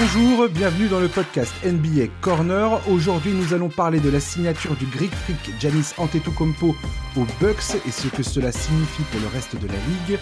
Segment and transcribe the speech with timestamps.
[0.00, 2.80] Bonjour, bienvenue dans le podcast NBA Corner.
[2.88, 6.76] Aujourd'hui, nous allons parler de la signature du Greek Freak Giannis Antetokounmpo
[7.16, 10.20] aux Bucks et ce que cela signifie pour le reste de la ligue.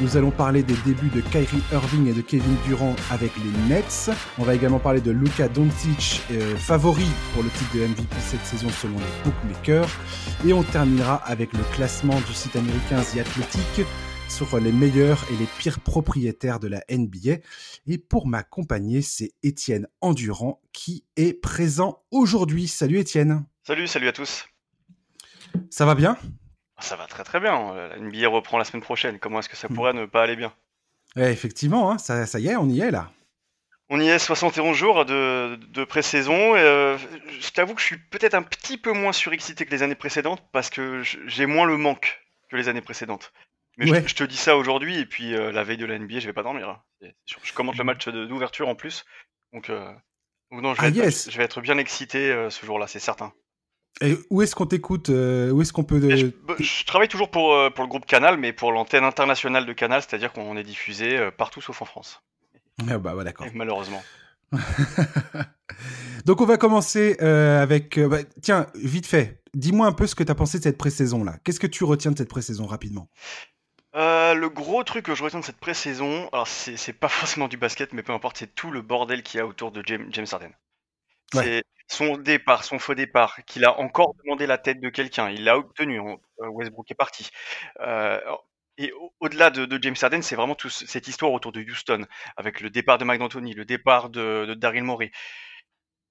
[0.00, 4.10] Nous allons parler des débuts de Kyrie Irving et de Kevin Durant avec les Nets.
[4.38, 8.46] On va également parler de Luka Doncic, euh, favori pour le titre de MVP cette
[8.46, 9.90] saison selon les bookmakers.
[10.46, 13.86] Et on terminera avec le classement du site américain The Athletic
[14.28, 17.38] sur les meilleurs et les pires propriétaires de la NBA.
[17.86, 22.68] Et pour m'accompagner, c'est Étienne Endurant qui est présent aujourd'hui.
[22.68, 23.44] Salut Étienne.
[23.64, 24.46] Salut, salut à tous.
[25.70, 26.16] Ça va bien?
[26.78, 27.74] Ça va très très bien.
[27.74, 29.18] La NBA reprend la semaine prochaine.
[29.18, 29.74] Comment est-ce que ça hmm.
[29.74, 30.52] pourrait ne pas aller bien?
[31.16, 33.10] Effectivement, hein, ça, ça y est, on y est là.
[33.88, 36.54] On y est 71 jours de, de pré-saison.
[36.56, 36.98] Euh,
[37.40, 40.42] je t'avoue que je suis peut-être un petit peu moins surexcité que les années précédentes
[40.52, 42.20] parce que j'ai moins le manque
[42.50, 43.32] que les années précédentes.
[43.76, 46.26] Mais je, te dis ça aujourd'hui, et puis euh, la veille de la NBA, je
[46.26, 46.68] vais pas dormir.
[46.68, 47.10] Hein.
[47.26, 47.86] Je commente le mmh.
[47.86, 49.04] match d'ouverture en plus.
[49.52, 49.92] Donc, euh,
[50.50, 53.32] non, je, vais ah, être, je vais être bien excité euh, ce jour-là, c'est certain.
[54.00, 55.98] Et où est-ce qu'on t'écoute Où est-ce qu'on peut.
[56.46, 60.02] Bah, je, travaille toujours pour, pour le groupe Canal, mais pour l'antenne internationale de Canal,
[60.02, 62.22] c'est-à-dire qu'on est diffusé partout sauf en France.
[62.90, 63.46] Ah bah, d'accord.
[63.54, 64.02] Malheureusement.
[66.26, 67.98] Donc on va commencer avec...
[67.98, 71.38] Bah, tiens, vite fait, dis-moi un peu ce que tu as pensé de cette pré-saison-là.
[71.42, 73.08] Qu'est-ce que tu retiens de cette pré-saison rapidement?
[73.96, 77.56] Euh, le gros truc que je retiens de cette pré-saison, alors c'est pas forcément du
[77.56, 80.52] basket, mais peu importe, c'est tout le bordel qu'il y a autour de James, Harden.
[81.32, 85.44] C'est son départ, son faux départ, qu'il a encore demandé la tête de quelqu'un, il
[85.44, 87.30] l'a obtenu, euh, Westbrook est parti.
[87.80, 88.20] Euh,
[88.78, 92.70] et au-delà de, James Harden, c'est vraiment toute cette histoire autour de Houston, avec le
[92.70, 95.10] départ de Mike D'Antoni, le départ de, de Daryl Morey.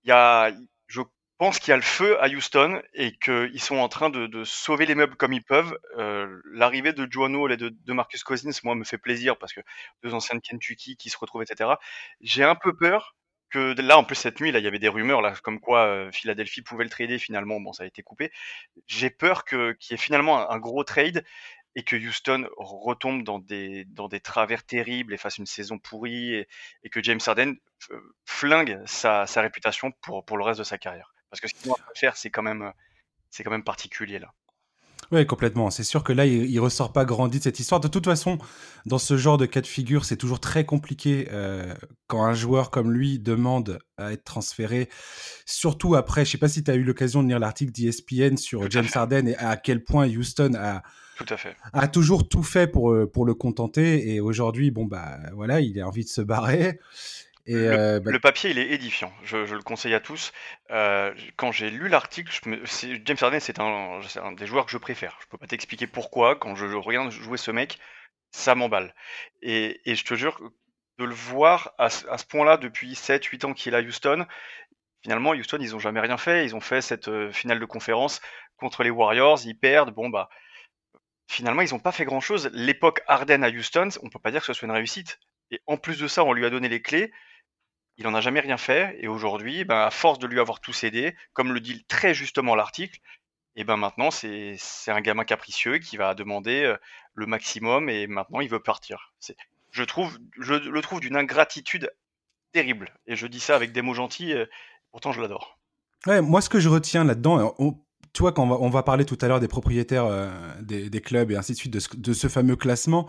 [0.04, 0.52] Il y a,
[0.88, 1.02] je
[1.38, 4.86] pense qu'il y a le feu à Houston et qu'ils sont en train de, sauver
[4.86, 5.78] les meubles comme ils peuvent.
[5.98, 9.62] Euh, l'arrivée de Joan Hall et de, Marcus Cousins, moi, me fait plaisir parce que
[10.04, 11.72] deux anciens de Kentucky qui se retrouvent, etc.
[12.22, 13.16] J'ai un peu peur
[13.50, 15.86] que là, en plus cette nuit, là, il y avait des rumeurs là, comme quoi
[15.86, 17.20] euh, Philadelphie pouvait le trader.
[17.20, 18.32] Finalement, bon, ça a été coupé.
[18.88, 21.24] J'ai peur que qu'il y ait finalement un, gros trade
[21.76, 26.36] et que Houston retombe dans des, dans des travers terribles et fasse une saison pourrie
[26.84, 27.56] et, que James Harden
[27.92, 31.15] euh, flingue sa, réputation pour le reste de sa carrière.
[31.36, 32.72] Parce que ce qu'il doit faire, c'est quand même,
[33.30, 34.34] c'est quand même particulier là.
[35.12, 35.70] Oui, complètement.
[35.70, 37.80] C'est sûr que là, il, ne ressort pas grandi de cette histoire.
[37.80, 38.38] De toute façon,
[38.86, 41.76] dans ce genre de cas de figure, c'est toujours très compliqué euh,
[42.08, 44.90] quand un joueur comme lui demande à être transféré.
[45.46, 48.70] Surtout après, je sais pas si tu as eu l'occasion de lire l'article d'ESPN sur
[48.72, 50.82] James Harden et à quel point Houston a,
[51.18, 51.56] tout à fait.
[51.74, 54.16] a toujours tout fait pour, euh, pour le contenter.
[54.16, 56.80] Et aujourd'hui, bon, bah voilà, il a envie de se barrer.
[57.50, 59.14] Euh, bah le, papier, il est édifiant.
[59.24, 60.34] Je, le conseille à tous.
[60.72, 62.32] Euh, quand j'ai lu l'article,
[63.06, 65.18] James Harden, c'est un, des joueurs que je préfère.
[65.22, 66.36] Je peux pas t'expliquer pourquoi.
[66.36, 67.78] Quand je, regarde jouer ce mec,
[68.32, 68.96] ça m'emballe.
[69.42, 70.42] Et, je te jure,
[70.98, 74.26] de le voir à, ce point-là depuis 7-8 ans qu'il est à Houston,
[75.04, 76.46] finalement, Houston, ils ont jamais rien fait.
[76.46, 78.22] Ils ont fait cette euh, finale de conférence
[78.58, 79.40] contre les Warriors.
[79.46, 79.94] Ils perdent.
[79.94, 80.30] Bon, bah,
[81.28, 82.50] finalement, ils n'ont pas fait grand-chose.
[82.54, 85.20] L'époque Harden à Houston, on peut pas dire que ce soit une réussite.
[85.52, 87.14] Et en plus de ça, on lui a donné les clés
[87.98, 88.98] il n'en a jamais rien fait.
[89.00, 92.56] Et aujourd'hui, ben, à force de lui avoir tout cédé, comme le dit très justement
[92.56, 93.00] l'article,
[93.56, 94.58] et ben maintenant c'est
[94.88, 96.78] un gamin capricieux qui va demander euh,
[97.14, 99.14] le maximum et maintenant il veut partir.
[99.72, 101.90] Je trouve, je le trouve d'une ingratitude
[102.52, 102.94] terrible.
[103.08, 104.46] Et je dis ça avec des mots gentils, euh,
[104.92, 105.58] pourtant je l'adore.
[106.06, 107.56] Ouais, moi ce que je retiens là-dedans,
[108.14, 110.30] tu vois, quand on va, on va, parler tout à l'heure des propriétaires euh,
[110.62, 113.08] des, clubs et ainsi de suite, de de ce fameux classement,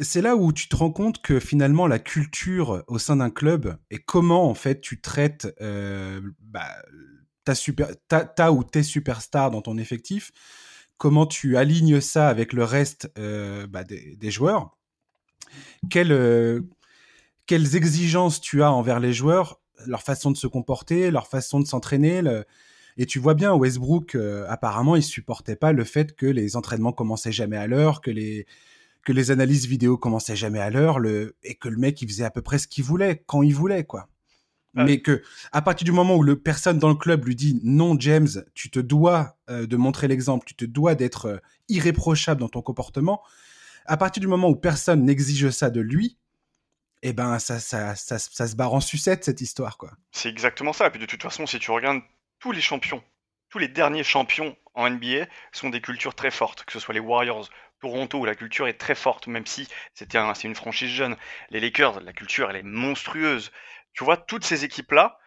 [0.00, 3.76] c'est là où tu te rends compte que finalement la culture au sein d'un club
[3.90, 6.68] et comment en fait tu traites euh, bah,
[7.44, 10.32] ta, ou tes superstars dans ton effectif,
[10.96, 14.76] comment tu alignes ça avec le reste euh, bah, des, joueurs,
[15.94, 16.60] euh,
[17.46, 21.66] quelles exigences tu as envers les joueurs, leur façon de se comporter, leur façon de
[21.66, 22.22] s'entraîner.
[22.96, 24.16] Et tu vois bien, Westbrook,
[24.48, 28.46] apparemment, il supportait pas le fait que les entraînements commençaient jamais à l'heure, que les,
[29.04, 32.24] que les analyses vidéo commençaient jamais à l'heure, le, et que le mec il faisait
[32.24, 34.08] à peu près ce qu'il voulait quand il voulait quoi.
[34.76, 35.22] Mais que
[35.52, 38.70] à partir du moment où le personne dans le club lui dit non James, tu
[38.70, 43.22] te dois euh, de montrer l'exemple, tu te dois d'être euh, irréprochable dans ton comportement.
[43.86, 46.18] À partir du moment où personne n'exige ça de lui,
[47.02, 49.92] eh ben ça, ça, ça, ça se barre en sucette cette histoire quoi.
[50.10, 50.88] C'est exactement ça.
[50.88, 52.00] Et puis de toute façon, si tu regardes
[52.40, 53.02] tous les champions,
[53.50, 57.00] tous les derniers champions en NBA sont des cultures très fortes, que ce soit les
[57.00, 57.48] Warriors,
[57.84, 61.16] Toronto où la culture est très forte, même si c'était un, c'est une franchise jeune.
[61.50, 63.52] Les Lakers, la culture elle est monstrueuse.
[63.92, 65.18] Tu vois, toutes ces équipes-là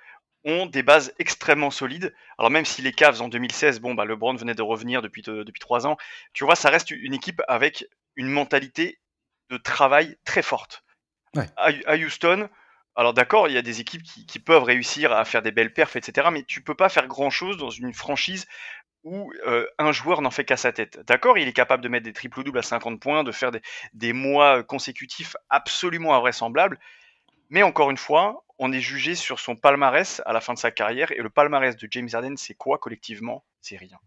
[0.44, 2.16] ont des bases extrêmement solides.
[2.40, 5.60] Alors même si les Cavs en 2016, bon bah LeBron venait de revenir depuis depuis
[5.60, 5.98] trois ans,
[6.34, 9.00] tu vois, ça reste une équipe avec une mentalité
[9.52, 10.84] de travail très forte.
[11.58, 12.50] À, Houston,
[12.96, 15.96] Alors d'accord, il y a des équipes qui, peuvent réussir à faire des belles perfs,
[15.96, 16.30] etc.
[16.32, 18.48] Mais tu peux pas faire grand-chose dans une franchise
[19.08, 21.00] où euh, un joueur n'en fait qu'à sa tête.
[21.08, 23.52] D'accord, il est capable de mettre des triples doubles à 50 points, de faire
[23.94, 26.78] des, mois consécutifs absolument invraisemblables.
[27.50, 30.72] Mais encore une fois, on est jugé sur son palmarès à la fin de sa
[30.72, 31.14] carrière.
[31.14, 33.46] Et le palmarès de James Harden, c'est quoi collectivement?
[33.62, 33.98] C'est rien.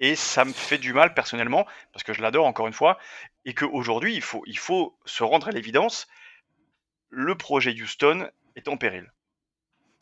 [0.00, 2.98] Et ça me fait du mal personnellement, parce que je l'adore encore une fois,
[3.44, 4.14] et qu'aujourd'hui,
[4.46, 6.06] il faut se rendre à l'évidence,
[7.10, 9.12] le projet Houston est en péril.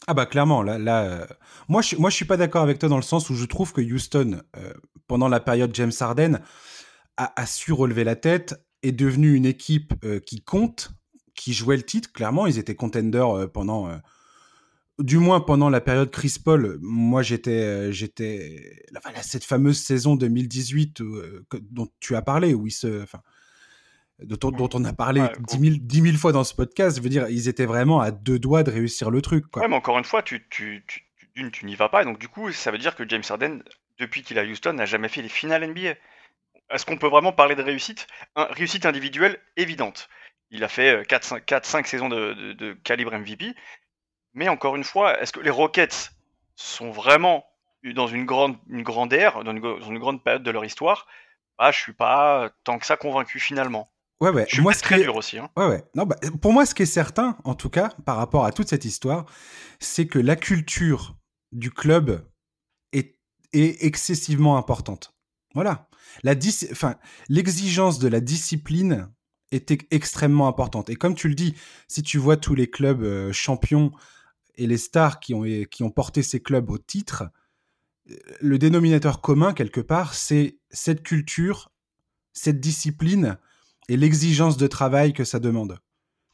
[0.07, 1.27] Ah bah clairement, là, là euh,
[1.69, 3.81] moi, je, moi suis pas d'accord avec toi dans le sens où je trouve que
[3.81, 4.73] Houston, euh,
[5.07, 6.41] pendant la période James Harden,
[7.17, 10.91] a, su relever la tête, est devenu une équipe euh, qui compte,
[11.35, 12.13] qui jouait le titre.
[12.13, 13.91] Clairement, ils étaient contenders pendant
[14.99, 18.83] du moins pendant la période Chris Paul, moi j'étais, j'étais,
[19.23, 23.05] cette fameuse saison 2018 euh, dont tu as parlé, où ils se,
[24.23, 27.29] dont, dont, on a parlé dix 10, 000, fois dans ce podcast, je veux dire,
[27.29, 29.47] ils étaient vraiment à deux doigts de réussir le truc.
[29.51, 29.63] Quoi.
[29.63, 32.29] Ouais, mais encore une fois, tu, tu, tu, tu n'y vas pas, et donc du
[32.29, 33.63] coup, ça veut dire que James Harden,
[33.99, 35.95] depuis qu'il est à Houston, n'a jamais fait les finales NBA.
[36.71, 38.07] Est-ce qu'on peut vraiment parler de réussite?
[38.35, 40.09] Réussite individuelle évidente.
[40.51, 43.55] Il a fait 4-5 euh, saisons de, de calibre MVP,
[44.35, 46.13] mais encore une fois, est-ce que les Rockets
[46.57, 47.47] sont vraiment
[47.95, 51.07] dans une grande, une grande ère, dans une, grande période de leur histoire?
[51.59, 53.91] Bah, Je suis pas tant que ça convaincu finalement.
[54.21, 54.47] Ouais, ouais.
[54.49, 55.39] Je suis moi, très dur aussi.
[55.39, 55.51] Hein.
[55.57, 55.85] Ouais, ouais.
[55.95, 58.69] Non, bah, pour moi, ce qui est certain, en tout cas, par rapport à toute
[58.69, 59.27] cette histoire,
[59.79, 61.17] c'est que la culture
[61.53, 62.27] du club
[62.93, 63.19] est,
[63.53, 65.15] est excessivement importante.
[65.55, 65.89] Voilà.
[66.23, 66.35] La
[66.73, 66.97] enfin,
[67.29, 69.11] l'exigence de la discipline
[69.53, 70.89] est extrêmement importante.
[70.89, 71.55] Et comme tu le dis,
[71.89, 73.93] si tu vois tous les clubs euh, champions
[74.57, 77.25] et les stars qui ont, qui ont porté ces clubs au titre,
[78.41, 81.71] le dénominateur commun, quelque part, c'est cette culture,
[82.33, 83.39] cette discipline
[83.89, 85.79] et l'exigence de travail que ça demande.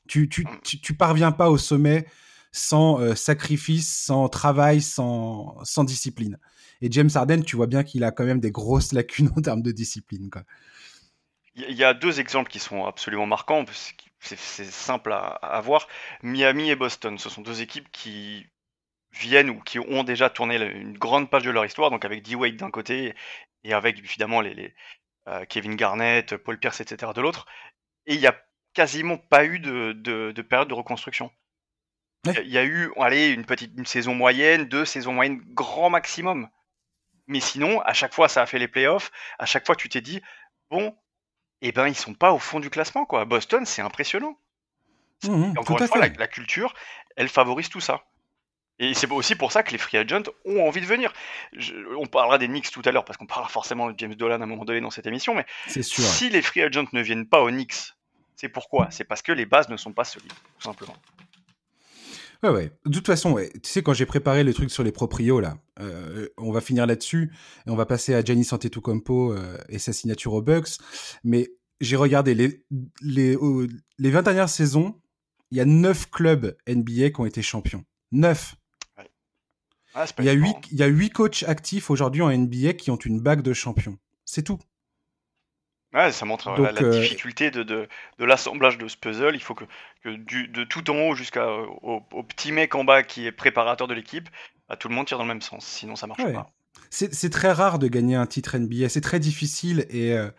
[0.08, 2.06] Tu, tu, tu, parviens pas au sommet
[2.50, 6.38] sans euh, sacrifice, sans travail, sans, sans discipline.
[6.82, 9.62] Et James Harden, tu vois bien qu'il a quand même des grosses lacunes en termes
[9.62, 10.30] de discipline.
[11.54, 13.64] Il y a deux exemples qui sont absolument marquants,
[14.20, 15.86] c'est simple à, voir.
[16.22, 18.46] Miami et Boston, ce sont deux équipes qui
[19.12, 22.56] viennent ou qui ont déjà tourné une grande page de leur histoire, donc avec D-Wade
[22.56, 23.14] d'un côté
[23.64, 24.68] et avec évidemment les, euh,
[25.48, 27.12] Kevin Garnett, Paul Pierce, etc.
[27.14, 27.46] de l'autre.
[28.06, 28.36] Et il n'y a
[28.74, 31.30] quasiment pas eu de, période de reconstruction.
[32.24, 36.48] Il y a eu allez, une petite une saison moyenne, deux saisons moyennes, grand maximum.
[37.26, 39.10] Mais sinon, à chaque fois, ça a fait les playoffs.
[39.38, 40.20] À chaque fois, tu t'es dit,
[40.70, 40.96] bon,
[41.62, 43.24] eh ben ils sont pas au fond du classement quoi.
[43.24, 44.36] Boston, c'est impressionnant.
[45.24, 46.74] Mmh, encore une fois, la, culture,
[47.16, 48.04] elle favorise tout ça.
[48.78, 51.12] Et c'est aussi pour ça que les free agents ont envie de venir.
[51.98, 54.44] on parlera des Knicks tout à l'heure parce qu'on parlera forcément de James Dolan à
[54.44, 57.50] un moment donné dans cette émission, mais si les free agents ne viennent pas aux
[57.50, 57.94] Knicks,
[58.34, 58.88] c'est pourquoi?
[58.90, 60.96] C'est parce que les bases ne sont pas solides, tout simplement.
[62.42, 62.72] Ouais, ouais.
[62.86, 63.50] De toute façon, ouais.
[63.62, 66.86] tu sais, quand j'ai préparé le truc sur les proprios, là, euh, on va finir
[66.86, 67.32] là-dessus
[67.66, 70.78] et on va passer à Giannis Antetokounmpo euh, et sa signature aux Bucks.
[71.22, 72.64] Mais j'ai regardé les,
[73.00, 73.36] les,
[73.98, 75.00] les 20 dernières saisons,
[75.52, 77.84] il y a 9 clubs NBA qui ont été champions.
[78.10, 78.56] 9.
[79.94, 80.60] Ah, il, y a 8, hein.
[80.70, 83.98] il y a 8 coachs actifs aujourd'hui en NBA qui ont une bague de champion.
[84.24, 84.58] C'est tout.
[85.92, 87.86] Ouais, ça montre la, euh, difficulté de, de,
[88.18, 89.34] de l'assemblage de ce puzzle.
[89.34, 89.64] Il faut que,
[90.02, 93.88] que du, de tout en haut jusqu'au au petit mec en bas qui est préparateur
[93.88, 94.28] de l'équipe,
[94.68, 95.66] bah, tout le monde tire dans le même sens.
[95.66, 96.50] Sinon, ça marche pas.
[96.88, 98.88] C'est très rare de gagner un titre NBA.
[98.88, 100.30] C'est très difficile et, euh,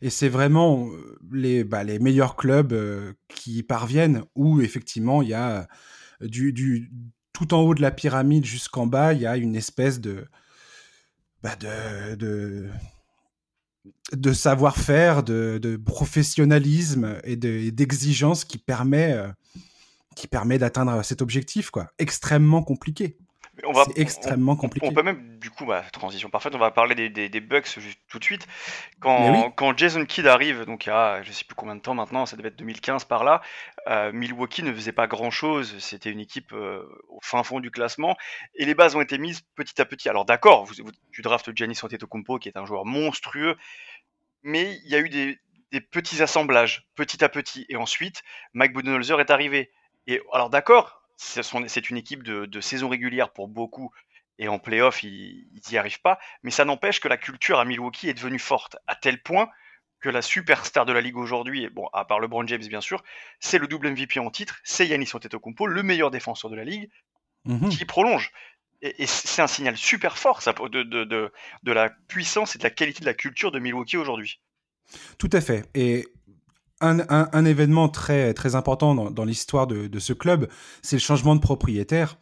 [0.00, 2.74] et c'est vraiment euh, les, bah, les meilleurs clubs
[3.28, 5.68] qui y parviennent où effectivement il y a
[6.20, 6.90] du, du,
[7.32, 10.26] tout en haut de la pyramide jusqu'en bas, il y a une espèce de,
[11.42, 12.70] bah de,
[14.32, 19.28] savoir-faire, de, professionnalisme et d'exigence qui permet, euh,
[20.30, 21.90] permet d'atteindre cet objectif, quoi.
[21.98, 23.18] Extrêmement compliqué.
[23.86, 24.86] C'est extrêmement compliqué.
[24.86, 27.62] On peut même, du coup, bah, transition parfaite, on va parler des, des, bugs
[28.08, 28.46] tout de suite.
[29.00, 31.94] Quand, quand, Jason Kidd arrive, donc il y a je sais plus combien de temps
[31.94, 33.40] maintenant, ça devait être 2015 par là,
[33.88, 37.70] euh, Milwaukee ne faisait pas grand chose, c'était une équipe euh, au fin fond du
[37.70, 38.16] classement,
[38.54, 40.08] et les bases ont été mises petit à petit.
[40.08, 40.74] Alors d'accord, vous,
[41.12, 43.56] tu draftes Giannis Antetokounmpo qui est un joueur monstrueux,
[44.42, 45.38] mais il y a eu des,
[45.70, 48.22] des petits assemblages petit à petit, et ensuite
[48.54, 49.70] Mike Budenholzer est arrivé.
[50.08, 53.90] Et alors d'accord, c'est une équipe de, saison régulière pour beaucoup,
[54.38, 56.18] et en playoff, ils n'y arrivent pas.
[56.42, 59.48] Mais ça n'empêche que la culture à Milwaukee est devenue forte, à tel point
[60.00, 63.02] que la superstar de la ligue aujourd'hui, bon, à part LeBron James bien sûr,
[63.38, 66.90] c'est le double MVP en titre, c'est Yannis Antetokounmpo, le meilleur défenseur de la ligue,
[67.44, 68.32] mmh qui prolonge.
[68.82, 71.04] Et, c'est un signal super fort ça, de, de,
[71.62, 74.40] de, la puissance et de la qualité de la culture de Milwaukee aujourd'hui.
[75.18, 75.64] Tout à fait.
[75.74, 76.08] Et
[76.82, 80.48] un, événement très, très important dans, l'histoire de, ce club,
[80.82, 82.18] c'est le changement de propriétaire.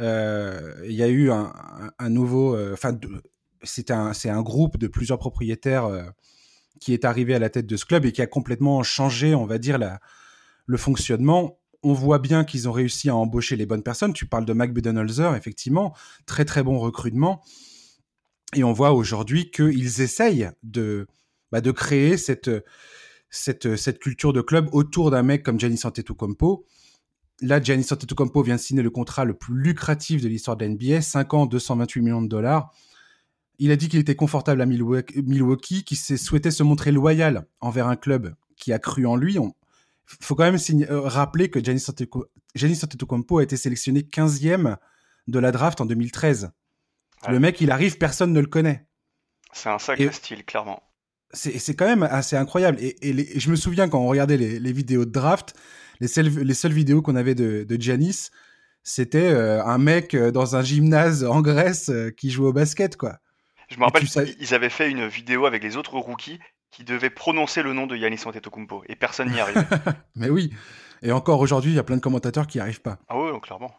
[0.00, 2.98] Euh, il y a eu un, nouveau, euh, enfin,
[3.62, 6.02] c'est un, un groupe de plusieurs propriétaires euh,
[6.80, 9.46] qui est arrivé à la tête de ce club et qui a complètement changé, on
[9.46, 9.78] va dire,
[10.66, 11.58] le fonctionnement.
[11.82, 14.12] On voit bien qu'ils ont réussi à embaucher les bonnes personnes.
[14.12, 15.94] Tu parles de Mac Budenholzer, effectivement,
[16.26, 17.42] très très bon recrutement.
[18.56, 21.06] Et on voit aujourd'hui qu'ils essayent de,
[21.52, 22.50] bah, de créer cette,
[23.34, 26.64] cette, cette culture de club autour d'un mec comme Giannis Antetokounmpo.
[27.40, 31.02] Là, Giannis Antetokounmpo vient de signer le contrat le plus lucratif de l'histoire de l'NBA,
[31.02, 32.72] 5 ans, 228 millions de dollars.
[33.58, 37.96] Il a dit qu'il était confortable à Milwaukee, qu'il souhaitait se montrer loyal envers un
[37.96, 39.34] club qui a cru en lui.
[39.34, 39.50] Il
[40.20, 40.58] faut quand même
[40.90, 41.86] euh, rappeler que Giannis
[42.84, 44.76] Antetokounmpo a été sélectionné 15e
[45.26, 46.50] de la draft en 2013.
[47.28, 48.86] Le mec, il arrive, personne ne le connaît.
[49.52, 50.82] C'est un sacré style, clairement
[51.34, 52.78] c'est quand même assez incroyable.
[52.80, 55.54] Et, je me souviens quand on regardait les, vidéos de draft,
[56.00, 58.30] les seules, les seules vidéos qu'on avait de, de Giannis,
[58.84, 62.96] c'était euh, un mec euh, dans un gymnase en Grèce euh, qui jouait au basket,
[62.96, 63.18] quoi.
[63.68, 66.38] Je me rappelle qu'ils avaient fait une vidéo avec les autres rookies
[66.70, 69.62] qui devaient prononcer le nom de Giannis Antetokounmpo et personne n'y arrivait.
[70.16, 70.52] Mais oui.
[71.02, 72.98] Et encore aujourd'hui, il y a plein de commentateurs qui n'y arrivent pas.
[73.08, 73.74] Ah oui, clairement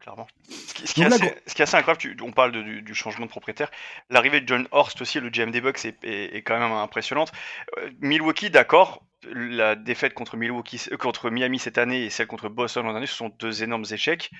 [0.00, 0.26] clairement.
[0.48, 3.70] Ce qui, est, assez, incroyable, on parle du, changement de propriétaire.
[4.08, 7.32] L'arrivée de John Horst aussi, le GM des Bucks, est, quand même impressionnante.
[7.78, 12.48] Euh, Milwaukee, d'accord, la défaite contre, Milwaukee, euh, contre Miami cette année et celle contre
[12.48, 14.30] Boston l'an dernier, ce sont deux énormes échecs.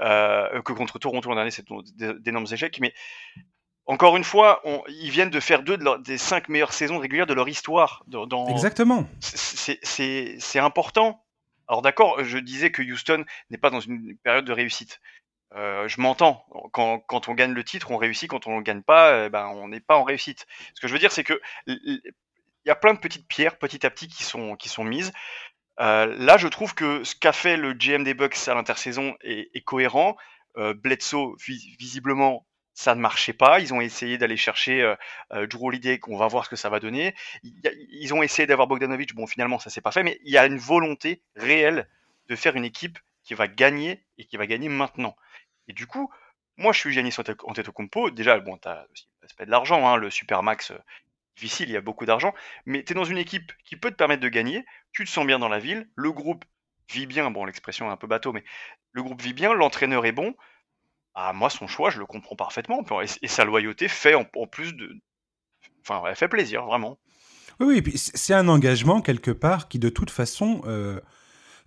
[0.00, 2.78] Euh, que contre Toronto l'an dernier, c'est d'énormes échecs.
[2.80, 2.94] Mais
[3.86, 7.48] encore une fois, ils viennent de faire deux des cinq meilleures saisons régulières de leur
[7.48, 8.04] histoire.
[8.06, 9.08] Dans, Exactement.
[9.20, 11.20] C'est important
[11.70, 15.00] alors d'accord, je disais que Houston n'est pas dans une période de réussite.
[15.54, 16.44] Euh, je m'entends.
[16.72, 18.28] Quand, on gagne le titre, on réussit.
[18.28, 20.48] Quand on ne gagne pas, eh ben, on n'est pas en réussite.
[20.74, 22.02] Ce que je veux dire, c'est que il
[22.66, 25.12] y a plein de petites pierres, petit à petit, qui sont, mises.
[25.78, 29.64] Euh, là, je trouve que ce qu'a fait le GM des Bucks à l'intersaison est,
[29.64, 30.16] cohérent.
[30.56, 31.36] Euh, Bledsoe,
[31.78, 32.48] visiblement,
[32.80, 33.60] ça ne marchait pas.
[33.60, 34.96] Ils ont essayé d'aller chercher euh,
[35.34, 35.70] euh, Drew
[36.00, 37.14] qu'on va voir ce que ça va donner.
[37.42, 39.14] Ils ont essayé d'avoir Bogdanovic.
[39.14, 41.88] Bon, finalement, ça s'est pas fait, mais il y a une volonté réelle
[42.28, 45.14] de faire une équipe qui va gagner et qui va gagner maintenant.
[45.68, 46.10] Et du coup,
[46.56, 48.10] moi, je suis Giannis Antetokounmpo.
[48.10, 48.86] Déjà, bon, tu as
[49.20, 50.78] l'aspect de l'argent, hein, le Supermax, euh,
[51.36, 52.32] difficile, il y a beaucoup d'argent,
[52.64, 55.26] mais tu es dans une équipe qui peut te permettre de gagner, tu te sens
[55.26, 56.44] bien dans la ville, le groupe
[56.90, 58.42] vit bien, bon, l'expression est un peu bateau, mais
[58.92, 60.34] le groupe vit bien, l'entraîneur est bon,
[61.34, 62.84] moi, son choix, je le comprends parfaitement.
[63.22, 64.90] Et, sa loyauté fait en, plus de.
[65.82, 66.98] Enfin, elle fait plaisir, vraiment.
[67.60, 70.98] Oui, puis c'est un engagement quelque part qui, de toute façon, euh,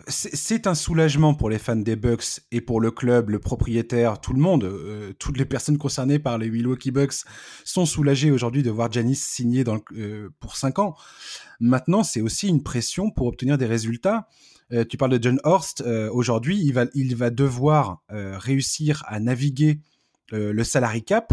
[0.08, 4.34] c'est un soulagement pour les fans des Bucks et pour le club, le propriétaire, tout
[4.34, 4.64] le monde.
[4.64, 7.24] Euh, toutes les personnes concernées par les Milwaukee Bucks
[7.64, 9.64] sont soulagées aujourd'hui de voir Janis signer
[9.96, 10.96] euh, pour 5 ans.
[11.60, 14.28] Maintenant, c'est aussi une pression pour obtenir des résultats.
[14.74, 15.82] Euh, tu parles de John Horst.
[15.82, 19.80] Euh, aujourd'hui, il va, il va devoir euh, réussir à naviguer
[20.32, 21.32] le salary cap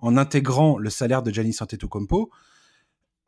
[0.00, 2.32] en intégrant le salaire de Giannis Antetokounmpo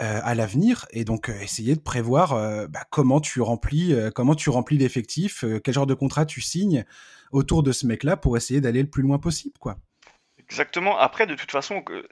[0.01, 2.31] à l'avenir et donc essayer de prévoir
[2.69, 6.85] bah, comment tu remplis remplis l'effectif, quel genre de contrat tu signes
[7.31, 9.77] autour de ce mec-là pour essayer d'aller le plus loin possible, quoi.
[10.39, 10.99] Exactement.
[10.99, 12.03] Après, de toute façon, il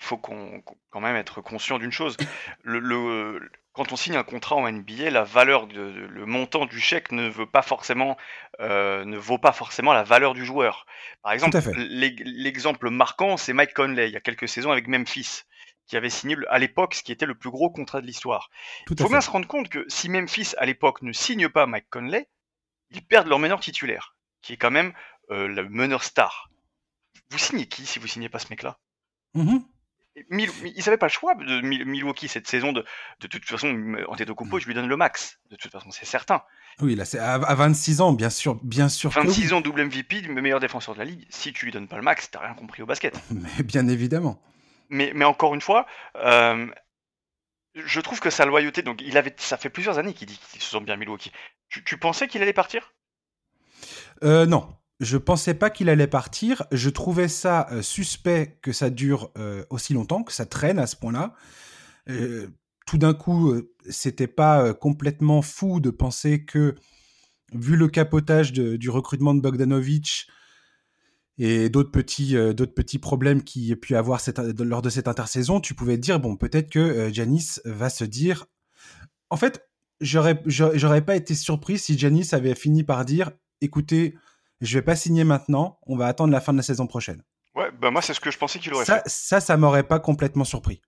[0.00, 2.16] faut qu'on quand même être conscient d'une chose.
[3.72, 7.28] Quand on signe un contrat en NBA, la valeur, de, le montant du chèque ne
[7.28, 8.16] veut pas forcément,
[8.60, 10.86] euh, ne vaut pas forcément la valeur du joueur.
[11.22, 15.42] Par exemple, l'exemple marquant, c'est Mike Conley, il y a quelques saisons avec Memphis,
[15.86, 18.50] qui avait signé à l'époque ce qui était le plus gros contrat de l'histoire.
[18.90, 21.90] Il faut bien se rendre compte que si Memphis à l'époque ne signe pas Mike
[21.90, 22.28] Conley,
[22.90, 24.92] ils perdent leur meneur titulaire, qui est quand même
[25.30, 26.50] euh, le meneur star.
[27.30, 28.78] Vous signez qui si vous signez pas ce mec-là?
[30.28, 32.72] Mmh ils n'avaient pas le choix de Milwaukee cette saison.
[32.72, 32.84] De,
[33.20, 33.68] de, toute façon,
[34.08, 35.38] Antetokounmpo, je lui donne le max.
[35.50, 36.42] De toute façon, c'est certain.
[36.80, 39.10] Oui, là, c'est à, 26 ans, bien sûr, bien sûr.
[39.10, 41.26] 26 ans, double MVP, le meilleur défenseur de la ligue.
[41.30, 43.18] Si tu lui donnes pas le max, t'as rien compris au basket.
[43.30, 44.40] Mais bien évidemment.
[44.88, 45.86] Mais, mais encore une fois,
[46.16, 46.66] euh,
[47.74, 48.82] je trouve que sa loyauté.
[48.82, 51.32] Donc, il avait, ça fait plusieurs années qu'il dit qu'il se sent bien Milwaukee.
[51.68, 52.92] Tu, tu pensais qu'il allait partir?
[54.24, 56.62] Euh, Non, je pensais pas qu'il allait partir.
[56.70, 60.86] Je trouvais ça euh, suspect que ça dure euh, aussi longtemps, que ça traîne à
[60.86, 61.34] ce point-là.
[62.10, 62.48] Euh,
[62.86, 63.54] tout d'un coup,
[63.88, 66.74] c'était pas complètement fou de penser que,
[67.52, 70.26] vu le capotage du recrutement de Bogdanovic
[71.38, 72.34] et d'autres petits,
[72.74, 74.20] petits problèmes qu'il y a pu avoir
[74.58, 78.46] lors de cette intersaison, tu pouvais dire bon, peut-être que Janis va se dire.
[79.28, 83.30] En fait, j'aurais, j'aurais pas été surpris si Janis avait fini par dire,
[83.60, 84.16] écoutez
[84.60, 87.22] je vais pas signer maintenant, on va attendre la fin de la saison prochaine.
[87.54, 89.08] Ouais, bah moi c'est ce que je pensais qu'il aurait ça, fait.
[89.08, 90.80] Ça, ça m'aurait pas complètement surpris.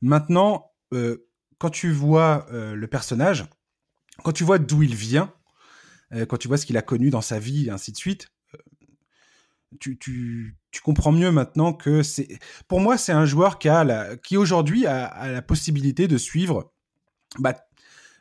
[0.00, 3.44] Maintenant, euh, quand tu vois le personnage,
[4.24, 5.32] quand tu vois d'où il vient,
[6.28, 8.32] quand tu vois ce qu'il a connu dans sa vie, et ainsi de suite,
[9.80, 12.28] tu, tu, tu, comprends mieux maintenant que c'est.
[12.68, 16.72] Pour moi, c'est un joueur qui, a la, qui aujourd'hui a, la possibilité de suivre
[17.38, 17.56] bah,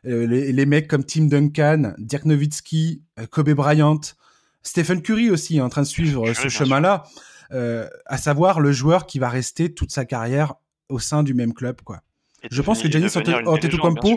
[0.06, 4.02] euh, les, mecs comme Tim Duncan, Dirk Nowitzki, euh, Kobe Bryant,
[4.64, 7.04] Stephen Curry aussi est en train de suivre ce chemin-là,
[7.52, 10.56] euh, à savoir le joueur qui va rester toute sa carrière
[10.90, 11.82] au sein du même club.
[11.82, 12.02] Quoi.
[12.50, 13.16] Je pense que Giannis
[13.46, 14.16] Antetokounmpo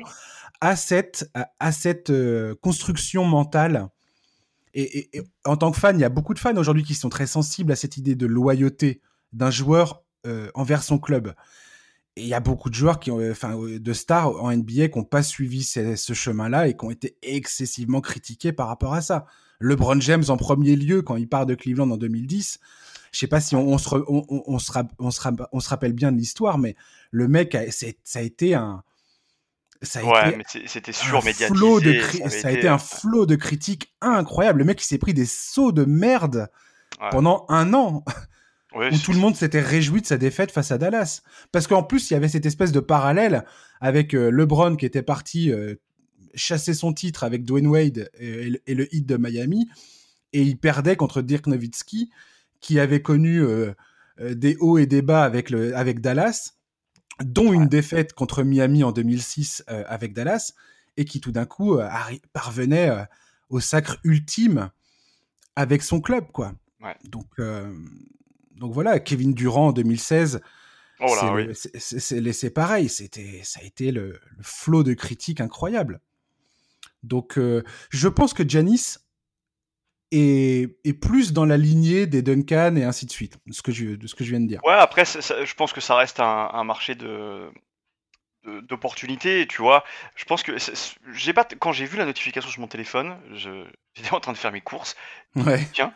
[0.61, 2.13] a cette, a cette
[2.61, 3.89] construction mentale
[4.75, 5.09] et,
[5.45, 7.73] en tant que fan, il y a beaucoup de fans aujourd'hui qui sont très sensibles
[7.73, 9.01] à cette idée de loyauté
[9.33, 11.35] d'un joueur euh, envers son club.
[12.17, 14.99] Et il y a beaucoup de joueurs qui ont, enfin, de stars en NBA qui
[14.99, 19.27] n'ont pas suivi ce, chemin-là et qui ont été excessivement critiqués par rapport à ça.
[19.61, 22.59] LeBron James en premier lieu quand il part de Cleveland en 2010.
[23.13, 25.11] Je sais pas si on, se, on, on, se, on,
[25.61, 26.75] se, rappelle bien de l'histoire, mais
[27.13, 28.83] le mec, ça a été un,
[29.83, 32.01] ça a été mais c'était surmédiatisé.
[32.01, 34.61] Ça, ça a été un flot de critiques incroyable.
[34.61, 36.49] Le mec, il s'est pris des sauts de merde
[37.11, 38.05] pendant un an.
[38.75, 41.23] où tout le monde s'était réjoui de sa défaite face à Dallas.
[41.53, 43.45] Parce qu'en plus, il y avait cette espèce de parallèle
[43.81, 45.77] avec euh, LeBron qui était parti euh,
[46.35, 49.69] chasser son titre avec Dwayne Wade et, le hit de Miami.
[50.33, 52.11] Et il perdait contre Dirk Nowitzki,
[52.61, 53.73] qui avait connu euh,
[54.19, 56.55] des hauts et des bas avec, le, avec Dallas
[57.23, 60.55] dont une défaite contre Miami en 2006 euh, avec Dallas,
[60.97, 61.89] et qui tout d'un coup euh,
[62.33, 63.05] parvenait euh,
[63.51, 64.71] au sacre ultime
[65.57, 66.55] avec son club, quoi.
[67.05, 67.27] Donc,
[68.57, 70.41] donc voilà, Kevin Durant en 2016.
[71.57, 76.01] c'est pareil, c'était, ça a été le, le, flot de critiques incroyable.
[77.05, 77.39] Donc,
[77.91, 78.97] je pense que Janis
[80.17, 83.97] et, plus dans la lignée des Duncan et ainsi de suite, de ce que je,
[83.97, 84.61] de ce que je viens de dire.
[84.65, 87.51] Ouais, après, je pense que ça reste un, marché de
[88.69, 89.85] d'opportunités, tu vois.
[90.17, 90.55] Je pense que
[91.15, 94.53] j'ai pas quand j'ai vu la notification sur mon téléphone, j'étais en train de faire
[94.53, 94.97] mes courses.
[95.35, 95.67] Ouais.
[95.73, 95.95] Tiens.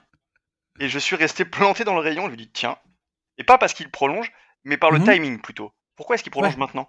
[0.80, 2.78] Et je suis resté planté dans le rayon, je lui dis tiens.
[3.36, 4.32] Et pas parce qu'il prolonge,
[4.64, 5.04] mais par le mhm.
[5.04, 5.72] timing plutôt.
[5.94, 6.88] Pourquoi est-ce qu'il prolonge maintenant?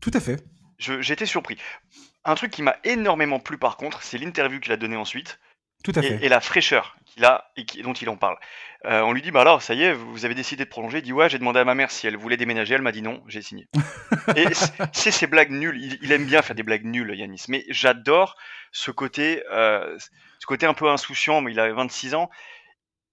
[0.00, 0.42] Tout à fait.
[0.78, 1.58] J'étais surpris.
[2.26, 5.38] Un truc qui m'a énormément plu par contre, c'est l'interview qu'il a donnée ensuite.
[5.84, 6.18] Tout à fait.
[6.24, 8.36] Et, la fraîcheur qu'il a et dont il en parle.
[8.84, 10.98] Euh, on lui dit, bah alors, ça y est, vous avez décidé de prolonger.
[10.98, 12.74] Il dit, ouais, j'ai demandé à ma mère si elle voulait déménager.
[12.74, 13.68] Elle m'a dit non, j'ai signé.
[14.36, 14.46] et
[14.92, 15.98] c'est ces blagues nulles.
[16.02, 17.44] Il, aime bien faire des blagues nulles, Yanis.
[17.48, 18.36] Mais j'adore
[18.72, 19.96] ce côté, euh,
[20.40, 21.40] ce côté un peu insouciant.
[21.40, 22.28] Mais il a 26 ans.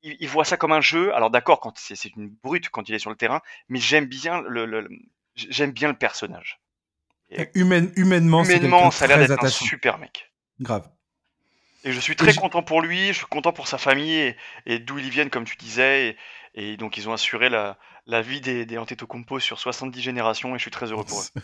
[0.01, 1.13] Il, voit ça comme un jeu.
[1.13, 4.41] Alors d'accord, quand c'est une brute quand il est sur le terrain, mais j'aime bien
[4.41, 4.89] le,
[5.35, 6.59] j'aime bien le personnage.
[7.53, 10.31] Humainement, humainement ça a l'air d'être un super mec.
[10.59, 10.89] Grave.
[11.83, 14.99] Et je suis très content pour lui, je suis content pour sa famille et, d'où
[14.99, 16.15] ils viennent, comme tu disais.
[16.55, 20.57] Et, donc, ils ont assuré la, la vie des, des Antetokounmpo sur 70 générations et
[20.57, 21.41] je suis très heureux pour eux.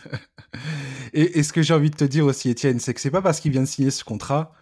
[1.12, 3.40] et, ce que j'ai envie de te dire aussi, Étienne, c'est que c'est pas parce
[3.40, 4.52] qu'il vient de signer ce contrat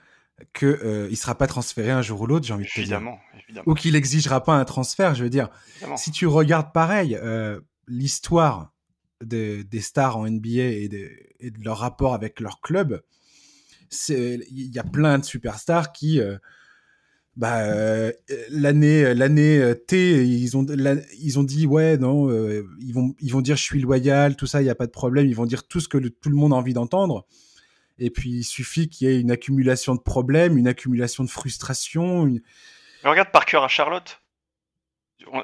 [0.55, 2.83] qu'il euh, il sera pas transféré un jour ou l'autre, j'ai envie de te dire.
[2.83, 3.21] Évidemment.
[3.67, 5.49] Ou qu'il exigera pas un transfert, je veux dire.
[5.97, 8.73] Si tu regardes pareil, euh, l'histoire
[9.23, 13.03] des stars en NBA et de, et de leur rapport avec leur club,
[14.09, 16.37] il y a plein de superstars qui euh,
[17.37, 18.13] bah, euh,
[18.51, 20.67] l'année l'année euh, T ils ont
[21.19, 22.29] ils ont dit ouais non
[22.81, 24.93] ils vont ils vont dire je suis loyal tout ça il y a pas de
[24.93, 27.27] problème ils vont dire tout ce que tout le monde a envie d'entendre.
[28.01, 32.27] Et puis il suffit qu'il y ait une accumulation de problèmes une accumulation de frustration
[32.27, 32.43] une...
[33.05, 34.21] regarde Parker à Charlotte.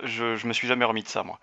[0.04, 1.40] Je, je me suis jamais remis de ça moi.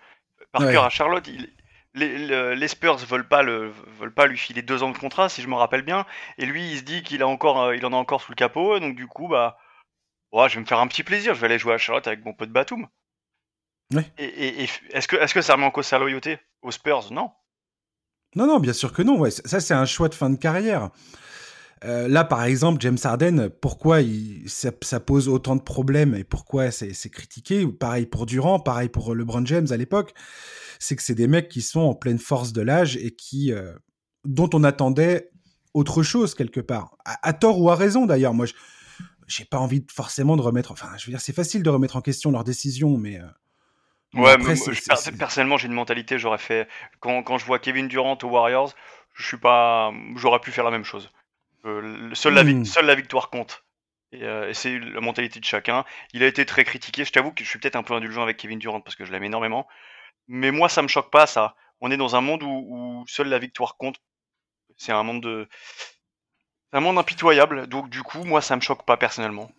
[0.52, 1.50] Parker à Charlotte il,
[1.94, 5.42] les, les, Spurs veulent pas le veulent pas lui filer deux ans de contrat si
[5.42, 6.06] je me rappelle bien.
[6.38, 8.36] Et lui il se dit qu'il a encore euh, il en a encore sous le
[8.36, 8.78] capot.
[8.80, 9.58] Donc du coup bah
[10.32, 11.34] ouais, je vais me faire un petit plaisir.
[11.34, 12.88] Je vais aller jouer à Charlotte avec mon pote Batum.
[14.16, 16.38] Et, est-ce que est-ce que ça remet en cause sa loyauté?
[16.62, 17.30] Aux Spurs non.
[18.34, 19.18] Non non bien sûr que non.
[19.18, 20.90] Ouais ça c'est un choix de fin de carrière
[21.84, 26.24] euh, là, par exemple, James Harden, pourquoi il, ça, ça, pose autant de problèmes et
[26.24, 27.66] pourquoi c'est critiqué?
[27.66, 30.14] Pareil pour Durant, pareil pour LeBron James à l'époque
[30.82, 33.72] c'est que c'est des mecs qui sont en pleine force de l'âge et qui euh,
[34.24, 35.30] dont on attendait
[35.74, 38.34] autre chose quelque part, à, tort ou à raison d'ailleurs.
[38.34, 38.46] Moi,
[39.26, 40.72] j'ai pas envie forcément de remettre.
[40.72, 43.26] Enfin, je veux dire, c'est facile de remettre en question leurs décisions, mais euh,
[44.14, 44.36] Ouais,
[45.18, 46.68] personnellement, j'ai une mentalité, j'aurais fait.
[47.00, 48.74] Quand, quand, je vois Kevin Durant aux Warriors,
[49.14, 49.90] je suis pas.
[50.16, 51.10] J'aurais pu faire la même chose.
[51.64, 52.64] Euh, seule, la hmm.
[52.64, 53.64] seule, la victoire compte.
[54.12, 55.84] Et, et c'est la mentalité de chacun.
[56.12, 57.04] Il a été très critiqué.
[57.04, 59.12] Je t'avoue que je suis peut-être un peu indulgent avec Kevin Durant parce que je
[59.12, 59.66] l'aime énormément.
[60.28, 61.54] Mais moi, ça me choque pas, ça.
[61.80, 63.96] On est dans un monde où, seule la victoire compte.
[64.76, 65.48] C'est un monde de.
[66.72, 67.66] un monde impitoyable.
[67.66, 69.50] Donc, du coup, moi, ça me choque pas personnellement.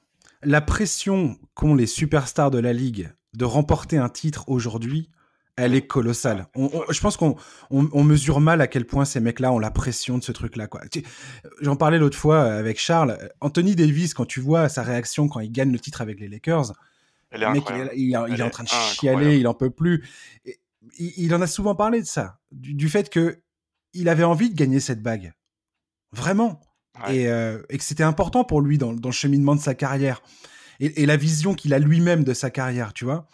[0.41, 5.09] La pression qu'ont les superstars de la ligue de remporter un titre aujourd'hui,
[5.55, 6.47] elle est colossale.
[6.55, 7.35] je pense qu'on
[7.69, 10.67] on, mesure mal à quel point ces mecs-là ont la pression de ce truc-là.
[10.67, 10.81] quoi.
[11.61, 13.17] J'en parlais l'autre fois avec Charles.
[13.39, 16.73] Anthony Davis, quand tu vois sa réaction quand il gagne le titre avec les Lakers,
[17.31, 17.63] mec,
[17.95, 20.03] il, est en train de chialer, il en peut plus.
[20.97, 23.39] il, en a souvent parlé de ça, du, fait que
[23.93, 25.33] il avait envie de gagner cette bague,
[26.11, 26.61] vraiment,
[27.09, 30.21] euh, et, que c'était important pour lui dans, le cheminement de sa carrière
[30.79, 33.27] et, la vision qu'il a lui-même de sa carrière, tu vois.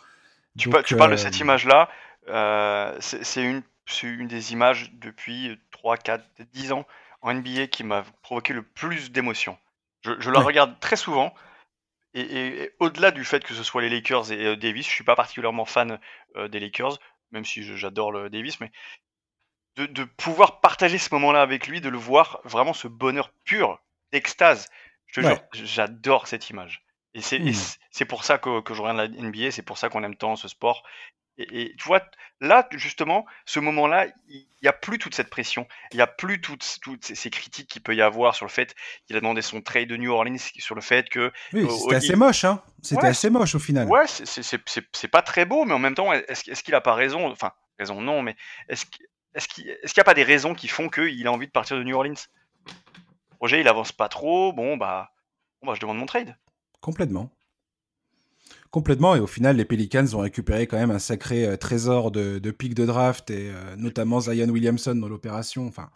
[0.58, 1.88] Tu, tu parles de cette euh, image-là.
[2.30, 3.63] Euh, c'est une,
[4.04, 6.86] une, des images depuis 3, 4, 10 ans
[7.22, 9.58] en NBA qui m'a provoqué le plus d'émotions.
[10.02, 11.34] Je, la regarde très souvent.
[12.13, 15.15] Et, au-delà du fait que ce soit les Lakers et euh, Davis, je suis pas
[15.15, 16.00] particulièrement fan
[16.38, 16.98] euh, des Lakers,
[17.32, 18.72] même si j'adore le Davis, mais
[19.76, 23.80] de, pouvoir partager ce moment-là avec lui, de le voir vraiment ce bonheur pur,
[24.12, 24.68] d'extase.
[25.06, 26.84] Je te jure, j'adore cette image.
[27.13, 28.06] Et c'est mmh.
[28.08, 30.48] pour ça que, que je regarde la NBA, c'est pour ça qu'on aime tant ce
[30.48, 30.84] sport.
[31.39, 32.02] Et, tu vois,
[32.41, 35.67] là, justement, ce moment-là, il n'y a plus toute cette pression.
[35.91, 38.75] Il n'y a plus toutes, toutes ces, critiques qu'il peut y avoir sur le fait
[39.08, 41.32] qu'il a demandé son trade de New Orleans, sur le fait que.
[41.54, 42.62] Oui, c'était assez moche, hein.
[42.82, 43.88] C'était assez moche au final.
[43.88, 47.32] Ouais, c'est pas très beau, mais en même temps, est-ce qu'il n'a pas raison?
[47.32, 48.36] Enfin, raison non, mais
[48.67, 48.86] est-ce
[49.47, 51.95] qu'il n'y a pas des raisons qui font qu'il a envie de partir de New
[51.95, 52.13] Orleans?
[53.39, 54.52] Roger, il avance pas trop.
[54.52, 55.12] Bon, bah,
[55.62, 56.36] bon, bah je demande mon trade.
[56.82, 57.32] Complètement.
[58.71, 62.38] Complètement, et au final, les Pelicans ont récupéré quand même un sacré euh, trésor de,
[62.38, 65.65] de pics de draft, et euh, notamment Zion Williamson dans l'opération.
[65.65, 65.89] Enfin,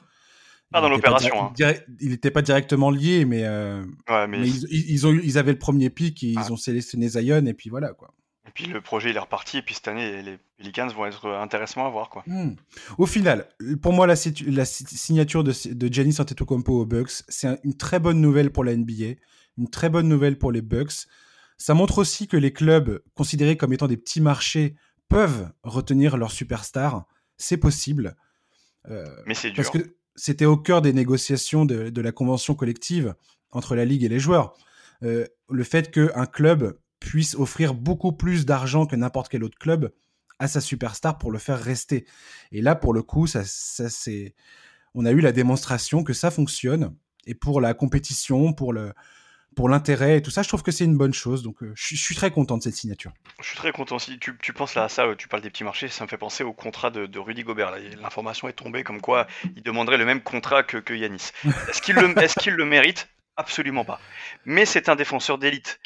[0.71, 1.51] pas dans l'opération.
[1.59, 1.73] Hein.
[1.99, 3.85] Il n'était pas directement lié, mais, euh,
[4.27, 4.39] mais...
[4.41, 7.93] ils, ont, ils avaient le premier pic, ils ont sélectionné Zion, et puis voilà.
[7.93, 8.11] quoi.
[8.47, 11.27] Et puis le projet il est reparti, et puis cette année, les Pelicans vont être
[11.29, 12.09] intéressants à voir.
[12.09, 12.23] Quoi.
[12.25, 12.55] Hmm.
[12.97, 13.47] Au final,
[13.83, 14.15] pour moi, la,
[14.47, 18.75] la signature de, de Giannis Antetokounmpo aux Bucks, c'est une très bonne nouvelle pour la
[18.75, 19.19] NBA,
[19.59, 21.05] une très bonne nouvelle pour les Bucks.
[21.57, 24.75] Ça montre aussi que les clubs considérés comme étant des petits marchés
[25.07, 27.05] peuvent retenir leurs superstars.
[27.37, 28.15] C'est possible.
[28.89, 29.57] Euh, Mais c'est dur.
[29.57, 33.15] Parce que c'était au cœur des négociations de, la convention collective
[33.51, 34.55] entre la Ligue et les joueurs.
[35.03, 39.93] Euh, le fait qu'un club puisse offrir beaucoup plus d'argent que n'importe quel autre club
[40.39, 42.05] à sa superstar pour le faire rester.
[42.51, 44.35] Et là, pour le coup, ça, ça c'est...
[44.93, 46.95] on a eu la démonstration que ça fonctionne.
[47.25, 48.93] Et pour la compétition, pour le,
[49.55, 51.43] pour l'intérêt et tout ça, je trouve que c'est une bonne chose.
[51.43, 53.11] Donc, euh, je, suis très content de cette signature.
[53.39, 53.99] Je suis très content.
[53.99, 56.17] Si tu, penses là à ça, euh, tu parles des petits marchés, ça me fait
[56.17, 57.71] penser au contrat de, Rudy Gobert.
[58.01, 61.31] L'information est tombée comme quoi il demanderait le même contrat que, que Yanis.
[61.69, 63.09] Est-ce qu'il le, est qu'il le mérite?
[63.35, 63.99] Absolument pas.
[64.45, 65.79] Mais c'est un défenseur d'élite.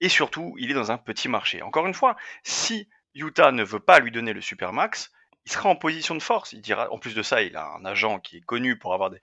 [0.00, 1.62] Et surtout, il est dans un petit marché.
[1.62, 5.10] Encore une fois, si Utah ne veut pas lui donner le Supermax,
[5.46, 6.52] il sera en position de force.
[6.52, 9.10] Il dira, en plus de ça, il a un agent qui est connu pour avoir
[9.10, 9.20] des,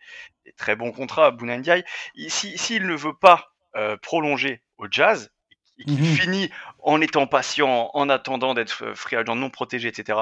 [0.58, 1.84] très bons contrats, Bounandiaï.
[2.28, 5.32] S'il ne veut pas euh, prolongé au jazz
[5.78, 6.04] et qui mhm.
[6.04, 10.20] finit en étant patient, en attendant d'être euh, free agent non protégé, etc.,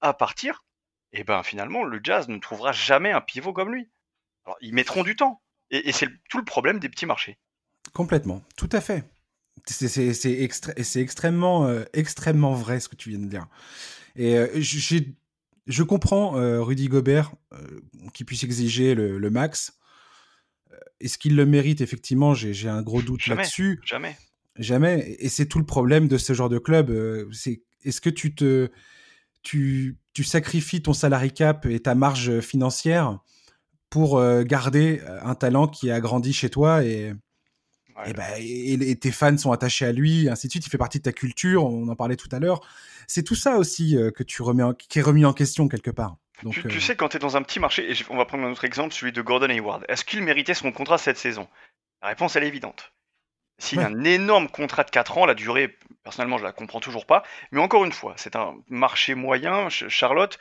[0.00, 0.64] à partir,
[1.12, 3.88] et eh ben finalement, le jazz ne trouvera jamais un pivot comme lui.
[4.44, 5.40] Alors, ils mettront du temps.
[5.70, 7.38] Et, c'est tout le problème des petits marchés.
[7.92, 9.04] Complètement, tout à fait.
[9.66, 10.40] C'est
[10.94, 13.46] extrêmement, euh, extrêmement vrai ce que tu viens de dire.
[14.16, 14.36] Et
[15.66, 17.32] je comprends Rudy Gobert
[18.12, 19.78] qui puisse exiger le max.
[21.00, 23.80] Est-ce qu'il le mérite Effectivement, j'ai un gros doute là-dessus.
[23.84, 24.16] Jamais.
[24.56, 25.16] Jamais.
[25.18, 26.90] Et c'est tout le problème de ce genre de club.
[26.90, 28.70] Euh, c'est est-ce que tu te
[29.42, 33.18] tu, tu, sacrifies ton salary cap et ta marge financière
[33.90, 37.12] pour euh, garder euh, un talent qui a grandi chez toi et,
[38.16, 40.66] bah, et, tes fans sont attachés à lui, ainsi de suite.
[40.66, 41.66] Il fait partie de ta culture.
[41.66, 42.66] On en parlait tout à l'heure.
[43.06, 46.16] C'est tout ça aussi que tu remets qui est remis en question quelque part
[46.52, 48.50] tu, euh, sais, quand tu es dans un petit marché, et on va prendre un
[48.50, 51.48] autre exemple, celui de Gordon Hayward, est-ce qu'il méritait son contrat cette saison?
[52.02, 52.92] La réponse, elle est évidente.
[53.58, 57.06] S'il a un énorme contrat de 4 ans, la durée, personnellement, je la comprends toujours
[57.06, 57.22] pas.
[57.52, 60.38] Mais encore une fois, c'est un marché moyen, Charlotte.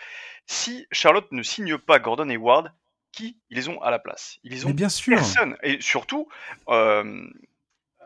[0.48, 2.74] Si Charlotte ne signe pas Gordon Hayward,
[3.12, 4.40] qui ils ont à la place?
[4.44, 5.16] Ils ont bien sûr.
[5.16, 5.56] personne.
[5.62, 6.28] Et surtout,
[6.70, 7.04] euh,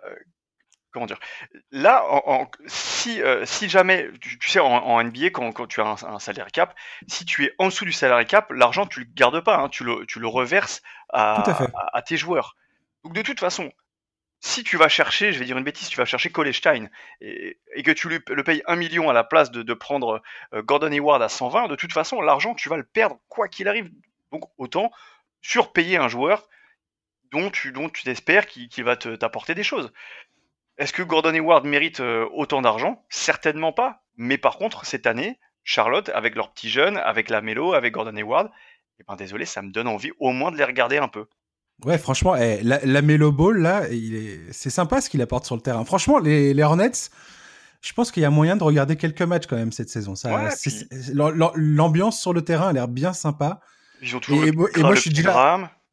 [0.06, 0.16] euh,
[0.92, 1.20] comment dire
[1.72, 2.04] Là,
[2.66, 6.76] si, euh, si jamais, tu, sais, en, NBA, quand, tu as un, salaire cap,
[7.08, 9.84] si tu es en dessous du salaire cap, l'argent, tu le gardes pas, hein, tu,
[9.84, 11.44] le, tu, le, reverses à,
[11.94, 12.56] à, tes joueurs.
[13.04, 13.72] Donc de toute façon,
[14.40, 17.84] si tu vas chercher, je vais dire une bêtise, tu vas chercher Cole et, et
[17.84, 20.22] que tu lui, le payes un million à la place de, de prendre
[20.54, 23.68] euh, Gordon Hayward à 120, de toute façon, l'argent, tu vas le perdre quoi qu'il
[23.68, 23.90] arrive.
[24.32, 24.92] Donc autant
[25.42, 26.48] surpayer un joueur
[27.32, 29.92] dont tu, dont tu t'espères qu'il va t'apporter des choses.
[30.78, 33.04] Est-ce que Gordon Hayward mérite euh, autant d'argent?
[33.10, 34.04] Certainement pas.
[34.16, 38.16] Mais par contre, cette année, Charlotte, avec leurs petits jeunes, avec la Mélo, avec Gordon
[38.16, 38.50] Hayward,
[39.00, 41.26] eh ben désolé, ça me donne envie au moins de les regarder un peu.
[41.84, 43.84] Ouais, franchement, eh, la, la Melo Ball, là,
[44.52, 45.86] c'est sympa ce qu'il apporte sur le terrain.
[45.86, 47.10] Franchement, les, Hornets,
[47.82, 50.16] je pense qu'il y a moyen de regarder quelques matchs quand même cette saison.
[50.16, 50.50] Ça,
[51.14, 53.60] l'ambiance sur le terrain a l'air bien sympa.
[54.02, 55.14] Ils ont toujours et, et moi, je suis.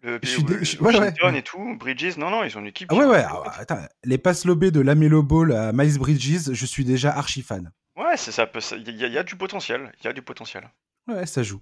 [0.05, 2.89] Le, je suis Washington et tout, Bridges, non, non, ils ont une équipe.
[2.93, 6.67] Ah ouais, ouais, ah, attends, les passes lobées de Lamelo Ball à Miles Bridges, je
[6.67, 7.73] suis déjà archi fan.
[7.97, 10.69] Ouais, c'est ça, il y, a du potentiel, il y a du potentiel.
[11.09, 11.61] Ouais, ça joue.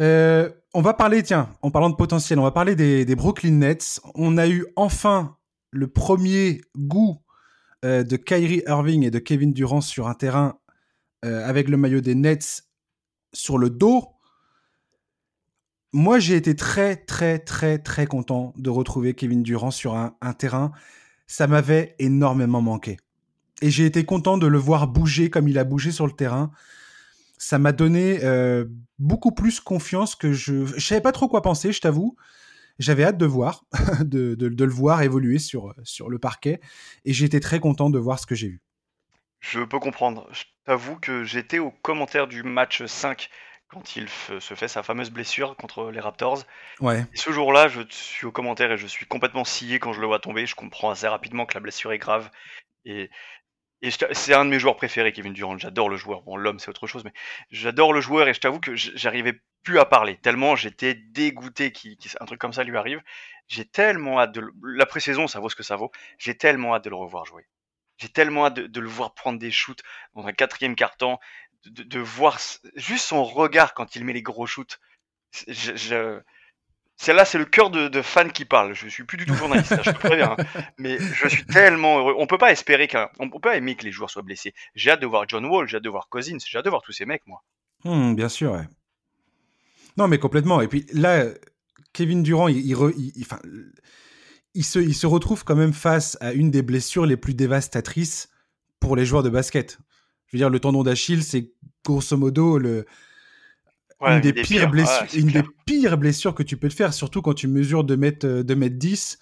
[0.00, 3.52] Euh, on va parler, tiens, en parlant de potentiel, on va parler des, des Brooklyn
[3.52, 4.00] Nets.
[4.14, 5.36] On a eu enfin
[5.70, 7.20] le premier goût
[7.84, 10.58] euh, de Kyrie Irving et de Kevin Durant sur un terrain
[11.24, 12.64] euh, avec le maillot des Nets
[13.32, 14.08] sur le dos
[15.92, 20.72] moi, j'ai été très, très, très, très content de retrouver Kevin Durant sur un, terrain.
[21.26, 22.98] Ça m'avait énormément manqué.
[23.62, 26.50] Et j'ai été content de le voir bouger comme il a bougé sur le terrain.
[27.38, 28.66] Ça m'a donné euh,
[28.98, 30.66] beaucoup plus confiance que je...
[30.66, 32.16] Je savais pas trop quoi penser, je t'avoue.
[32.78, 33.64] J'avais hâte de voir,
[34.00, 36.60] de, le voir évoluer sur, sur le parquet.
[37.04, 38.60] Et j'ai été très content de voir ce que j'ai vu.
[39.40, 40.28] Je peux comprendre.
[40.32, 43.30] Je t'avoue que j'étais au commentaire du match 5
[43.68, 46.44] quand il se fait sa fameuse blessure contre les Raptors.
[46.80, 47.04] Ouais.
[47.12, 50.06] Et ce jour-là, je suis au commentaire et je suis complètement scié quand je le
[50.06, 50.46] vois tomber.
[50.46, 52.30] Je comprends assez rapidement que la blessure est grave.
[52.84, 53.10] Et,
[54.12, 55.58] c'est un de mes joueurs préférés, Kevin Durant.
[55.58, 56.22] J'adore le joueur.
[56.22, 57.12] Bon, l'homme, c'est autre chose, mais
[57.50, 62.24] j'adore le joueur et je t'avoue que j'arrivais plus à parler tellement j'étais dégoûté qu'un
[62.24, 63.02] truc comme ça lui arrive.
[63.46, 65.90] J'ai tellement hâte de la pré-saison, ça vaut ce que ça vaut.
[66.18, 67.46] J'ai tellement hâte de le revoir jouer.
[67.98, 69.82] J'ai tellement hâte de, de, le voir prendre des shoots
[70.14, 71.18] dans un quatrième carton
[71.66, 72.38] de, voir
[72.76, 74.78] juste son regard quand il met les gros shoots.
[75.46, 76.20] Je,
[76.96, 78.74] c'est là, c'est le cœur de, fan qui parle.
[78.74, 80.36] Je suis plus du tout journaliste, je te préviens.
[80.38, 80.62] Hein.
[80.78, 82.14] Mais je suis tellement heureux.
[82.18, 84.52] On peut pas espérer qu'un, on peut pas aimer que les joueurs soient blessés.
[84.74, 86.82] J'ai hâte de voir John Wall, j'ai hâte de voir Cousins, j'ai hâte de voir
[86.82, 87.42] tous ces mecs, moi.
[87.84, 88.66] Hmm, bien sûr, ouais.
[89.96, 90.60] Non, mais complètement.
[90.60, 91.24] Et puis là,
[91.92, 92.74] Kevin Durant, il,
[93.20, 93.38] enfin,
[94.54, 98.28] il, se, il se retrouve quand même face à une des blessures les plus dévastatrices
[98.80, 99.78] pour les joueurs de basket.
[100.28, 101.52] Je veux dire, le tendon d'Achille, c'est
[101.84, 102.84] grosso modo le,
[104.00, 107.34] une, des, pires, blessures, une des pires blessures que tu peux te faire, surtout quand
[107.34, 109.18] tu mesures 2 mètres, 2 mètres 10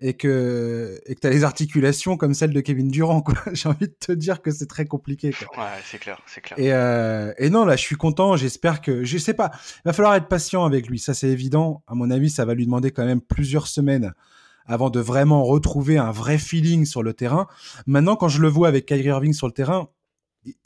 [0.00, 3.24] et que et que tu as les articulations comme celle de Kevin Durant.
[3.52, 5.28] J'ai envie de te dire que c'est très compliqué.
[5.56, 6.58] Ouais, c'est clair, c'est clair.
[6.58, 8.36] Et, euh, et, non, là, je suis content.
[8.36, 9.04] J'espère que.
[9.04, 9.50] Je sais pas.
[9.54, 10.98] Il va falloir être patient avec lui.
[10.98, 11.82] Ça, c'est évident.
[11.86, 14.12] À mon avis, ça va lui demander quand même plusieurs semaines
[14.66, 17.46] avant de vraiment retrouver un vrai feeling sur le terrain.
[17.86, 19.88] Maintenant, quand je le vois avec Kyrie Irving sur le terrain,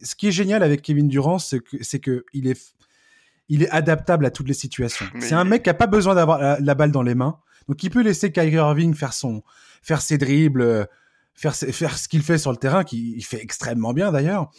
[0.03, 2.75] ce qui est génial avec Kevin Durant, c'est que c'est que il est
[3.49, 5.07] il est adaptable à toutes les situations.
[5.19, 7.39] C'est un mec qui a pas besoin d'avoir la, balle dans les mains,
[7.69, 9.43] donc il peut laisser Kyrie Irving faire son
[9.83, 10.89] faire ses dribbles,
[11.35, 14.51] faire faire ce qu'il fait sur le terrain, qu'il fait extrêmement bien d'ailleurs.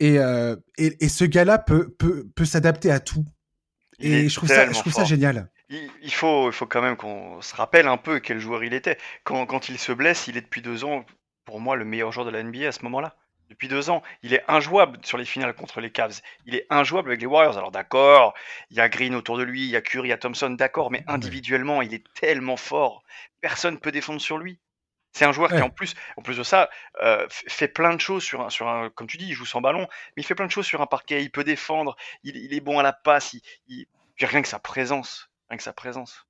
[0.00, 3.26] Et, euh, et, ce gars-là peut peut peut s'adapter à tout.
[3.98, 5.50] et je trouve ça je trouve ça génial.
[6.02, 8.98] Il, faut, il faut quand même qu'on se rappelle un peu quel joueur il était.
[9.22, 11.04] Quand, quand il se blesse, il est depuis deux ans,
[11.44, 13.16] pour moi, le meilleur joueur de la NBA à ce moment-là
[13.50, 14.02] depuis deux ans.
[14.22, 16.20] Il est injouable sur les finales contre les Cavs.
[16.46, 17.58] Il est injouable avec les Warriors.
[17.58, 18.32] Alors d'accord,
[18.70, 20.50] il y a Green autour de lui, il y a Curry, il y a Thompson,
[20.50, 23.02] d'accord, mais individuellement, il est tellement fort.
[23.40, 24.58] Personne ne peut défendre sur lui.
[25.12, 26.70] C'est un joueur qui, en plus, en plus de ça,
[27.02, 29.60] euh, fait plein de choses sur un, sur un, comme tu dis, il joue sans
[29.60, 31.22] ballon, mais il fait plein de choses sur un parquet.
[31.22, 33.86] Il peut défendre, il, est bon à la passe, il, il,
[34.20, 36.28] rien que sa présence, rien que sa présence.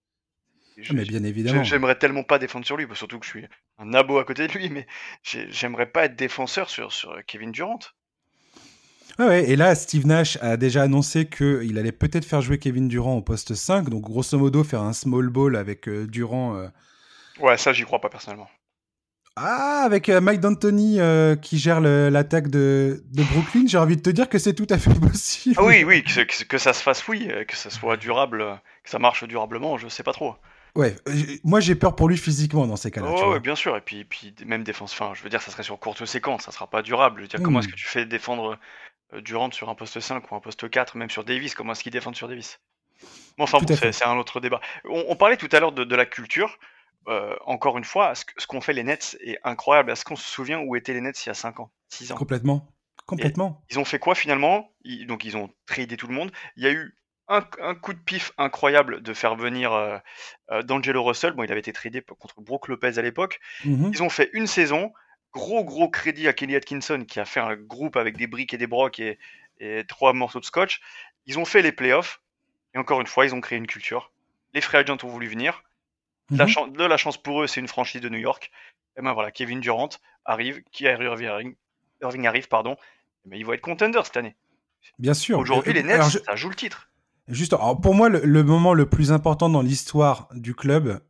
[0.88, 1.64] Ah, mais bien évidemment.
[1.64, 3.46] J'aimerais tellement pas défendre sur lui, surtout que je suis
[3.78, 4.86] un abo à côté de lui, mais
[5.22, 7.78] j'aimerais pas être défenseur sur, sur Kevin Durant.
[9.18, 13.16] ouais, et là, Steve Nash a déjà annoncé qu'il allait peut-être faire jouer Kevin Durant
[13.16, 16.56] au poste 5, donc grosso modo faire un small ball avec euh, Durant.
[16.56, 16.68] Euh.
[17.40, 18.48] Ouais, ça, j'y crois pas personnellement.
[19.36, 20.98] Ah, avec euh, Mike D'Antoni
[21.40, 24.76] qui gère l'attaque de, de, Brooklyn, j'ai envie de te dire que c'est tout à
[24.76, 25.54] fait possible.
[25.58, 28.98] Ah oui, oui, que, que, ça se fasse, oui, que ça soit durable, que ça
[28.98, 30.34] marche durablement, je sais pas trop.
[30.76, 30.96] Ouais,
[31.44, 33.08] moi j'ai peur pour lui physiquement dans ces cas-là.
[33.10, 33.76] Oh, ouais, bien sûr.
[33.76, 34.92] Et puis, puis même défense.
[34.92, 37.18] Enfin, je veux dire, ça serait sur courte séquence, ça sera pas durable.
[37.18, 37.72] Je veux dire, comment est-ce hmm.
[37.72, 38.58] que tu fais défendre
[39.12, 41.82] euh, Durant sur un poste 5 ou un poste 4, même sur Davis Comment est-ce
[41.82, 42.60] qu'il défend sur Davis?
[43.38, 44.60] Bon, enfin, c'est un autre débat.
[44.84, 46.58] On, parlait tout à l'heure de, la culture.
[47.08, 49.90] Euh, encore une fois, ce, qu'ont fait les Nets est incroyable.
[49.90, 52.16] Est-ce qu'on se souvient où étaient les Nets il y a 5 ans 6 ans?
[52.16, 52.68] Complètement.
[53.06, 53.64] Complètement.
[53.70, 54.70] ils ont fait quoi finalement?
[55.08, 56.30] Donc ils ont tradé tout le monde.
[56.56, 56.94] Il y a eu
[57.30, 59.98] un, coup de pif incroyable de faire venir euh,
[60.50, 61.32] euh, D'Angelo Russell.
[61.32, 63.40] Bon, il avait été tradé contre Brook Lopez à l'époque.
[63.64, 63.90] Mhm.
[63.92, 64.92] Ils ont fait une saison.
[65.32, 68.58] Gros, gros crédit à Kelly Atkinson qui a fait un groupe avec des briques et
[68.58, 69.18] des brocs et,
[69.86, 70.80] trois morceaux de scotch.
[71.26, 72.20] Ils ont fait les playoffs.
[72.74, 74.10] Et encore une fois, ils ont créé une culture.
[74.54, 75.62] Les free agents ont voulu venir.
[76.30, 76.72] la mhm.
[76.72, 78.50] de la chance pour eux, c'est une franchise de New York.
[78.96, 79.90] Et ben voilà, Kevin Durant
[80.24, 81.54] arrive, qui Irving,
[82.02, 82.76] Irving arrive, pardon.
[83.24, 84.34] Mais ils vont être contenders cette année.
[84.98, 85.38] Bien sûr.
[85.38, 86.89] Aujourd'hui, les Nets, ça joue le titre.
[87.30, 91.00] Juste, pour moi, le, moment le plus important dans l'histoire du club,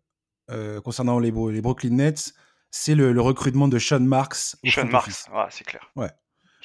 [0.50, 2.34] euh, concernant les, les, Brooklyn Nets,
[2.70, 4.56] c'est le, recrutement de Sean Marks.
[4.64, 5.90] Sean Marks, c'est clair.
[5.96, 6.10] Ouais.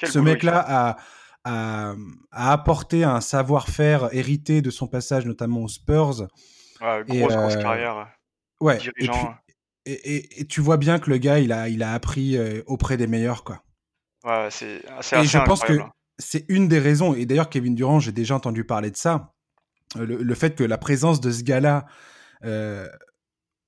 [0.02, 0.96] Ce mec-là a,
[1.44, 1.94] a,
[2.30, 6.28] apporté un savoir-faire hérité de son passage notamment aux Spurs.
[6.80, 8.08] Ouais, grosse, grosse carrière.
[8.60, 8.78] Ouais.
[9.86, 13.06] Et, et, tu vois bien que le gars, il a, il a appris auprès des
[13.06, 13.62] meilleurs, quoi.
[14.24, 15.78] Ouais, c'est assez Et je pense que
[16.18, 19.34] c'est une des raisons, et d'ailleurs Kevin Durant, j'ai déjà entendu parler de ça,
[19.94, 21.86] le, fait que la présence de ce gars-là
[22.44, 22.88] euh,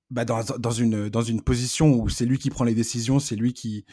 [0.09, 3.35] bah dans, dans, une, dans une position où c'est lui qui prend les décisions, c'est
[3.35, 3.85] lui qui,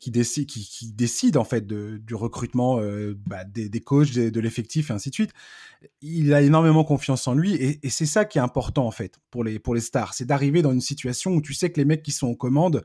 [0.00, 4.12] qui, décide, qui, qui décide en fait de, du recrutement euh, bah, des, des, coachs,
[4.12, 5.30] de l'effectif et ainsi de suite.
[6.02, 9.20] Il a énormément confiance en lui et, et c'est ça qui est important en fait
[9.30, 11.84] pour les, pour les stars, c'est d'arriver dans une situation où tu sais que les
[11.84, 12.84] mecs qui sont aux commandes,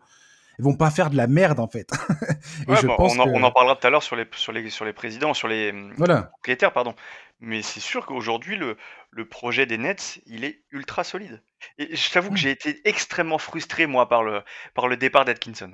[0.59, 1.89] ils vont pas faire de la merde en fait.
[2.59, 4.69] je bah, pense on, en, on, en, parlera tout à l'heure sur les, sur, les,
[4.69, 6.23] sur les présidents, sur les voilà.
[6.23, 6.95] propriétaires, pardon.
[7.39, 8.77] Mais c'est sûr qu'aujourd'hui, le,
[9.11, 11.43] le projet des Nets, il est ultra solide.
[11.77, 12.37] Et je t'avoue que mmh.
[12.37, 14.41] j'ai été extrêmement frustré, moi, par le,
[14.73, 15.73] par le départ d'Atkinson.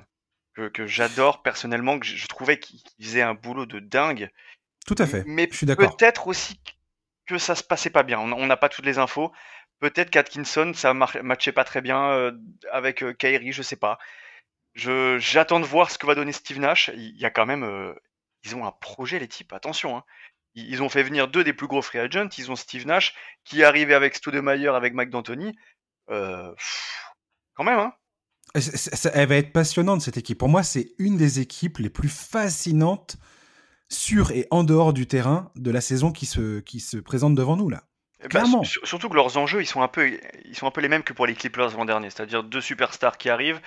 [0.54, 4.30] Que, que j'adore personnellement, que je, trouvais qu'il faisait un boulot de dingue.
[4.86, 5.24] Tout à fait.
[5.26, 5.96] Mais je suis d'accord.
[5.96, 6.60] Peut-être aussi
[7.26, 8.18] que ça se passait pas bien.
[8.18, 9.32] On n'a pas toutes les infos.
[9.78, 12.32] Peut-être qu'Atkinson, ça matchait pas très bien euh,
[12.70, 13.98] avec euh, Kyrie, je sais pas.
[14.74, 16.90] J'attends de voir ce que va donner Steve Nash.
[16.94, 17.94] Il quand même, euh,
[18.44, 19.52] ils ont un projet les types.
[19.52, 19.96] Attention.
[19.96, 20.04] Hein.
[20.54, 22.28] Ils ont fait venir deux des plus gros free agents.
[22.38, 25.54] Ils ont Steve Nash qui est arrivé avec Stoudemire, avec Mike D'Antoni.
[26.10, 26.54] Euh,
[27.54, 27.92] quand même, hein.
[28.54, 30.38] elle va être passionnante cette équipe.
[30.38, 33.16] Pour moi, c'est une des équipes les plus fascinantes
[33.88, 37.56] sur et en dehors du terrain de la saison qui se, qui se présente devant
[37.56, 37.84] nous là.
[38.24, 38.44] Eh ben,
[38.84, 41.12] surtout que leurs enjeux, ils sont un peu, ils sont un peu les mêmes que
[41.12, 43.60] pour les Clippers l'an dernier, c'est-à-dire deux superstars qui arrivent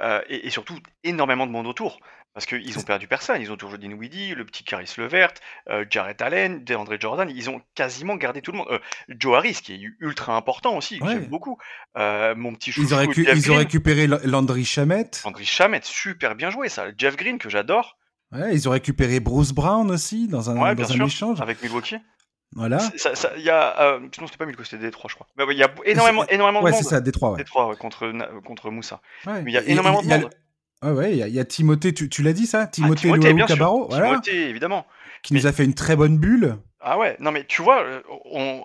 [0.00, 2.00] euh, et, et, surtout énormément de monde autour.
[2.32, 3.42] Parce qu'ils ont perdu personne.
[3.42, 5.32] Ils ont toujours Dinwiddie, le petit Caris Levert,
[5.68, 7.28] euh, Jarrett Allen, DeAndre Jordan.
[7.28, 8.68] Ils ont quasiment gardé tout le monde.
[8.70, 11.58] Euh, Joe Harris, qui est ultra important aussi, j'aime beaucoup.
[11.96, 15.10] Mon petit chouchou, ils, ont ils ont récupéré Landry Shamet.
[15.24, 16.86] Landry Shamet, super bien joué ça.
[16.96, 17.98] Jeff Green, que j'adore.
[18.32, 21.40] Ouais, ils ont récupéré Bruce Brown aussi dans un, ouais, dans un échange.
[21.40, 21.96] Avec Milwaukee.
[22.56, 22.78] Voilà.
[23.36, 25.26] Il y a, euh, non, c'était pas Milwaukee, c'était Détroit, je crois.
[25.52, 26.78] Il y a énormément, énormément de ouais, monde.
[26.78, 27.32] Ouais, c'est ça, Détroit.
[27.32, 27.38] Ouais.
[27.38, 28.12] Détroit, contre,
[28.44, 29.00] contre Moussa.
[29.26, 30.30] Mais il y a énormément de monde.
[30.82, 32.66] Ouais, ouais, il y, a Timothée, tu, tu l'as dit ça?
[32.66, 34.08] Timothée, ah, Timothée Cabarro, voilà.
[34.08, 34.86] Timothée, évidemment.
[35.22, 36.56] Qui nous a fait une très bonne bulle.
[36.80, 38.64] Ah ouais, non mais tu vois, euh, on,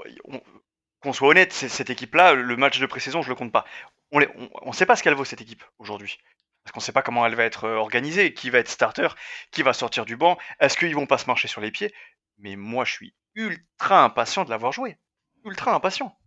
[1.02, 3.66] qu'on soit honnête, cette équipe-là, le match de pré-saison, je le compte pas.
[4.12, 4.26] On ne
[4.62, 6.18] on, sait pas ce qu'elle vaut cette équipe aujourd'hui.
[6.64, 9.10] Parce qu'on sait pas comment elle va être euh, organisée, qui va être starter,
[9.52, 11.94] qui va sortir du banc, est-ce qu'ils vont pas se marcher sur les pieds?
[12.40, 14.98] Mais moi, je suis ultra impatient de l'avoir joué.
[15.44, 16.18] Ultra impatient.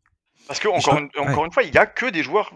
[0.46, 2.52] Parce que, encore, une, encore une fois, il y a que des joueurs.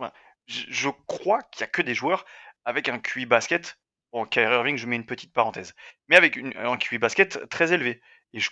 [0.46, 2.24] Je, je crois qu'il y a que des joueurs
[2.64, 3.78] avec un QI basket.
[4.12, 5.74] Bon, Kyrie Irving, je mets une petite parenthèse.
[6.08, 8.00] Mais avec un QI basket très élevé.
[8.34, 8.50] Et, je,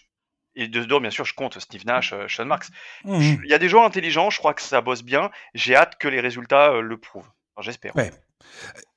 [0.54, 2.68] et de dehors, bien sûr, je compte Steve Nash, euh, Sean Marks.
[3.04, 3.20] Mmh.
[3.44, 5.30] Il y a des joueurs intelligents, je crois que ça bosse bien.
[5.54, 7.30] J'ai hâte que les résultats euh, le prouvent.
[7.60, 7.94] J'espère.
[7.94, 8.10] Ouais.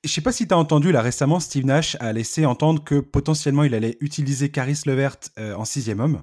[0.02, 2.98] Je sais pas si tu as entendu, là récemment, Steve Nash a laissé entendre que
[3.00, 6.22] potentiellement il allait utiliser Caris Levert euh, en sixième homme.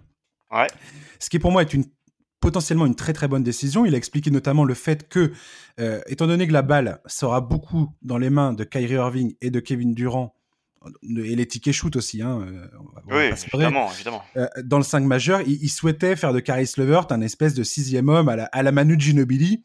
[0.51, 0.67] Ouais.
[1.19, 1.85] Ce qui pour moi est une
[2.41, 3.85] potentiellement une très très bonne décision.
[3.85, 5.31] Il a expliqué notamment le fait que,
[5.79, 9.51] euh, étant donné que la balle sera beaucoup dans les mains de Kyrie Irving et
[9.51, 10.35] de Kevin Durant,
[11.03, 12.67] et les tickets shoot aussi, hein, euh,
[13.11, 14.23] oui, évidemment, évidemment.
[14.35, 18.09] Euh, dans le 5 majeur, il, souhaitait faire de Caris Levert un espèce de sixième
[18.09, 19.63] homme à la, à la Manu Ginobili.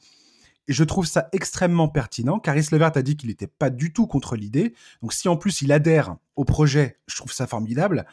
[0.68, 2.38] Et je trouve ça extrêmement pertinent.
[2.38, 4.74] Caris Levert a dit qu'il n'était pas du tout contre l'idée.
[5.02, 8.06] Donc si en plus il adhère au projet, je trouve ça formidable.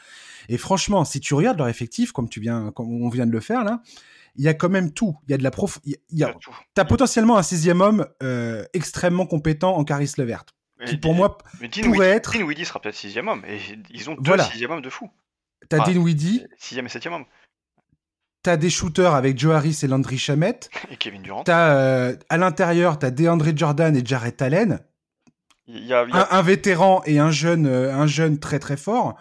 [0.50, 3.40] Et franchement, si tu regardes leur effectif, comme tu viens, comme on vient de le
[3.40, 3.82] faire là,
[4.36, 5.16] il y a quand même tout.
[5.28, 5.80] Il y a de la prof.
[5.86, 6.34] Il y a,
[6.74, 10.46] t'as potentiellement un sixième homme euh, extrêmement compétent en Caris Levert.
[10.86, 12.34] Qui pour moi mais pourrait être.
[12.34, 13.44] Dinwiddie sera peut-être sixième homme.
[13.48, 14.44] Et ils ont deux voilà.
[14.44, 15.10] sixième hommes de fou.
[15.70, 16.44] T'as ah, Dinwiddie.
[16.58, 17.26] Sixième et septième homme.
[18.44, 20.60] T'as des shooters avec Joe Harris et Landry Shamet.
[20.92, 21.44] Et Kevin Durant.
[21.44, 24.80] T'as euh, à l'intérieur, t'as DeAndre Jordan et Jarrett Allen.
[25.68, 26.28] Il y a, il y a...
[26.34, 29.16] Un, un, vétéran et un jeune, euh, un jeune très très fort.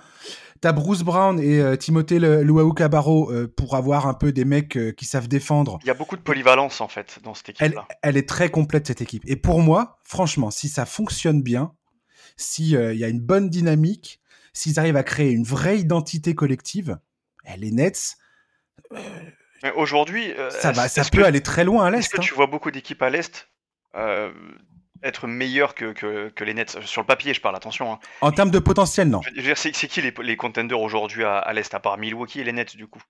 [0.62, 4.78] T'as Bruce Brown et euh, Timothée Luau Cabarro euh, pour avoir un peu des mecs
[4.96, 5.80] qui savent défendre.
[5.82, 7.86] Il y a beaucoup de polyvalence en fait dans cette équipe-là.
[7.88, 9.24] Elle, elle, est très complète cette équipe.
[9.26, 11.72] Et pour moi, franchement, si ça fonctionne bien,
[12.36, 14.20] s'il euh, y a une bonne dynamique,
[14.52, 16.96] s'ils arrivent à créer une vraie identité collective,
[17.56, 18.18] les Nets.
[19.76, 21.98] Aujourd'hui, ça, va, ça peut aller très loin à l'est.
[21.98, 22.24] Est-ce que hein.
[22.24, 23.48] tu vois beaucoup d'équipes à l'est
[25.04, 26.78] être meilleur que, que, les Nets?
[26.84, 27.92] Sur le papier, je parle, attention.
[27.92, 27.98] Hein.
[28.20, 29.20] En termes de potentiel, non.
[29.54, 32.76] C'est qui les, les contenders aujourd'hui à, à l'Est, à part Milwaukee et les Nets,
[32.76, 33.02] du coup?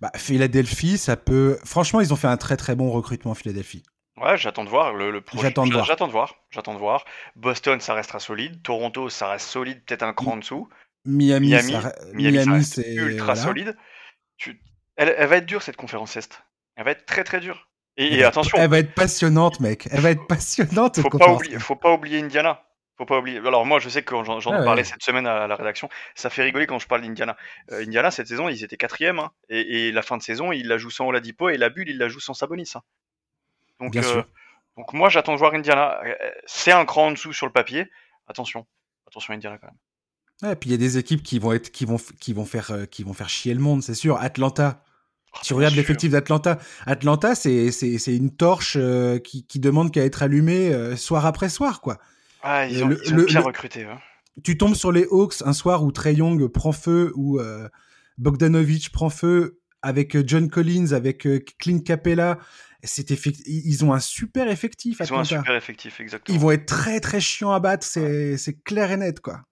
[0.00, 1.58] Bah, Philadelphie, ça peut.
[1.64, 3.82] Franchement, ils ont fait un très très bon recrutement, Philadelphie.
[4.16, 5.84] Ouais, j'attends de voir le, le J'attends de voir.
[5.84, 6.34] J'attends de voir.
[6.50, 7.04] J'attends de voir.
[7.36, 8.62] Boston, ça restera solide.
[8.62, 10.68] Toronto, ça reste solide, peut-être un cran en dessous.
[11.04, 11.94] Miami, Miami, ça...
[12.12, 13.42] Miami, Miami c'est ultra voilà.
[13.42, 13.76] solide.
[14.38, 14.60] Tu...
[14.96, 16.42] Elle, elle, va être dure cette conférence Est.
[16.76, 17.68] Elle va être très très dure.
[17.96, 18.56] Et, et, attention.
[18.58, 19.88] Elle va être passionnante, mec.
[19.90, 21.00] Elle va être passionnante.
[21.00, 22.62] Faut pas, oublier, faut pas oublier Indiana.
[22.96, 23.38] Faut pas oublier.
[23.38, 24.84] Alors moi, je sais que j'en Ah parlé ouais.
[24.84, 27.36] cette semaine à la rédaction, ça fait rigoler quand je parle d'Indiana.
[27.70, 30.66] Euh, Indiana, cette saison, ils étaient quatrième, hein, et, et la fin de saison, ils
[30.66, 32.72] la jouent sans Oladipo, et la bulle, ils la jouent sans Sabonis.
[32.74, 32.82] hein.
[33.78, 34.28] Donc, Bien euh, sûr.
[34.76, 36.00] donc moi, j'attends de voir Indiana.
[36.04, 36.14] Euh,
[36.46, 37.88] C'est un cran en dessous sur le papier.
[38.26, 38.66] Attention,
[39.06, 39.76] attention Indiana quand même.
[40.42, 42.70] Ouais, puis il y a des équipes qui vont être, qui vont, qui vont faire,
[42.70, 44.16] euh, qui vont faire chier le monde, c'est sûr.
[44.20, 44.84] Atlanta.
[45.34, 46.58] Oh, Tu regardes l'effectif d'Atlanta.
[46.86, 47.70] Atlanta, c'est,
[48.06, 51.98] une torche euh, qui, qui demande qu'à être allumée euh, soir après soir, quoi.
[52.42, 53.84] Ah, ils ont, le- ils ont le- bien le- recruté.
[53.84, 53.98] hein.
[54.44, 57.68] Tu tombes sur les Hawks un soir où Trey Young prend feu, où euh,
[58.18, 61.26] Bogdanovic prend feu, avec John Collins, avec
[61.58, 62.38] Clint Capella.
[62.84, 66.36] C'est effect- Ils ont un super effectif, Ils ont un super effectif, exactement.
[66.36, 69.42] Ils vont être très très chiants à battre, c'est, c'est clair et net, quoi.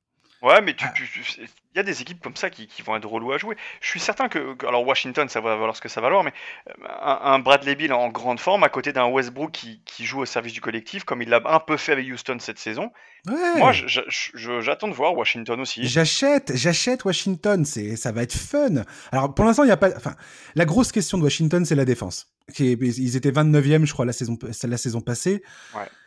[0.47, 0.93] Ouais, mais tu, Ah.
[1.39, 3.57] il y a des équipes comme ça qui, qui vont être relous à jouer.
[3.81, 6.23] Je suis certain que, que- alors Washington, ça va valoir ce que ça va valoir,
[6.25, 6.33] mais
[6.69, 10.21] euh, un, un Bradley Beal en grande forme à côté d'un Westbrook qui, qui joue
[10.21, 12.91] au service du collectif, comme il l'a un peu fait avec Houston cette saison.
[13.27, 13.59] Ouais.
[13.59, 15.87] Moi, j'attends de voir Washington aussi.
[15.89, 18.85] J'achète, j'achète Washington, c'est, ça va être fun.
[19.11, 20.15] Alors pour l'instant, il y a pas, enfin,
[20.55, 22.29] la grosse question de Washington, c'est la défense.
[22.61, 25.43] Ils étaient 29e, je crois, la saison, la saison passée.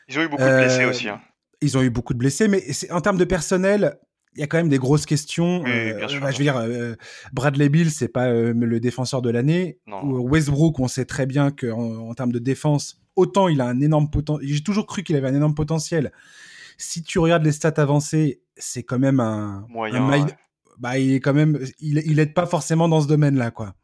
[0.07, 1.09] Ils ont eu beaucoup de blessés Euh, aussi.
[1.09, 1.19] hein.
[1.61, 3.99] Ils ont eu beaucoup de blessés, mais en termes de personnel,
[4.35, 5.61] il y a quand même des grosses questions.
[5.63, 6.95] Oui, Euh, sûr, bah, je veux dire, euh,
[7.33, 9.79] Bradley Bill, c'est pas euh, le défenseur de l'année.
[10.21, 14.09] Westbrook, on sait très bien qu'en en termes de défense, autant il a un énorme
[14.09, 14.47] potentiel.
[14.49, 16.11] J'ai toujours cru qu'il avait un énorme potentiel.
[16.77, 20.37] Si tu regardes les stats avancées, c'est quand même un, Moyen, un mail- ouais.
[20.77, 23.75] bah, il est quand même, il, il aide pas forcément dans ce domaine-là, quoi.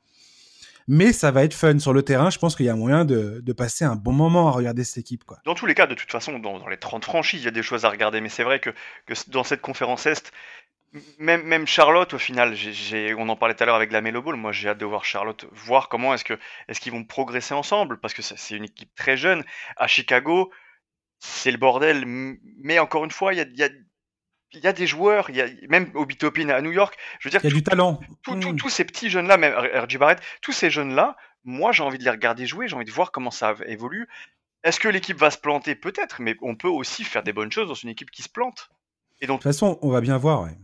[0.87, 2.29] Mais ça va être fun sur le terrain.
[2.29, 5.23] Je pense qu'il y a moyen de, passer un bon moment à regarder cette équipe,
[5.23, 5.39] quoi.
[5.45, 7.63] Dans tous les cas, de toute façon, dans, les 30 franchises, il y a des
[7.63, 8.21] choses à regarder.
[8.21, 8.69] Mais c'est vrai que,
[9.27, 10.31] dans cette conférence Est,
[11.19, 12.55] même, même Charlotte, au final,
[13.17, 15.03] on en parlait tout à l'heure avec la Melo Ball, moi j'ai hâte de voir
[15.03, 19.43] Charlotte, voir comment est-ce qu'ils vont progresser ensemble, parce que c'est une équipe très jeune.
[19.77, 20.51] À Chicago,
[21.19, 22.05] c'est le bordel.
[22.05, 23.69] Mais encore une fois, il y a-
[24.53, 27.41] il y a des joueurs, il y a, même à New York, je veux dire,
[27.43, 27.99] Il y a tout- du talent.
[28.23, 28.55] tout- tout- Mm.
[28.55, 32.09] tous ces petits jeunes-là, même RJ Barrett, tous ces jeunes-là, moi j'ai envie de les
[32.09, 34.07] regarder jouer, j'ai envie de voir comment ça évolue.
[34.63, 35.75] Est-ce que l'équipe va se planter?
[35.75, 38.69] Peut-être, mais on peut aussi faire des bonnes choses dans une équipe qui se plante.
[39.21, 40.41] Et donc, De toute façon, on va bien voir.
[40.43, 40.57] ouais.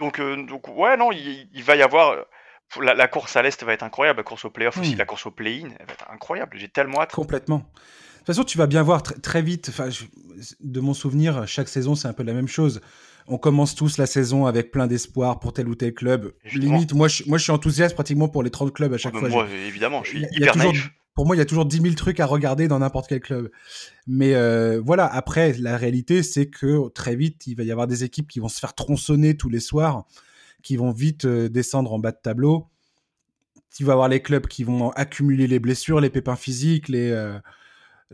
[0.00, 2.10] donc, euh, donc ouais, non, il, il va y avoir.
[2.12, 2.22] euh,
[2.80, 4.98] La, la course à l'Est va être incroyable, la course au playoff aussi, Hmm.
[4.98, 6.56] la course au play-in, elle va être incroyable.
[6.58, 7.12] J'ai tellement hâte.
[7.12, 7.70] Complètement.
[8.24, 9.70] De toute façon, tu vas bien voir tr- très vite.
[9.90, 10.04] Je-
[10.60, 12.80] de mon souvenir, chaque saison, c'est un peu la même chose.
[13.26, 16.32] On commence tous la saison avec plein d'espoir pour tel ou tel club.
[16.54, 19.20] Limite, moi je, moi, je suis enthousiaste pratiquement pour les 30 clubs à chaque Mais
[19.20, 19.28] fois.
[19.28, 20.90] moi, évidemment, je suis hyper toujours- naïf.
[21.14, 23.50] Pour moi, il y a toujours 10 000 trucs à regarder dans n'importe quel club.
[24.06, 28.02] Mais euh, voilà, après, la réalité, c'est que très vite, il va y avoir des
[28.04, 30.06] équipes qui vont se faire tronçonner tous les soirs,
[30.62, 32.66] qui vont vite euh, descendre en bas de tableau.
[33.76, 37.38] Tu vas avoir les clubs qui vont accumuler les blessures, les pépins physiques, les, euh,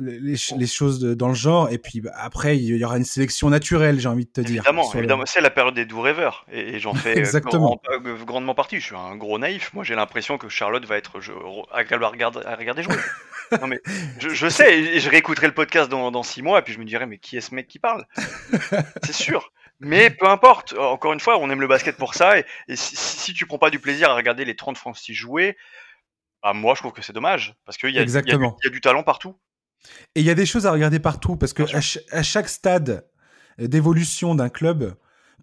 [0.00, 1.70] les, les ch- les choses de- dans le genre.
[1.70, 4.62] Et puis bah, après, il y aura une sélection naturelle, j'ai envie de te dire.
[4.94, 7.80] Évidemment, le- c'est la période des doux rêveurs et, et j'en fais euh, Exactement.
[7.84, 8.80] grand- euh, grandement partie.
[8.80, 9.72] Je suis un gros naïf.
[9.74, 11.32] Moi, j'ai l'impression que Charlotte va être je,
[11.72, 12.96] agréable à regarder, à regarder jouer.
[13.60, 13.80] non mais
[14.20, 16.78] je, je sais, et je réécouterai le podcast dans, dans six mois et puis je
[16.78, 18.04] me dirai mais qui est ce mec qui parle?
[19.04, 19.52] C'est sûr.
[19.80, 20.74] Mais peu importe.
[20.78, 23.58] Encore une fois, on aime le basket pour ça et, et si, si- tu prends
[23.58, 25.56] pas du plaisir à regarder les 30 Francis jouer,
[26.42, 28.04] bah moi je trouve que c'est dommage parce qu'il y, y a
[28.70, 29.36] du talent partout.
[30.14, 32.48] Et il y a des choses à regarder partout parce que à, ch- à chaque
[32.48, 33.06] stade
[33.58, 34.94] d'évolution d'un club,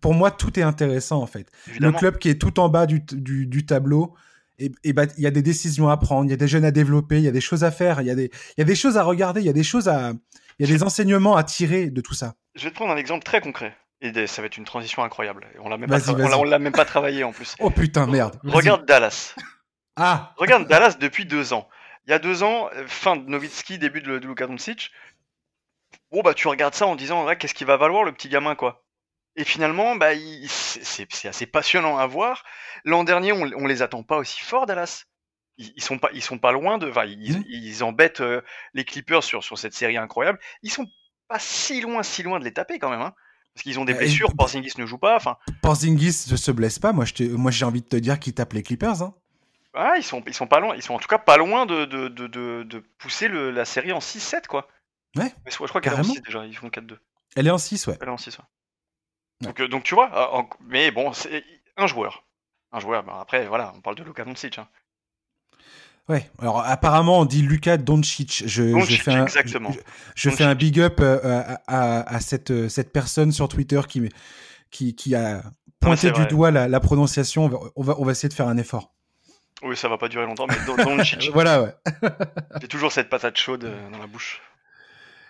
[0.02, 1.50] pour moi, tout est intéressant en fait.
[1.68, 1.94] Évidemment.
[1.94, 4.16] Le club qui est tout en bas du, du, du tableau,
[4.60, 6.72] et, bah, il y a des décisions à prendre, il y a des jeunes à
[6.72, 8.76] développer, il y a des choses à faire, il y a des, y a des
[8.76, 10.14] choses à regarder, il y a des choses à,
[10.58, 12.34] il y a des enseignements à tirer de tout ça.
[12.56, 13.76] Je vais te prendre un exemple très concret.
[14.02, 15.46] Et ça va être une transition incroyable.
[15.60, 17.56] On l'a même, Vas-y, pas, tra- on l'a- même pas travaillé en plus.
[17.60, 18.40] Oh putain, merde.
[18.44, 19.34] Regarde Dallas.
[19.96, 21.68] Ah, Regarde Dallas depuis deux ans.
[22.08, 24.92] Il y a deux ans, euh, fin de Nowitzki, début de, de Luka Doncic.
[26.12, 28.56] Bon bah tu regardes ça en disant ouais, qu'est-ce qu'il va valoir le petit gamin
[28.56, 28.84] quoi.
[29.36, 32.44] Et finalement bah il- c'est- assez passionnant à voir.
[32.86, 35.04] L'an dernier on, on les attend pas aussi fort Dallas.
[35.58, 38.42] Ils, ils sont pas ils sont pas loin de enfin ils, ils embêtent euh,
[38.74, 40.40] les Clippers sur sur cette série incroyable.
[40.62, 40.88] Ils sont
[41.28, 43.14] pas si loin si loin de les taper quand même hein.
[43.54, 46.52] Parce qu'ils ont des Euh, blessures, et- Porzingis ne joue pas, enfin Porzingis ne se
[46.52, 46.94] blesse pas.
[46.94, 49.02] Moi, je te- moi, j'ai envie de te dire qu'il tape les Clippers.
[49.02, 49.16] Hein.
[49.74, 51.86] Ah, ils sont, ils sont pas loin, ils sont en tout cas pas loin de,
[51.86, 54.68] de, de, de, de pousser le, la série en 6-7 quoi.
[55.16, 56.14] Ouais, Mais je crois qu'elle est en carrément.
[56.14, 56.98] 6 déjà, ils font 4-2.
[57.36, 57.98] Elle est en 6, ouais.
[58.02, 58.38] Elle est en 6.
[58.38, 58.44] ouais.
[59.42, 59.48] Ouais.
[59.48, 61.44] Donc, euh, donc tu vois, en- mais bon, c'est
[61.76, 62.26] un joueur.
[62.72, 64.58] Un joueur, bah, après voilà, on parle de Luka Doncic.
[64.58, 64.68] Hein.
[66.10, 66.30] Ouais.
[66.40, 68.44] Alors, apparemment, on dit Luka Doncic.
[68.46, 69.72] Je, je fais un, exactement.
[69.72, 69.80] je-
[70.16, 73.82] je fais un big up euh, à, à- à cette, euh, cette personne sur Twitter
[73.88, 74.10] qui,
[74.72, 75.44] qui, qui a
[75.82, 76.28] pointé du vrai.
[76.28, 77.46] doigt la, la prononciation.
[77.46, 78.94] On va, on, va, on va essayer de faire un effort.
[79.64, 81.76] Oui, ça va pas durer longtemps, mais Doncic, Voilà, ouais.
[82.62, 84.42] j'ai toujours cette patate chaude euh, dans la bouche.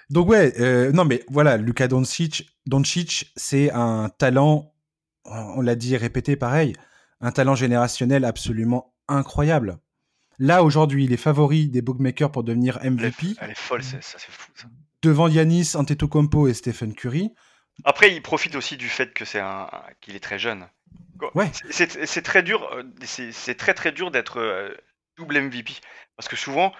[0.09, 4.73] Donc ouais, euh, non mais voilà, Luka Doncic, Doncic, c'est un talent,
[5.25, 6.75] on l'a dit répété pareil,
[7.19, 9.79] un talent générationnel absolument incroyable.
[10.39, 13.35] Là aujourd'hui, il est favori des bookmakers pour devenir MVP.
[13.41, 14.51] Elle est, folle, ça c'est fou.
[14.55, 14.67] Ça.
[15.01, 17.33] Devant Yanis Antetokounmpo et Stephen Curry.
[17.83, 19.69] Après, il profite aussi du fait que c'est un
[19.99, 20.67] qu'il est très jeune.
[21.33, 21.51] Ouais.
[21.69, 24.75] C'est très dur, euh, c'est très très dur d'être euh,
[25.17, 25.73] double MVP
[26.15, 26.73] parce que souvent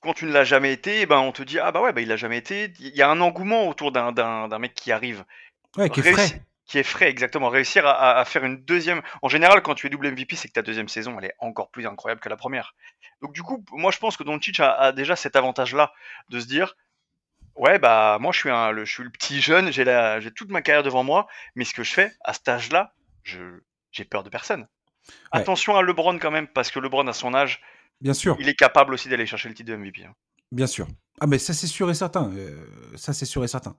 [0.00, 2.08] quand tu ne l'as jamais été, ben on te dit ah bah ouais bah il
[2.08, 2.72] l'a jamais été.
[2.78, 5.24] Il y a un engouement autour d'un mec qui arrive.
[5.76, 6.42] Ouais, qui est frais.
[6.66, 7.48] Qui est frais, exactement.
[7.48, 9.00] Réussir à, faire une deuxième.
[9.22, 11.70] En général, quand tu es double MVP, c'est que ta deuxième saison, elle est encore
[11.70, 12.74] plus incroyable que la première.
[13.22, 15.92] Donc du coup, moi je pense que Doncic a, a déjà cet avantage-là
[16.28, 16.76] de se dire,
[17.56, 20.62] ouais bah moi je suis un, le, je suis le petit jeune, j'ai toute ma
[20.62, 23.60] carrière devant moi, mais ce que je fais à cet âge-là, je,
[23.98, 24.66] j'ai peur de personne.
[25.32, 27.60] Attention à LeBron quand même, parce que LeBron à son âge,
[28.00, 28.36] Bien sûr.
[28.38, 30.04] Il est capable aussi d'aller chercher le titre de MVP.
[30.04, 30.14] Hein.
[30.52, 30.86] Bien sûr.
[31.20, 32.30] Ah mais ça c'est sûr et certain.
[32.32, 33.76] Euh, ça c'est sûr et certain.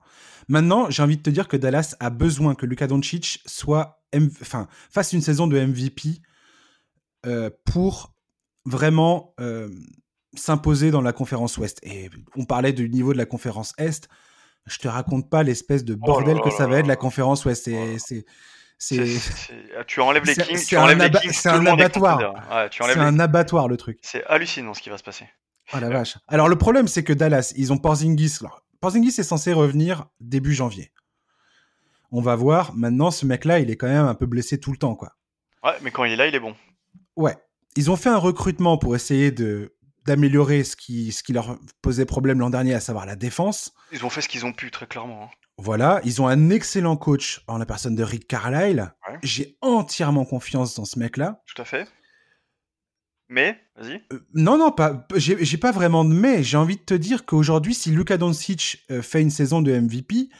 [0.48, 4.02] Maintenant, j'ai envie de te dire que Dallas a besoin que Luka Doncic soit,
[4.42, 6.20] enfin, fasse une saison de MVP
[7.26, 8.14] euh, pour
[8.66, 9.70] vraiment euh,
[10.36, 11.78] s'imposer dans la conférence Ouest.
[11.82, 14.08] Et on parlait du niveau de la conférence Est.
[14.66, 17.70] Je te raconte pas l'espèce de oh bordel que ça va être la conférence Ouest.
[17.98, 18.26] C'est
[19.86, 22.20] tu enlèves les Kings, tu enlèves les Kings, c'est un abattoir.
[22.70, 23.98] c'est un abattoir le truc.
[24.02, 25.26] C'est hallucinant ce qui va se passer.
[25.72, 26.16] Oh la vache.
[26.26, 28.38] Alors le problème c'est que Dallas, ils ont Porzingis.
[28.80, 30.90] Porzingis est censé revenir début janvier.
[32.12, 32.74] On va voir.
[32.74, 35.12] Maintenant, ce mec-là, il est quand même un peu blessé tout le temps, quoi.
[35.62, 36.56] Ouais, mais quand il est là, il est bon.
[37.16, 37.36] Ouais.
[37.76, 39.76] Ils ont fait un recrutement pour essayer de
[40.06, 43.74] d'améliorer ce qui, ce qui leur posait problème l'an dernier, à savoir la défense.
[43.92, 45.24] Ils ont fait ce qu'ils ont pu, très clairement.
[45.24, 45.30] Hein.
[45.62, 48.94] Voilà, ils ont un excellent coach en la personne de Rick Carlisle.
[49.22, 51.42] J'ai entièrement confiance dans ce mec-là.
[51.44, 51.86] Tout à fait.
[53.28, 54.02] Mais, vas-y.
[54.10, 55.06] Euh, non, non, pas.
[55.16, 56.42] J'ai pas vraiment de mais.
[56.42, 60.30] J'ai envie de te dire qu'aujourd'hui, si Luka Doncic euh, fait une saison de MVP,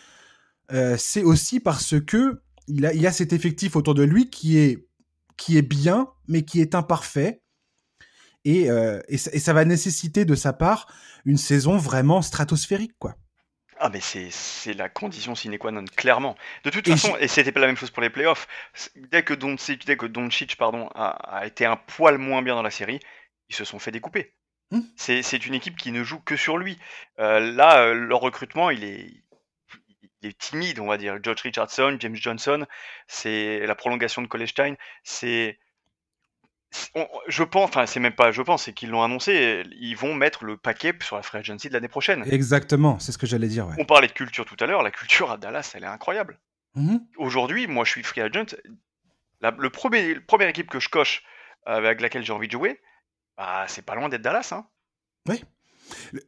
[0.72, 4.56] euh, c'est aussi parce que il a, il a cet effectif autour de lui qui
[4.56, 4.88] est
[5.36, 7.42] qui est bien, mais qui est imparfait.
[8.46, 8.68] Et,
[9.08, 10.90] et, ça, et ça va nécessiter de sa part
[11.26, 13.16] une saison vraiment stratosphérique, quoi.
[13.82, 16.36] Ah, mais c'est la condition sine qua non, clairement.
[16.64, 18.46] De toute façon, et c'était pas la même chose pour les playoffs,
[18.94, 22.70] dès que Doncic, dès que Doncic pardon, a, été un poil moins bien dans la
[22.70, 23.00] série,
[23.48, 24.34] ils se sont fait découper.
[24.70, 24.82] Hmm.
[24.96, 26.78] C'est une équipe qui ne joue que sur lui.
[27.20, 29.06] Euh, là, euh, leur recrutement, il est,
[30.20, 31.16] il est timide, on va dire.
[31.22, 32.66] George Richardson, James Johnson,
[33.08, 34.52] c'est la prolongation de College
[35.04, 35.58] c'est
[37.26, 40.44] je pense, enfin c'est même pas je pense, c'est qu'ils l'ont annoncé, ils vont mettre
[40.44, 42.24] le paquet sur la free agency de l'année prochaine.
[42.30, 43.68] Exactement, c'est ce que j'allais dire.
[43.78, 46.38] On parlait de culture tout à l'heure, la culture à Dallas, elle est incroyable.
[46.76, 47.00] Mm-hmm.
[47.16, 48.54] Aujourd'hui, moi je suis free agent,
[49.42, 51.22] le premier, première équipe que je coche
[51.66, 52.80] avec laquelle j'ai envie de jouer,
[53.36, 54.50] bah, c'est pas loin d'être Dallas.
[54.52, 54.66] Hein.
[55.28, 55.42] Oui.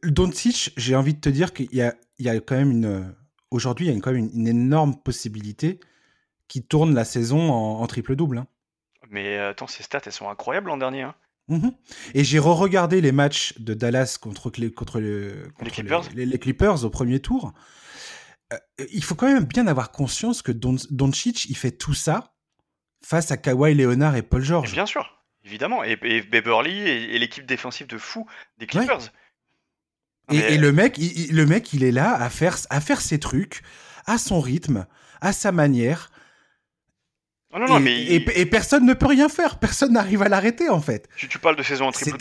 [0.03, 3.15] Doncic, j'ai envie de te dire qu'il y a, il y a quand même une.
[3.51, 5.79] Aujourd'hui, il y a quand même une, énorme possibilité
[6.47, 8.39] qui tourne la saison en, triple-double.
[8.39, 8.47] Hein.
[9.09, 11.03] Mais euh, attends, ces stats, elles sont incroyables l'an dernier.
[11.03, 11.15] Hein.
[11.49, 11.69] Mmh
[12.13, 16.03] Et j'ai re-regardé les matchs de Dallas contre, contre, le, les, Clippers.
[16.15, 17.53] Les, Clippers au premier tour.
[18.53, 18.57] Euh,
[18.91, 22.33] il faut quand même bien avoir conscience que Don, Doncic, il fait tout ça
[23.03, 24.71] face à Kawhi Leonard et Paul George.
[24.71, 25.83] bien sûr, évidemment.
[25.83, 28.25] Et, Beverly et, l'équipe défensive de fou
[28.57, 29.11] des Clippers.
[30.31, 33.61] Et, le, mec, il, le mec, il est là à faire, à faire ses trucs
[34.05, 34.85] à son rythme,
[35.21, 36.09] à sa manière
[37.55, 41.07] et, personne ne peut rien faire, personne n'arrive à l'arrêter en fait.
[41.17, 42.17] Tu, tu parles de saison en triple.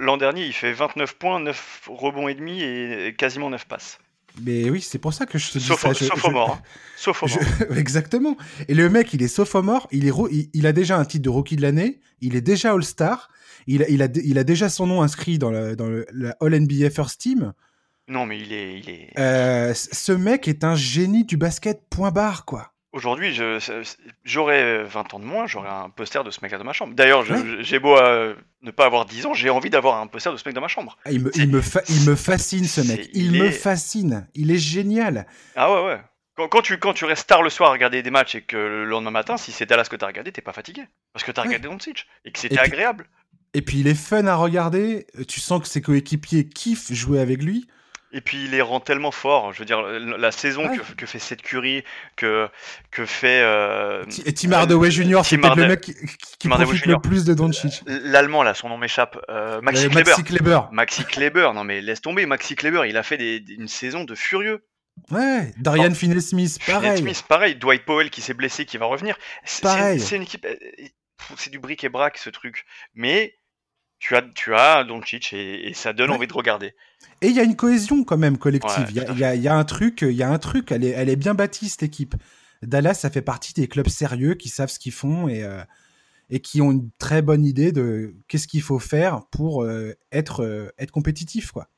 [0.00, 3.98] L'an dernier, il fait 29 points, 9 rebonds et demi et quasiment 9 passes.
[4.42, 5.94] Mais oui, c'est pour ça que je te dis sauf, ça.
[5.94, 6.58] sauf au mort.
[6.58, 6.62] Hein.
[6.96, 7.38] Sauf au mort.
[7.76, 8.36] exactement.
[8.68, 10.12] Et le mec, il est sophomore, il, est
[10.52, 13.30] il, a déjà un titre de rookie de l'année, il est déjà All-Star,
[13.66, 16.90] il, il, a, il a déjà son nom inscrit dans, la, dans le, la All-NBA
[16.90, 17.52] First Team.
[18.08, 18.78] Non, mais il est...
[18.78, 19.18] Il est...
[19.18, 22.72] Euh, ce mec est un génie du basket, point barre, quoi.
[22.92, 23.38] Aujourd'hui,
[24.24, 26.92] j'aurais 20 ans de moins, j'aurais un poster de ce mec-là dans ma chambre.
[26.94, 27.24] D'ailleurs,
[27.60, 30.42] j'ai beau euh, ne pas avoir 10 ans, j'ai envie d'avoir un poster de ce
[30.48, 30.98] mec dans ma chambre.
[31.04, 34.58] Ah, il, me, il, me il, me, fascine ce mec, il, me fascine, il est
[34.58, 35.26] génial.
[35.54, 36.00] Ah ouais, ouais.
[36.34, 38.56] Quand, quand, tu, quand tu restes tard le soir à regarder des matchs et que
[38.56, 40.82] le lendemain matin, si c'est Dallas que t'as regardé, t'es pas fatigué.
[41.12, 43.06] Parce que t'as regardé Doncic et que c'était agréable.
[43.54, 47.42] Et puis il est fun à regarder, tu sens que ses coéquipiers kiffent jouer avec
[47.42, 47.68] lui.
[48.12, 49.52] Et puis il les rend tellement forts.
[49.52, 51.84] Je veux dire, la saison que, fait cette Curie,
[52.16, 52.48] que,
[52.90, 53.40] que fait.
[53.42, 55.94] Euh, et Tim Hardaway Jr., c'est peut-être le mec qui,
[56.38, 57.82] qui profite le plus de Doncic.
[57.86, 59.18] L'allemand, là, son nom m'échappe.
[59.28, 60.10] Euh, Maxi, Kleber.
[60.10, 60.60] Maxi Kleber.
[60.72, 62.26] Maxi Kleber, non mais laisse tomber.
[62.26, 64.66] Maxi Kleber, il a fait des, une saison de furieux.
[65.10, 66.96] Ouais, Darian Finney-Smith, pareil.
[66.96, 67.54] Finney-Smith, pareil.
[67.54, 69.16] Dwight Powell qui s'est blessé, qui va revenir.
[69.44, 70.46] C'est une équipe.
[71.36, 72.64] C'est du bric et brac ce truc.
[72.94, 73.34] Mais
[74.00, 76.74] tu as, tu as Doncic et, et ça donne envie de regarder.
[77.20, 78.86] Et il y a une cohésion quand même collective.
[78.88, 80.72] Il y, a, y, a un truc, il y a un truc.
[80.72, 82.14] Elle est, elle est bien bâtie cette équipe.
[82.62, 85.62] Dallas, ça fait partie des clubs sérieux qui savent ce qu'ils font et, euh,
[86.30, 90.42] et qui ont une très bonne idée de qu'est-ce qu'il faut faire pour euh, être,
[90.42, 91.68] euh, être compétitif, quoi.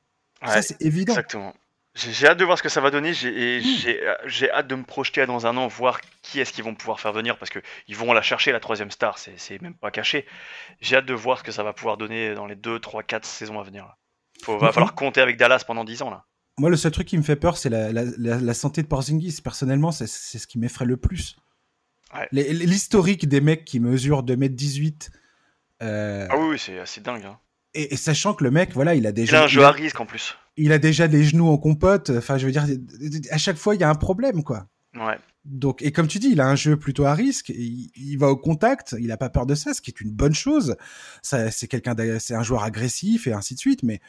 [0.44, 1.12] ça, c'est évident.
[1.12, 1.54] Exactement.
[1.94, 3.10] J'ai hâte de voir ce que ça va donner.
[3.12, 4.16] Hmm.
[4.26, 7.12] J'ai hâte de me projeter dans un an, voir qui est-ce qu'ils vont pouvoir faire
[7.12, 10.26] venir, parce qu'ils vont la chercher, la troisième star, c'est même pas caché.
[10.80, 13.24] J'ai hâte de voir ce que ça va pouvoir donner dans les 2, 3, 4
[13.24, 13.96] saisons à venir.
[14.48, 16.10] Il va falloir compter avec Dallas pendant 10 ans.
[16.10, 16.24] là.
[16.58, 19.40] Moi, le seul truc qui me fait peur, c'est la, la, la, santé de Porzingis.
[19.42, 21.36] Personnellement, c'est ce qui m'effraie le plus.
[22.30, 25.10] L'historique des mecs qui mesurent 2m18.
[25.82, 26.26] Euh...
[26.30, 27.24] Ah oui, c'est assez dingue.
[27.24, 27.38] Hein.
[27.74, 29.38] Et, sachant que le mec, voilà, il a déjà.
[29.38, 30.36] Il a un jeu à risque en plus.
[30.56, 32.10] Il a déjà les genoux en compote.
[32.10, 32.66] Enfin, je veux dire,
[33.30, 34.66] à chaque fois, il y a un problème, quoi.
[34.94, 35.18] Ouais.
[35.44, 37.48] Donc, et comme tu dis, il a un jeu plutôt à risque.
[37.48, 38.94] Il, va au contact.
[39.00, 40.76] Il a pas peur de ça, ce qui est une bonne chose.
[41.22, 43.82] Ça, c'est quelqu'un, c'est un joueur agressif et ainsi de suite.
[43.82, 44.00] Mais,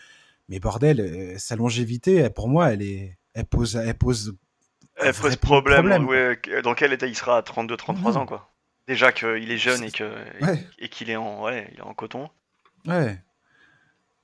[0.49, 4.37] mais bordel, euh, sa longévité, pour moi, elle est, elle pose, elle pose.
[4.97, 5.89] Elle pose problème.
[6.63, 8.53] dans quel état il sera à 32-33 ans, quoi.
[8.87, 10.13] Déjà qu'il est jeune et que
[10.77, 12.29] et qu'il est en, ouais, il est en coton.
[12.85, 13.17] Ouais.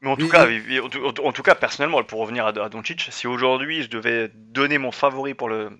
[0.02, 3.84] Mais en tout, cas, en, tout cas, personnellement, pour revenir à, à Doncic, si aujourd'hui
[3.84, 5.78] je devais donner mon favori pour le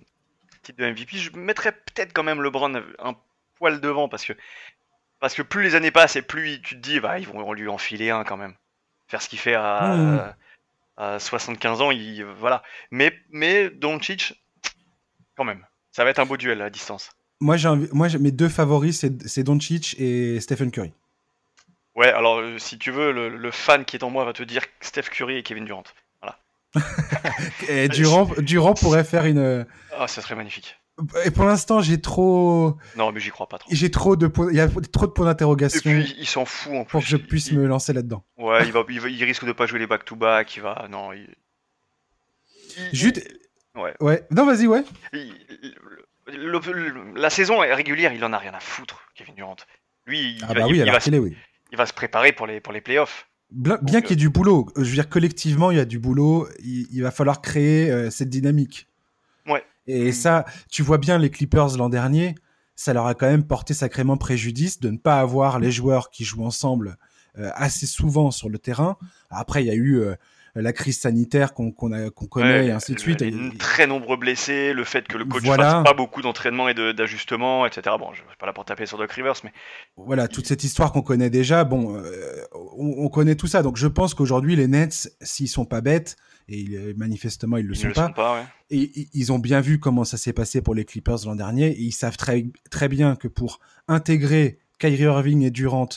[0.62, 3.16] titre de MVP, je mettrais peut-être quand même LeBron un
[3.56, 4.34] poil devant parce que
[5.20, 7.68] parce que plus les années passent et plus tu te dis, bah, ils vont lui
[7.68, 8.54] enfiler un quand même.
[9.06, 10.36] Faire ce qu'il fait à,
[11.18, 12.62] 75 ans, il, voilà.
[12.90, 14.34] Mais, mais Doncic,
[15.36, 17.10] quand même, ça va être un beau duel à distance.
[17.40, 20.92] Moi, j'ai moi mes deux favoris, c'est Doncic et Stephen Curry.
[22.00, 24.62] Ouais, alors euh, si tu veux, le, fan qui est en moi va te dire
[24.80, 25.84] Steph Curry et Kevin Durant.
[26.22, 26.40] Voilà.
[27.68, 29.66] et Durant, Durant pourrait faire une.
[29.94, 30.78] Ah, ça serait magnifique.
[31.26, 32.78] Et pour l'instant, j'ai trop.
[32.96, 33.68] Non, mais j'y crois pas trop.
[33.70, 35.90] J'ai trop de il y a trop de points d'interrogation.
[35.90, 36.90] Et puis, il s'en fout en plus.
[36.90, 38.24] Pour que je puisse me lancer là-dedans.
[38.38, 40.56] Ouais, il va, il risque de pas jouer les back-to-back.
[40.56, 41.12] il va, non.
[41.12, 41.28] Il...
[42.94, 43.28] Juste.
[43.74, 43.92] Ouais.
[44.00, 44.26] Ouais.
[44.30, 44.84] Non, vas-y, ouais.
[47.14, 49.56] la saison régulière, il en a rien à foutre, Kevin Durant.
[50.06, 51.36] Lui, il, ah bah oui, va, oui
[51.72, 53.28] il va se préparer pour les, pour les playoffs.
[53.50, 56.46] Bien, qu'il y ait du boulot, je veux dire, collectivement, il y a du boulot,
[56.62, 58.86] il, va falloir créer euh, cette dynamique.
[59.46, 59.64] Ouais.
[59.88, 62.36] Et ça, tu vois bien les Clippers l'an dernier,
[62.76, 66.24] ça leur a quand même porté sacrément préjudice de ne pas avoir les joueurs qui
[66.24, 66.96] jouent ensemble
[67.38, 68.96] euh, assez souvent sur le terrain.
[69.30, 70.14] Après, il y a eu euh,
[70.54, 73.24] la crise sanitaire qu'on connaît et ainsi de suite.
[73.58, 77.66] très nombreux blessés, le fait que le coach ne fasse pas beaucoup d'entraînement et d'ajustement,
[77.66, 77.96] etc.
[77.98, 79.52] Bon, je ne vais pas là pour taper sur Doc Rivers, mais
[79.96, 81.64] voilà toute cette histoire qu'on connaît déjà.
[81.64, 82.44] Bon, euh,
[82.76, 86.16] on, connaît tout ça, donc je pense qu'aujourd'hui les Nets, s'ils sont pas bêtes,
[86.48, 90.62] et manifestement ils le sont pas, et ils ont bien vu comment ça s'est passé
[90.62, 95.04] pour les Clippers l'an dernier, et ils savent très très bien que pour intégrer Kyrie
[95.04, 95.88] Irving et Durant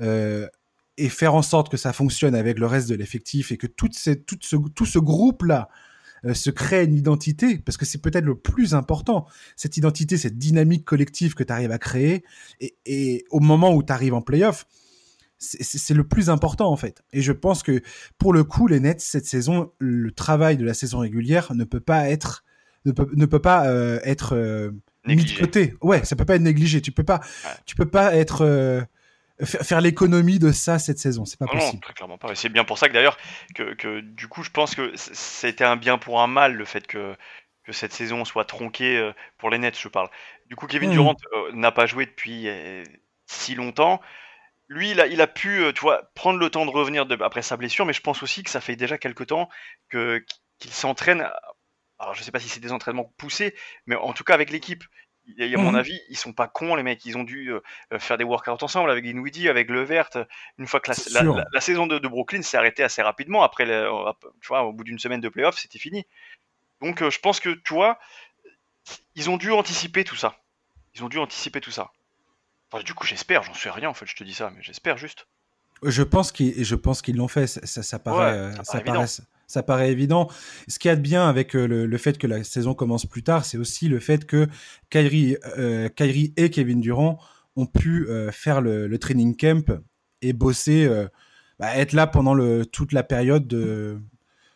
[0.00, 0.48] euh,
[0.96, 3.88] et faire en sorte que ça fonctionne avec le reste de l'effectif et que tout,
[3.92, 5.68] ce, tout ce groupe-là
[6.26, 9.26] euh, se crée une identité, parce que c'est peut-être le plus important,
[9.56, 12.24] cette identité, cette dynamique collective que tu arrives à créer,
[12.84, 14.66] et, au moment où tu arrives en playoff,
[15.38, 17.02] c'est le plus important en fait.
[17.14, 17.80] Et je pense que
[18.18, 21.80] pour le coup, les Nets, cette saison, le travail de la saison régulière ne peut
[21.80, 22.44] pas être
[22.84, 24.70] ne peut, ne peut pas euh, être euh,
[25.06, 25.74] mis de côté.
[25.80, 26.82] Ouais, ça peut pas être négligé.
[26.82, 27.20] Tu peux pas,
[27.64, 28.86] tu peux pas être
[29.44, 31.24] faire l'économie de ça cette saison.
[31.24, 31.74] C'est pas possible.
[31.74, 32.34] Non, très clairement pas.
[32.34, 33.16] C'est bien pour ça que d'ailleurs,
[33.54, 37.16] que, du coup, je pense que c'était un bien pour un mal le fait que,
[37.64, 40.08] que cette saison soit tronquée euh, pour les Nets, je parle.
[40.46, 40.94] Du coup, Kevin hmm.
[40.94, 42.84] Durant euh, n'a pas joué depuis euh,
[43.26, 44.00] si longtemps.
[44.68, 47.56] Lui, il a, il a pu, tu vois, prendre le temps de revenir après sa
[47.56, 49.48] blessure, mais je pense aussi que ça fait déjà quelque temps
[49.88, 50.24] que
[50.60, 51.28] qu'il s'entraîne.
[51.98, 53.54] Alors, je sais pas si c'est des entraînements poussés,
[53.86, 54.84] mais en tout cas avec l'équipe.
[55.38, 55.76] À mon mmh.
[55.76, 57.04] avis, ils sont pas cons, les mecs.
[57.04, 57.60] Ils ont dû euh,
[57.92, 60.10] euh, faire des workouts ensemble avec Dinwiddie, avec Levert.
[60.58, 64.72] Une fois que la, saison de, Brooklyn s'est arrêtée assez rapidement, après, tu vois, au
[64.72, 66.04] bout d'une semaine de playoff, c'était fini.
[66.80, 67.98] Donc, euh, je pense que, tu vois,
[69.14, 70.36] ils ont dû anticiper tout ça.
[70.94, 71.90] Ils ont dû anticiper tout ça.
[72.84, 75.26] du coup, j'espère, j'en sais rien, en fait, je te dis ça, mais j'espère juste.
[75.82, 79.26] Je pense qu'ils l'ont fait, ça, ça, paraît, ça, paraît, ça paraît
[79.88, 80.28] évident.
[80.68, 83.22] Ce qui y a de bien avec euh, le, fait que la saison commence plus
[83.22, 84.48] tard, c'est aussi le fait que
[84.90, 87.18] Kyrie, euh, Kyrie et Kevin Durant
[87.56, 89.80] ont pu euh, faire le, training camp
[90.22, 90.88] et bosser,
[91.58, 93.98] bah, être là pendant le, toute la période de.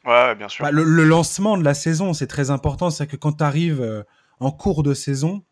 [0.04, 0.64] Ouais, bien sûr.
[0.64, 2.90] Bah, le, lancement de la saison, c'est très important.
[2.90, 4.04] C'est que quand tu arrives
[4.40, 5.42] en cours de saison,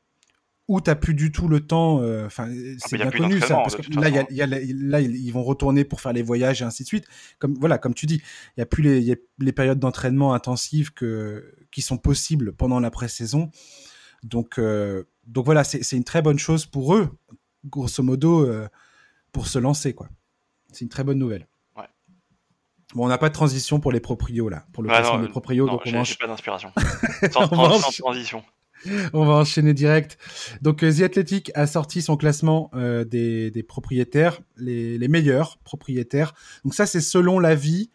[0.73, 2.01] où t'as plus du tout le temps.
[2.01, 5.43] Euh, enfin, ah, c'est bien connu ça, parce que là, y a, là, ils vont
[5.43, 7.07] retourner pour faire les voyages et ainsi de suite.
[7.39, 8.23] Comme voilà, comme tu dis,
[8.57, 12.91] il y a plus les, les périodes d'entraînement intensives que qui sont possibles pendant la
[12.91, 13.51] pré-saison.
[14.23, 17.11] Donc, euh, donc voilà, c'est une très bonne chose pour eux,
[17.64, 18.68] grosso modo, euh,
[19.33, 20.09] pour se lancer, quoi.
[20.73, 21.47] C'est une très bonne nouvelle.
[22.95, 25.66] Bon, on n'a pas de transition pour les proprios là, pour le classement des proprios.
[25.66, 26.73] donc on pas d'inspiration.
[27.33, 28.45] sans, transition.
[29.12, 30.18] On va enchaîner direct.
[30.61, 36.35] Donc, euh, The Athletic a sorti son classement euh, des, propriétaires, les, meilleurs propriétaires.
[36.64, 37.91] Donc ça, c'est selon l'avis.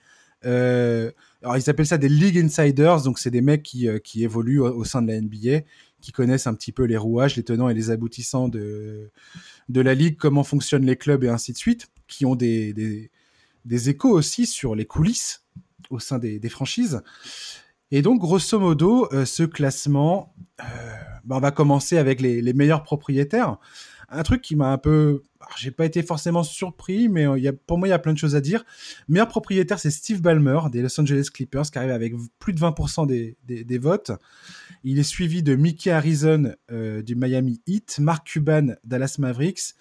[0.46, 1.12] Euh,
[1.42, 3.02] alors, ils appellent ça des League Insiders.
[3.04, 3.88] Donc, c'est des mecs qui,
[4.24, 5.66] évoluent au, sein de la NBA,
[6.02, 9.12] qui connaissent un petit peu les rouages, les tenants et les aboutissants de,
[9.70, 13.10] la ligue, comment fonctionnent les clubs et ainsi de suite, qui ont des,
[13.70, 15.44] échos aussi sur les coulisses
[15.90, 17.02] au sein des franchises.
[17.92, 20.64] Et donc, grosso modo, euh, ce classement, euh,
[21.24, 23.58] bah, on va commencer avec les, meilleurs propriétaires.
[24.10, 25.24] Un truc qui m'a un peu...
[25.58, 28.12] J'ai pas été forcément surpris, mais euh, y a, pour moi, il y a plein
[28.12, 28.66] de choses à dire.
[29.08, 33.08] Meilleur propriétaire, c'est Steve Ballmer des Los Angeles Clippers, qui arrive avec plus de 20%
[33.08, 34.12] des, des, votes.
[34.84, 39.76] Il est suivi de Mickey Harrison du Miami Heat, Mark Cuban, Dallas Mavericks.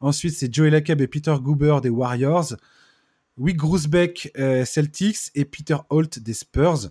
[0.00, 2.54] Ensuite, c'est Joey Lacob et Peter Goober des Warriors.
[3.36, 4.32] Wick Grousbeck,
[4.64, 6.90] Celtics et Peter Holt des Spurs.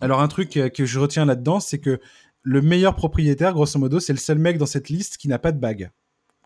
[0.00, 2.00] Alors un truc euh, que je retiens là-dedans, c'est que
[2.42, 5.52] le meilleur propriétaire, grosso modo, c'est le seul mec dans cette liste qui n'a pas
[5.52, 5.90] de bague,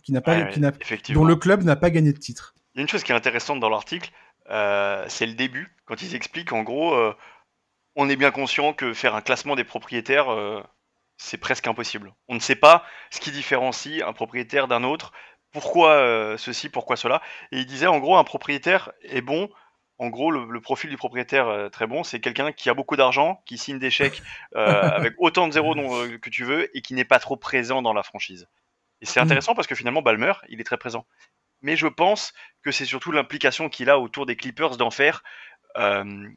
[0.02, 2.54] qui n'a pas, qui dont le club n'a pas gagné de titre.
[2.74, 4.10] Il y a une chose qui est intéressante dans l'article,
[4.50, 7.14] euh, c'est le début, quand ils expliquent en gros, euh,
[7.96, 10.62] on est bien conscient que faire un classement des propriétaires, euh,
[11.16, 12.12] c'est presque impossible.
[12.28, 15.12] On ne sait pas ce qui différencie un propriétaire d'un autre,
[15.52, 17.22] pourquoi ceci, pourquoi cela.
[17.52, 19.48] Et il disait en gros, un propriétaire est bon
[19.98, 23.42] en gros, le, profil du propriétaire euh, très bon, c'est quelqu'un qui a beaucoup d'argent,
[23.46, 24.22] qui signe des chèques
[24.56, 27.80] euh, avec autant de zéros euh, que tu veux et qui n'est pas trop présent
[27.80, 28.48] dans la franchise.
[29.00, 29.24] Et c'est mm.
[29.24, 31.06] intéressant parce que finalement, Balmer, il est très présent.
[31.62, 35.22] Mais je pense que c'est surtout l'implication qu'il a autour des Clippers d'en faire.
[35.76, 36.34] tu,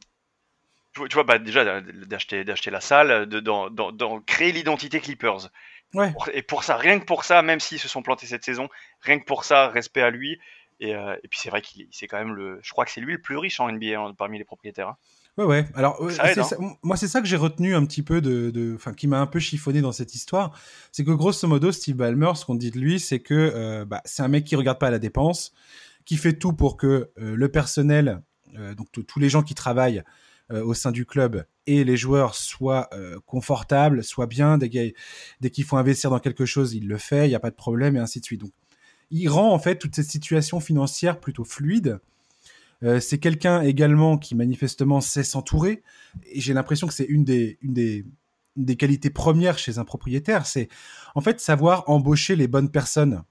[1.14, 5.50] vois, bah, déjà d'acheter, d'acheter la salle, de, d'en, créer l'identité Clippers.
[5.94, 6.14] Ouais.
[6.34, 8.70] Et pour ça, rien que pour ça, même s'ils se sont plantés cette saison,
[9.02, 10.40] rien que pour ça, respect à lui.
[10.84, 12.60] Euh, et, puis c'est vrai qu'il c'est quand même le.
[12.62, 14.90] Je crois que c'est lui le plus riche en NBA hein, parmi les propriétaires.
[14.90, 14.98] Hein.
[15.38, 15.66] Ouais, ouais.
[15.76, 16.76] Alors, hein.
[16.82, 19.40] moi, c'est ça que j'ai retenu un petit peu de, enfin, qui m'a un peu
[19.40, 20.60] chiffonné dans cette histoire,
[20.92, 24.02] c'est que grosso modo, Steve Ballmer, ce qu'on dit de lui, c'est que euh, bah,
[24.06, 25.54] c'est un mec qui regarde pas la dépense,
[26.06, 28.22] qui fait tout pour que euh, le personnel,
[28.76, 30.02] donc tous les gens qui travaillent
[30.50, 32.90] au sein du club et les joueurs soient
[33.28, 34.58] confortables, soient bien.
[34.58, 34.94] Dès
[35.52, 37.98] qu'il faut investir dans quelque chose, il le fait, il n'y a pas de problème
[37.98, 38.42] et ainsi de suite.
[38.42, 38.52] Donc,
[39.12, 42.00] il rend en fait toute cette situation financière plutôt fluide.
[42.84, 45.84] Euh, c'est quelqu'un également qui manifestement sait s'entourer.
[46.32, 48.06] Et j'ai l'impression que c'est une des, une des,
[48.56, 50.46] des qualités premières chez un propriétaire.
[50.46, 50.68] C'est
[51.16, 53.24] en fait savoir embaucher les bonnes personnes.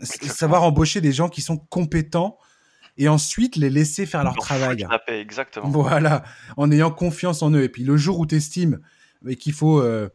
[0.00, 2.36] Savoir embaucher des gens qui sont compétents
[2.98, 4.86] et ensuite les laisser faire leur travail.
[5.06, 5.68] exactement.
[5.68, 6.24] Voilà,
[6.56, 7.62] en ayant confiance en eux.
[7.62, 8.80] Et puis le jour où tu estimes
[9.38, 10.08] qu'il faut euh,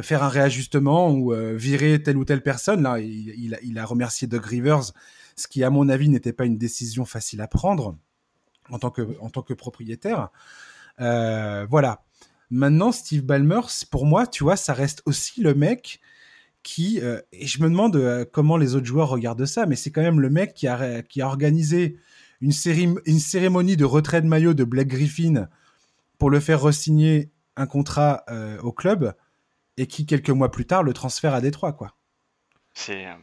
[0.00, 2.82] faire un réajustement ou euh, virer telle ou telle personne.
[2.82, 4.92] Là, il, a, remercié Doug Rivers,
[5.36, 7.96] ce qui, à mon avis, n'était pas une décision facile à prendre
[8.70, 10.30] en tant que, en tant que propriétaire.
[11.00, 12.04] Euh, voilà.
[12.50, 16.00] Maintenant, Steve Ballmer, pour moi, tu vois, ça reste aussi le mec
[16.62, 20.02] qui, euh, et je me demande comment les autres joueurs regardent ça, mais c'est quand
[20.02, 21.98] même le mec qui a, qui a organisé
[22.40, 25.48] une cérémonie de retrait de maillot de Blake Griffin
[26.18, 28.24] pour le faire resigner un contrat
[28.62, 29.14] au club
[29.76, 31.96] et qui quelques mois plus tard le transfère à Détroit, quoi.
[32.74, 33.06] C'est.
[33.06, 33.14] Euh,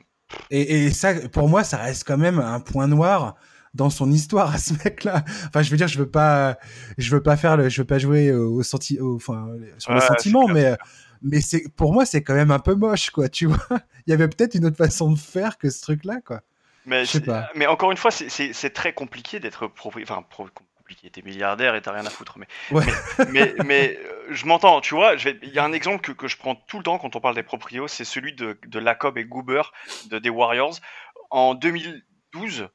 [0.52, 3.36] et, et, ça, pour moi, ça reste quand même un point noir
[3.74, 5.24] dans son histoire à ce mec-là.
[5.48, 6.58] Enfin, je veux dire, je veux pas,
[6.98, 9.48] je veux pas faire le, je veux pas jouer au, senti, enfin,
[9.78, 10.76] sur le sentiment, mais,
[11.22, 13.30] mais c'est, pour moi, c'est quand même un peu moche, quoi.
[13.30, 13.60] Tu vois,
[14.08, 16.42] il y avait peut-être une autre façon de faire que ce truc-là, quoi.
[16.86, 17.50] Mais, je sais pas.
[17.56, 20.24] mais encore une fois, c'est très compliqué d'être enfin,
[20.96, 22.38] qui était milliardaire et t'as rien à foutre.
[22.38, 22.48] Mais,
[23.30, 26.38] mais, mais, euh, je m'entends, tu vois, il y a un exemple que, que, je
[26.38, 29.26] prends tout le temps quand on parle des proprios, c'est celui de, de Lacob et
[29.26, 29.72] Goober
[30.10, 30.80] de, des Warriors.
[31.32, 32.70] En 2012,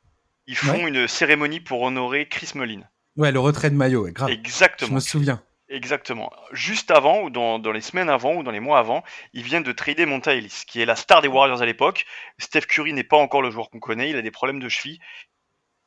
[0.46, 2.82] ils font une cérémonie pour honorer Chris Mullin.
[3.16, 4.30] Ouais, le retrait de maillot, grave.
[4.30, 4.88] Exactement.
[4.88, 5.42] Je me souviens.
[5.68, 6.30] Exactement.
[6.52, 9.02] Juste avant, ou dans, dans, les semaines avant, ou dans les mois avant,
[9.32, 12.04] ils viennent de trader Monta Ellis, qui est la star des Warriors à l'époque.
[12.38, 15.00] Steph Curry n'est pas encore le joueur qu'on connaît, il a des problèmes de cheville.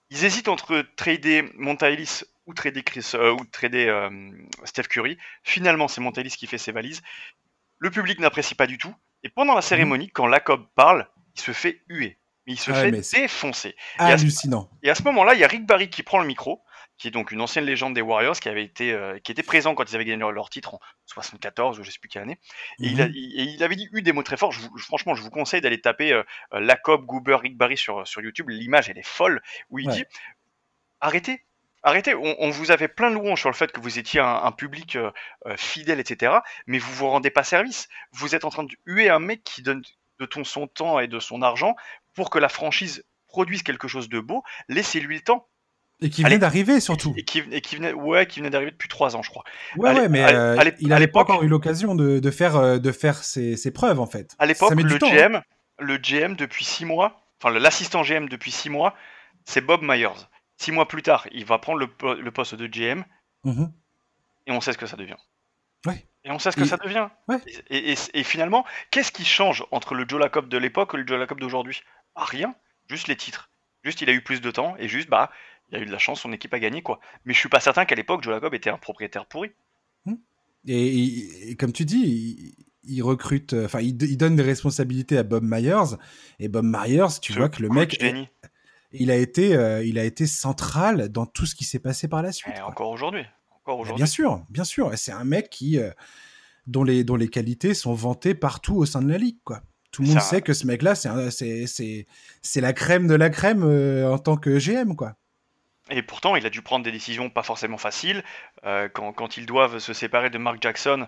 [0.10, 4.10] Ils hésitent entre trader Monta Ellis ou trader, Chris, euh, ou trader euh,
[4.64, 5.18] Steph Curry.
[5.44, 7.02] Finalement, c'est Monta Ellis qui fait ses valises.
[7.80, 8.96] Le public n'apprécie pas du tout.
[9.24, 10.12] Et pendant la cérémonie, mhm.
[10.14, 12.18] quand Lacob parle, il se fait huer.
[12.46, 13.76] Il se fait défoncer.
[13.98, 14.70] Hallucinant.
[14.82, 16.64] Et à ce, moment-là, il y a Rick Barry qui prend le micro,
[16.98, 19.76] qui est donc une ancienne légende des Warriors, qui avait été, euh, qui était présent
[19.76, 22.40] quand ils avaient gagné leur titre en 74 ou je sais plus quelle année.
[22.80, 23.12] Et, il, mhm.
[23.14, 24.54] il, avait dit eu des mots très forts.
[24.80, 28.50] franchement, je vous conseille d'aller taper euh, Lacob, Goober, Rick Barry sur, sur YouTube.
[28.50, 30.04] L'image, elle est folle, où il dit
[31.00, 31.44] arrêtez,
[31.84, 34.98] Arrêtez, on, vous avait plein de louanges sur le fait que vous étiez un, public
[34.98, 35.12] euh,
[35.56, 36.40] fidèle, etc.
[36.66, 37.88] Mais vous vous rendez pas service.
[38.12, 39.82] Vous êtes en train de huer un mec qui donne
[40.20, 41.76] de ton son temps et de son argent
[42.14, 45.48] pour que la franchise produise quelque chose de beau, laissez-lui le temps.
[46.02, 47.14] Et qui venait d'arriver surtout.
[47.18, 49.44] Et qui, et qui venait, ouais, qui venait d'arriver depuis trois ans, je crois.
[49.78, 52.92] Ouais, ouais, mais euh, il n'avait pas encore eu l'occasion de, de, faire, euh, de
[52.92, 54.36] faire ses, ses, preuves en fait.
[54.38, 55.44] À l'époque, le GM, hein.
[55.80, 58.94] le GM depuis six mois, enfin l'assistant GM depuis six mois,
[59.46, 60.28] c'est Bob Myers.
[60.58, 63.04] Six mois plus tard, il va prendre le, le poste de GM
[63.46, 63.72] mm-hmm.
[64.48, 65.18] et on sait ce que ça devient.
[65.86, 66.06] Ouais.
[66.24, 67.08] Et on sait ce que ça devient.
[67.28, 67.38] Ouais.
[67.70, 71.08] Et, et, et, finalement, qu'est-ce qui change entre le Joe Lacob de l'époque et le
[71.08, 71.82] Joe Lacob d'aujourd'hui?
[72.16, 72.54] Ah, Rien.
[72.90, 73.50] Juste les titres.
[73.84, 75.32] Juste, il a eu plus de temps et juste, bah,
[75.70, 77.00] il a eu de la chance, son équipe a gagné, quoi.
[77.26, 79.52] Mais je suis pas certain qu'à l'époque, Joe Lacob était un propriétaire pourri.
[80.06, 80.16] Hmm.
[80.66, 85.98] Et, comme tu dis, il, recrute, euh, enfin, il, donne des responsabilités à Bob Myers.
[86.40, 88.02] Et Bob Myers, tu vois que le mec,
[88.94, 92.22] il a été, euh, il a été central dans tout ce qui s'est passé par
[92.22, 92.56] la suite.
[92.58, 93.26] Et encore aujourd'hui.
[93.52, 93.98] Encore aujourd'hui.
[93.98, 94.94] Bien sûr, bien sûr.
[94.94, 95.92] Et c'est un mec qui, euh,
[96.66, 99.62] dont les, dont les qualités sont vantées partout au sein de la ligue, quoi.
[99.92, 102.06] Tout le monde sait que ce mec-là, c'est
[102.56, 105.16] la crème de la crème en tant que GM, quoi.
[105.90, 108.24] Et pourtant, il a dû prendre des décisions pas forcément faciles.
[108.66, 111.08] Euh, quand, quand, ils doivent se séparer de Mark Jackson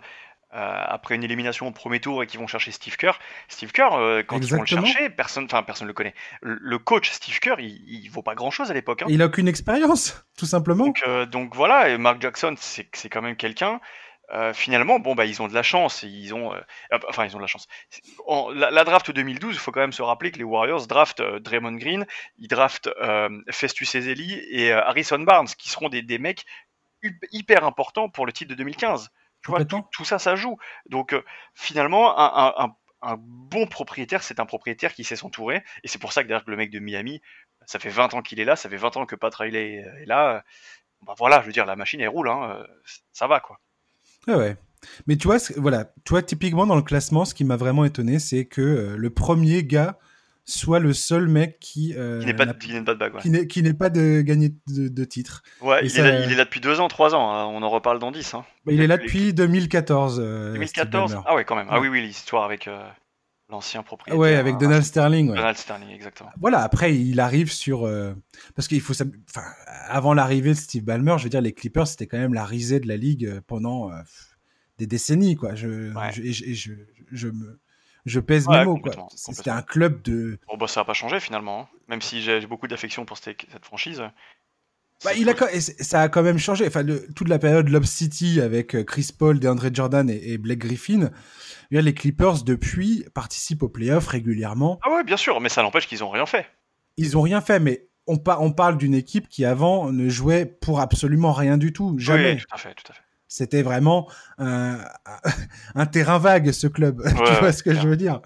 [0.53, 3.93] euh, après une élimination au premier tour et qu'ils vont chercher Steve Kerr, Steve Kerr,
[3.93, 6.15] euh, quand ils vont le chercher, personne, enfin personne le connaît.
[6.41, 9.03] Le, coach Steve Kerr, il, il vaut pas grand chose à l'époque.
[9.03, 9.07] Hein.
[9.09, 10.85] Il a aucune expérience, tout simplement.
[10.85, 13.79] Donc, donc voilà, et Mark Jackson, c'est quand même quelqu'un.
[14.31, 16.03] Euh, finalement, bon, bah, ils ont de la chance.
[16.03, 16.59] Ils ont, euh,
[17.07, 17.67] enfin, ils ont de la chance.
[18.53, 21.77] la, draft 2012, il faut quand même se rappeler que les Warriors draftent euh, Draymond
[21.77, 22.05] Green,
[22.37, 22.89] ils draftent
[23.49, 26.45] Festus Ezeli et Harrison Barnes, qui seront des, des, mecs
[27.31, 29.09] hyper importants pour le titre de 2015.
[29.43, 30.57] Tu vois, tout, ça, ça joue.
[30.87, 31.15] Donc,
[31.55, 35.63] finalement, un, un, un, bon propriétaire, c'est un propriétaire qui sait s'entourer.
[35.83, 37.21] Et c'est pour ça que derrière le mec de Miami,
[37.65, 40.05] ça fait 20 ans qu'il est là, ça fait 20 ans que Pat Riley est
[40.05, 40.43] là.
[41.03, 42.65] Bah voilà, je veux dire, la machine elle roule, hein,
[43.13, 43.59] ça va quoi.
[44.27, 44.57] Ouais, ouais.
[45.07, 48.45] Mais tu vois, voilà, tu typiquement dans le classement, ce qui m'a vraiment étonné, c'est
[48.45, 49.97] que euh, le premier gars
[50.45, 53.47] soit le seul mec qui euh, qui n'est pas, de, bague, ouais.
[53.47, 55.43] qui n'est pas de gagner de, titre.
[55.61, 57.31] Ouais, il, est là, il, est là, depuis deux ans, trois ans.
[57.31, 58.33] Hein, on en reparle dans 10.
[58.33, 58.45] Hein.
[58.65, 60.19] Bah, il est là depuis 2014.
[60.19, 61.67] 2014 euh, Ah ouais, quand même.
[61.69, 62.67] Ah oui, oui, l'histoire avec
[63.49, 64.19] l'ancien propriétaire.
[64.19, 65.27] Ouais, avec Donald Sterling.
[65.27, 66.29] Donald Sterling, exactement.
[66.39, 67.89] Voilà, après, il arrive sur.
[68.55, 68.93] parce qu'il faut.
[68.93, 69.43] Enfin,
[69.87, 72.79] avant l'arrivée de Steve Ballmer, je veux dire, les Clippers, c'était quand même la risée
[72.79, 73.91] de la ligue pendant
[74.79, 75.53] des décennies, quoi.
[75.53, 76.73] Je, je,
[77.11, 77.59] je, me,
[78.05, 79.07] je pèse mes mots, quoi.
[79.15, 80.39] C'était un club de.
[80.47, 81.77] Bon, bah, ça n'a pas changé finalement, hein.
[81.87, 84.01] même si j'ai beaucoup d'affection pour cette, franchise.
[85.03, 85.33] Bah, il a,
[85.79, 86.67] ça a quand même changé.
[86.67, 86.83] Enfin,
[87.15, 91.09] toute la période Lob City avec euh, Chris Paul, DeAndre Jordan et, Blake Griffin,
[91.71, 94.79] les Clippers depuis participent aux playoffs régulièrement.
[94.83, 96.45] Ah ouais, bien sûr, mais ça n'empêche qu'ils n'ont rien fait.
[96.97, 100.81] Ils n'ont rien fait, mais on, on parle d'une équipe qui avant ne jouait pour
[100.81, 102.35] absolument rien du tout, jamais.
[102.35, 103.01] tout à fait, tout à fait.
[103.31, 104.79] C'était vraiment un,
[105.75, 107.03] un, terrain vague, ce club.
[107.25, 108.21] tu vois ce que je veux dire?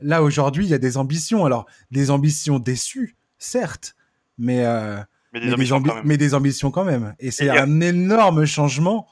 [0.00, 1.44] Là, aujourd'hui, il y a des ambitions.
[1.44, 3.94] Alors, des ambitions déçues, certes,
[4.38, 4.98] mais, euh,
[5.32, 7.14] mais, des, ambitions mais, des, ambitions quand même.
[7.20, 9.06] Et c'est un énorme changement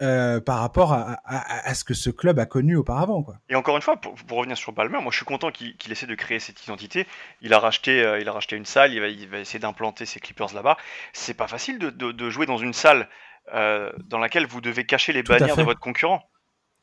[0.00, 3.24] euh, par rapport à, à, à, ce que ce club a connu auparavant.
[3.24, 3.34] Quoi.
[3.48, 6.06] Et encore une fois, pour, pour revenir sur Balmer, moi je suis content qu'il essaie
[6.06, 7.04] de créer cette identité.
[7.42, 10.06] Il a racheté, euh, il a racheté une salle, il va, il va essayer d'implanter
[10.06, 10.76] ses Clippers là-bas.
[11.12, 13.08] C'est pas facile de, de, de, jouer dans une salle
[13.54, 16.22] euh, dans laquelle vous devez cacher les bannières de votre concurrent.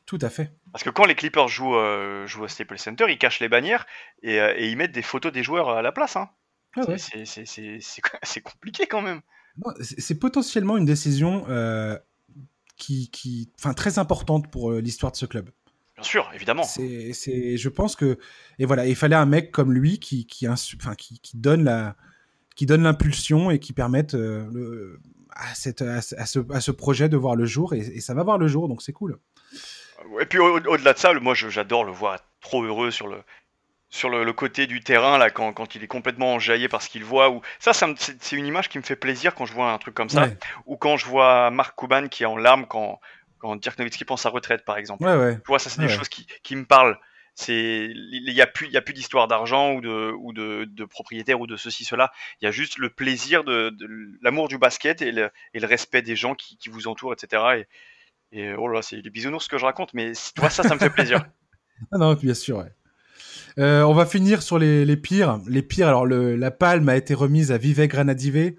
[0.04, 0.52] Tout à fait.
[0.72, 1.78] Parce que quand les Clippers jouent,
[2.26, 3.86] jouent au Staples Center, ils cachent les bannières
[4.22, 6.16] et, et, ils mettent des photos des joueurs à la place.
[6.16, 6.28] Hein.
[6.76, 6.84] Ah
[8.22, 9.20] c'est compliqué quand même.
[9.80, 11.46] C'est potentiellement une décision
[12.76, 15.50] qui, qui, enfin, très importante pour l'histoire de ce club.
[15.94, 16.62] Bien sûr, évidemment.
[16.62, 18.18] C'est, je pense que,
[18.58, 20.46] et voilà, il fallait un mec comme lui qui, qui,
[20.98, 21.96] qui, qui donne la,
[22.56, 25.00] qui donne l'impulsion et qui permette le,
[25.30, 26.14] à, cette, à, ce,
[26.52, 28.92] à, ce, projet de voir le jour et, ça va voir le jour, donc c'est
[28.92, 29.18] cool.
[30.20, 33.18] Et puis au-delà de ça, moi j'adore le voir trop heureux sur le,
[33.88, 37.04] sur le, côté du terrain là quand, quand, il est complètement enjaillé par ce qu'il
[37.04, 39.78] voit ou ça, ça c'est une image qui me fait plaisir quand je vois un
[39.78, 40.28] truc comme ça
[40.66, 43.00] ou quand je vois Marc Cuban qui est en larmes quand
[43.38, 45.04] quand Dirk Nowitzki prend sa retraite par exemple.
[45.04, 45.36] Ouais, ouais.
[45.36, 46.98] tu vois ça c'est des choses qui, qui me parlent.
[47.38, 50.64] C'est il y a plus il y a plus d'histoire d'argent ou de ou de,
[50.64, 52.10] de, propriétaire ou de ceci cela.
[52.40, 53.86] Il y a juste le plaisir de, de
[54.22, 57.66] l'amour du basket et le, et le, respect des gens qui, qui vous entourent etc
[58.32, 60.62] et, et oh là c'est des bisounours ce que je raconte mais tu vois ça
[60.62, 61.24] ça me fait plaisir.
[61.92, 62.72] Ah non bien sûr ouais.
[63.58, 66.96] Euh, on va finir sur les, les pires les pires alors le, la palme a
[66.96, 68.54] été remise à Vivek Granadive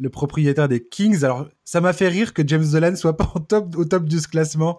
[0.00, 3.40] le propriétaire des Kings alors ça m'a fait rire que James Dolan soit pas en
[3.40, 4.78] top au top du classement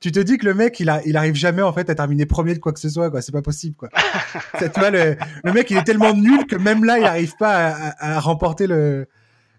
[0.00, 2.26] tu te dis que le mec, il, a, il arrive jamais en fait à terminer
[2.26, 3.22] premier de quoi que ce soit, quoi.
[3.22, 3.88] C'est pas possible, quoi.
[4.76, 8.16] vois, le, le, mec, il est tellement nul que même là, il arrive pas à,
[8.16, 9.08] à, remporter le,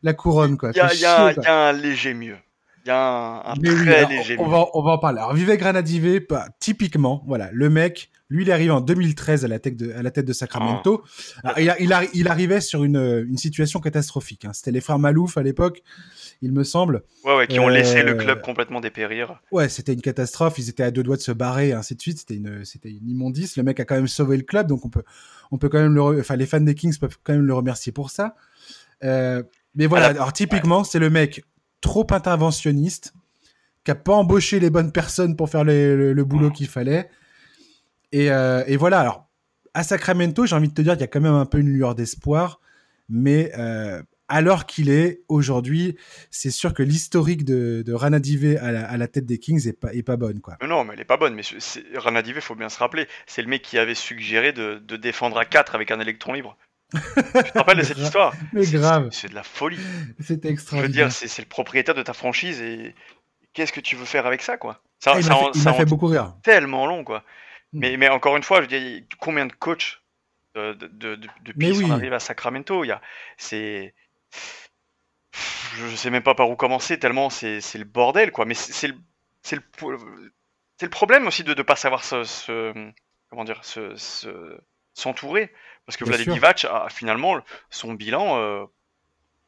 [0.03, 0.71] la couronne, quoi.
[0.73, 2.37] Il y a, y, a, y a, un léger mieux.
[2.85, 4.51] Il y a un, un très léger on, mieux.
[4.51, 5.19] Va, on va en parler.
[5.19, 9.47] Alors, Vivek Granadive, bah, typiquement, voilà, le mec, Lui, il est arrivé en 2013 à
[9.47, 11.03] la tête de, à la tête de Sacramento.
[11.43, 11.59] Ah.
[11.59, 11.73] il,
[12.13, 14.45] il, arrivait sur une, une situation catastrophique.
[14.45, 14.51] Hein.
[14.53, 15.81] C'était les frères Malouf à l'époque,
[16.41, 17.03] il me semble.
[17.23, 19.39] Ouais, ouais, qui ont laissé le club complètement dépérir.
[19.51, 20.57] Ouais, c'était une catastrophe.
[20.57, 22.19] Ils étaient à deux doigts de se barrer, ainsi de suite.
[22.19, 23.55] C'était une, c'était une immondice.
[23.55, 25.03] Le mec a quand même sauvé le club, donc on peut,
[25.51, 27.91] on peut quand même le, enfin, les fans des Kings peuvent quand même le remercier
[27.91, 28.35] pour ça.
[29.03, 29.43] Euh,
[29.75, 31.43] mais voilà, alors typiquement, c'est le mec
[31.81, 33.13] trop interventionniste,
[33.83, 37.09] qui a pas embauché les bonnes personnes pour faire le, boulot qu'il fallait.
[38.11, 39.27] Et, euh, et, voilà, alors
[39.73, 41.69] à Sacramento, j'ai envie de te dire qu'il y a quand même un peu une
[41.69, 42.59] lueur d'espoir,
[43.09, 45.97] mais euh, alors qu'il est aujourd'hui,
[46.31, 49.79] c'est sûr que l'historique de, de Ranadive à la, à la, tête des Kings est
[49.79, 50.41] pas, est pas bonne.
[50.41, 50.57] Quoi.
[50.65, 51.35] Non, mais elle est pas bonne.
[51.35, 51.43] Mais
[51.95, 55.45] Ranadive, faut bien se rappeler, c'est le mec qui avait suggéré de, de défendre à
[55.45, 56.57] 4 avec un électron libre.
[56.93, 58.33] tu te rappelles de cette histoire?
[58.53, 59.09] Mais grave.
[59.11, 59.79] C'est de la folie.
[60.19, 60.91] C'est extraordinaire.
[60.93, 62.95] Je veux dire, c'est le propriétaire de ta franchise et
[63.53, 64.81] qu'est-ce que tu veux faire avec ça, quoi?
[64.99, 65.19] Ça, ah,
[65.53, 66.35] Il m'a fait, beaucoup rire.
[66.43, 67.23] Tellement long, quoi.
[67.73, 67.79] Hmm.
[67.79, 70.01] Mais, mais encore une fois, je combien de coachs
[70.55, 72.83] de, de, de, depuis qu'on arrive à Sacramento?
[72.83, 73.01] Il y a,
[73.37, 73.93] c'est
[75.31, 78.45] je sais même pas par où commencer tellement c'est le bordel quoi.
[78.45, 78.95] Mais c'est le
[79.43, 79.63] c'est le
[80.77, 82.91] c'est le problème aussi de ne pas savoir se,
[83.29, 83.93] comment dire se
[84.93, 85.51] s'entourer.
[85.85, 88.65] Parce que Vladimir Divac finalement son bilan euh,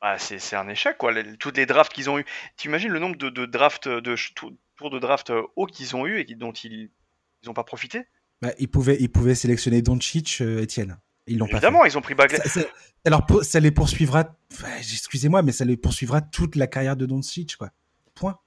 [0.01, 1.13] bah, c'est un échec quoi.
[1.39, 2.25] Toutes les drafts qu'ils ont eu
[2.57, 6.19] tu imagines le nombre de, de drafts de tours de draft hauts qu'ils ont eu
[6.19, 6.91] et dont ils
[7.43, 8.05] ils ont pas profité
[8.41, 10.97] bah, ils pouvaient ils pouvaient sélectionner Doncic euh, Etienne
[11.29, 11.69] ils l'ont pas fait.
[11.85, 12.39] ils ont pris Bagley.
[13.05, 14.35] alors, ça les poursuivra.
[14.79, 17.69] Excusez-moi, mais ça les poursuivra toute la carrière de Doncic, quoi.
[18.15, 18.39] Point.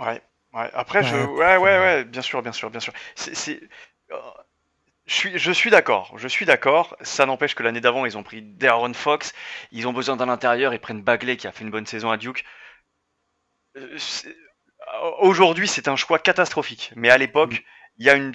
[0.00, 0.22] Ouais.
[0.54, 0.70] ouais.
[0.72, 1.16] Après, je.
[1.16, 2.04] Ouais, ouais, ouais.
[2.04, 2.92] Bien sûr, bien sûr, bien sûr.
[3.16, 3.60] C'est.
[4.12, 4.16] Euh,
[5.06, 6.96] je suis, je suis d'accord, je suis d'accord.
[7.00, 9.32] Ça n'empêche que l'année d'avant, ils ont pris Darren Fox.
[9.70, 10.74] Ils ont besoin d'un intérieur.
[10.74, 12.44] Ils prennent Bagley qui a fait une bonne saison à Duke.
[13.76, 13.98] Euh,
[15.20, 16.92] aujourd'hui, c'est un choix catastrophique.
[16.96, 17.62] Mais à l'époque, mm.
[17.98, 18.32] Il y a une,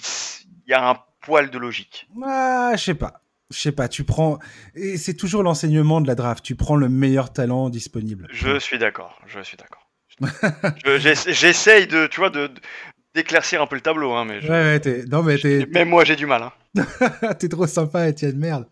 [0.66, 2.07] il y a un poil de logique.
[2.24, 4.39] Ah, je sais pas je sais pas, tu prends
[4.76, 6.43] et c'est toujours l'enseignement de la draft.
[6.43, 8.28] Tu prends le meilleur talent disponible.
[8.32, 9.89] Je suis d'accord, je suis d'accord.
[10.97, 12.49] J'essaye de, tu vois, de
[13.14, 15.38] d'éclaircir un peu le tableau, hein, mais ouais, ouais, non mais
[15.70, 16.43] même moi j'ai du mal.
[16.43, 17.34] Hein.
[17.39, 18.68] t'es trop sympa, Etienne, merde.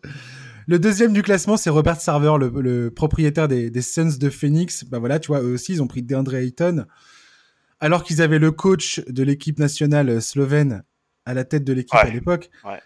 [0.66, 4.84] Le deuxième du classement, c'est Robert Sarver, le, propriétaire des, des, Suns de Phoenix.
[4.84, 6.86] Bah voilà, tu vois, eux aussi, ils ont pris DeAndre Ayton,
[7.80, 10.84] alors qu'ils avaient le coach de l'équipe nationale slovène
[11.26, 12.50] à la tête de l'équipe à l'époque.
[12.64, 12.80] Ouais.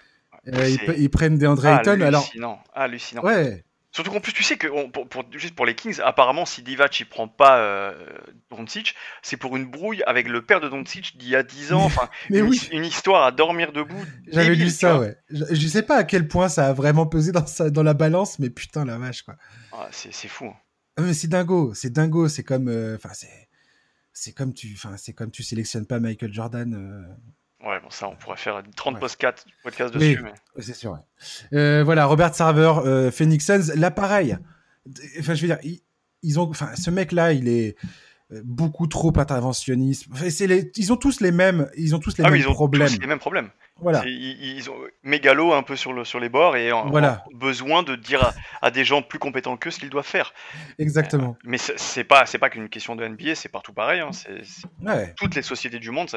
[0.52, 2.00] Euh, ils, prennent des André Ayton.
[2.00, 3.22] Hallucinant, hallucinant.
[3.22, 3.64] Ouais.
[3.92, 7.06] Surtout qu'en plus, tu sais que pour, juste pour les Kings, apparemment, si Divac il
[7.06, 7.94] prend pas euh,
[8.50, 11.84] Doncic, c'est pour une brouille avec le père de Doncic d'il y a 10 ans.
[11.84, 12.68] Enfin, mais une, oui.
[12.72, 14.04] une, histoire à dormir debout.
[14.26, 15.16] J'avais lu ça, ouais.
[15.30, 18.40] Je, je, sais pas à quel point ça a vraiment pesé dans, dans la balance,
[18.40, 19.36] mais putain, la vache, quoi.
[19.72, 20.46] Ah, c'est fou.
[20.46, 20.56] Hein.
[20.96, 22.28] Ah, mais c'est dingo, c'est dingo.
[22.28, 23.43] C'est comme, euh, enfin, c'est,
[24.14, 26.74] c'est comme tu, enfin, c'est comme tu sélectionnes pas Michael Jordan.
[26.74, 27.14] Euh,
[27.64, 29.46] Ouais, bon, ça, on pourrait faire 30 podcasts,
[29.94, 30.20] dessus.
[30.22, 30.34] Mais...
[30.58, 30.98] C'est sûr.
[31.54, 34.36] Euh, voilà, Robert Sarver, euh, Phoenix Suns, là, pareil.
[35.18, 35.78] Enfin, je veux dire,
[36.22, 37.76] ils, ont, enfin, ce mec-là, il est
[38.42, 40.06] beaucoup trop interventionniste.
[40.12, 42.54] Enfin, les, ils ont tous les mêmes, ils ont tous les ah mêmes ils ont
[42.54, 42.88] problèmes.
[42.88, 43.50] Tous les mêmes problèmes.
[43.80, 44.02] Voilà.
[44.06, 46.90] Ils, ont mégalo un peu sur, le, sur les bords et ont
[47.34, 50.32] besoin de dire à, des gens plus compétents qu'eux ce qu'ils doivent faire.
[50.78, 51.30] Exactement.
[51.30, 54.00] Euh, mais c'est pas c'est pas qu'une question de NBA, c'est partout pareil.
[54.00, 54.10] Hein.
[55.16, 56.08] Toutes les sociétés du monde.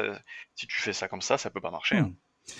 [0.54, 1.96] si tu fais ça comme ça, ça peut pas marcher.
[1.96, 2.12] Hein.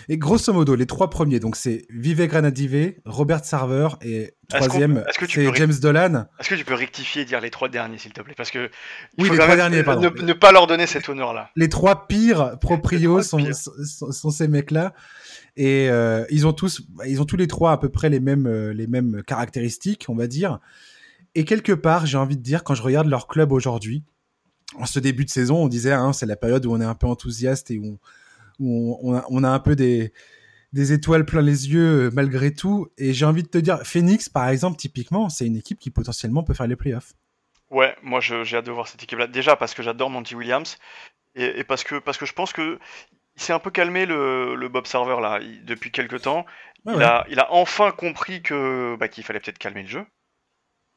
[0.09, 5.55] Et grosso modo, les trois premiers, donc c'est Vivek Granadive, Robert Sarver et troisième, c'est
[5.55, 6.27] James Dolan.
[6.39, 8.35] Est-ce que tu peux rectifier et dire les trois derniers, s'il te plaît?
[8.37, 8.71] Parce que
[9.19, 10.11] oui, les trois derniers, pardon.
[10.23, 11.51] Ne, pas leur donner cet honneur-là.
[11.57, 14.95] Les trois pires proprios sont, sont, ces mecs-là.
[15.57, 18.47] Et euh, ils ont tous, ils ont tous les trois à peu près les mêmes,
[18.47, 20.61] euh, les mêmes caractéristiques, on va dire.
[21.35, 24.05] Et quelque part, j'ai envie de dire, quand je regarde leur club aujourd'hui,
[24.77, 26.95] en ce début de saison, on disait, hein, c'est la période où on est un
[26.95, 27.99] peu enthousiaste et où on,
[28.59, 30.13] où on, a, un peu des,
[30.73, 32.89] des étoiles plein les yeux euh, malgré tout.
[32.99, 36.43] Et j'ai envie de te dire, Phoenix, par exemple, typiquement, c'est une équipe qui potentiellement
[36.43, 37.13] peut faire les playoffs.
[37.71, 39.27] Ouais, moi j'ai hâte de voir cette équipe-là.
[39.27, 40.79] Déjà parce que j'adore Monty Williams
[41.35, 42.79] et, parce, que, parce que je pense que
[43.37, 46.47] il s'est un peu calmé le, Bob Server là depuis quelques temps.
[46.87, 50.07] il, A, il a enfin compris que bah, qu'il fallait peut-être calmer le jeu.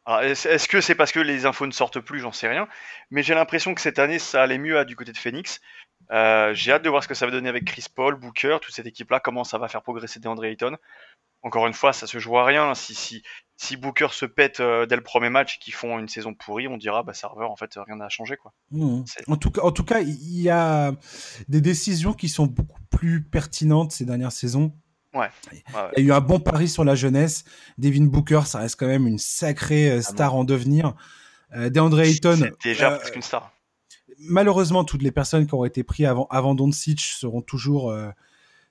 [0.07, 2.19] Est-ce que c'est parce que les infos ne sortent plus?
[2.19, 2.67] J'en sais rien.
[3.11, 5.61] Mais j'ai l'impression que cette année, ça allait mieux à, du côté de Phoenix.
[6.11, 8.73] Euh, j'ai hâte de voir ce que ça va donner avec Chris Paul, Booker, toute
[8.73, 10.77] cette équipe-là, comment ça va faire progresser DeAndre Ayton.
[11.43, 12.75] Encore une fois, ça se joue à rien.
[12.75, 13.23] Si, si,
[13.55, 16.67] si Booker se pète euh, dès le premier match et qu'ils font une saison pourrie,
[16.67, 18.37] on dira, bah, serveur, en fait, rien n'a changé.
[18.37, 18.53] Quoi.
[18.71, 19.03] Mmh.
[19.27, 20.91] En, tout cas, en tout cas, il y a
[21.47, 24.73] des décisions qui sont beaucoup plus pertinentes ces dernières saisons.
[25.13, 25.29] Ouais.
[25.97, 27.43] Il y a eu un bon pari sur la jeunesse.
[27.77, 30.93] Devin Booker, ça reste quand même une sacrée euh, ah star en devenir.
[31.53, 32.37] Euh, DeAndre Ayton.
[32.37, 33.51] C'est déjà presque une star
[34.19, 38.09] malheureusement, toutes les personnes qui ont été prises avant, avant Doncic seront toujours, euh,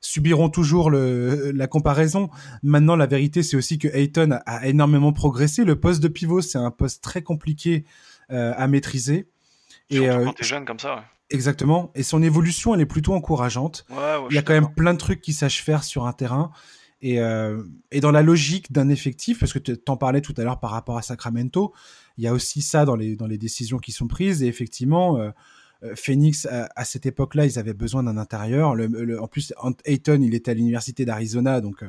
[0.00, 2.30] subiront toujours le, la comparaison.
[2.62, 5.64] Maintenant, la vérité, c'est aussi que Ayton a, énormément progressé.
[5.64, 7.84] Le poste de pivot, c'est un poste très compliqué
[8.30, 9.28] euh, à maîtriser.
[9.90, 11.04] Surtout et, quand t'es jeune comme ça.
[11.30, 11.92] Exactement.
[11.94, 13.86] Et son évolution, elle est plutôt encourageante.
[14.30, 16.50] Il y a quand même plein de trucs qu'il sache faire sur un terrain.
[17.02, 20.42] Et, euh, et dans la logique d'un effectif, parce que tu en parlais tout à
[20.42, 21.72] l'heure par rapport à Sacramento,
[22.18, 24.42] il y a aussi ça dans les, dans les décisions qui sont prises.
[24.42, 25.30] Et effectivement, euh,
[25.82, 28.74] euh, Phoenix, à, cette époque-là, ils avaient besoin d'un intérieur.
[28.74, 29.54] Le, en plus,
[29.86, 31.84] Ayton, il était à l'université d'Arizona, donc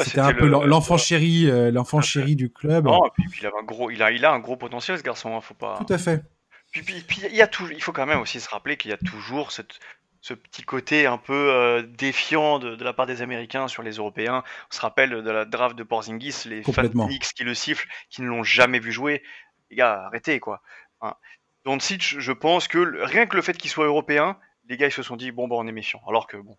[0.00, 2.86] c'était un peu l'enfant chéri, l'enfant chéri du club.
[2.86, 5.36] Non, puis, il, a un gros, il, a, il a un gros potentiel, ce garçon.
[5.36, 5.78] Hein, faut pas...
[5.86, 6.24] Tout à fait.
[6.72, 8.94] Puis, puis, il, y a tout, il faut quand même aussi se rappeler qu'il y
[8.94, 9.78] a toujours cette,
[10.22, 14.44] ce petit côté un peu euh, défiant de, la part des Américains sur les Européens.
[14.70, 18.22] On se rappelle de la draft de Porzingis, les fans de qui le sifflent, qui
[18.22, 19.22] ne l'ont jamais vu jouer.
[19.70, 20.62] Les gars, arrêtez quoi.
[21.00, 21.16] Enfin,
[21.64, 25.02] Doncic, je pense que rien que le fait qu'il soit européen, les gars ils se
[25.02, 26.00] sont dit bon bah on est méfiant.
[26.06, 26.56] Alors que bon,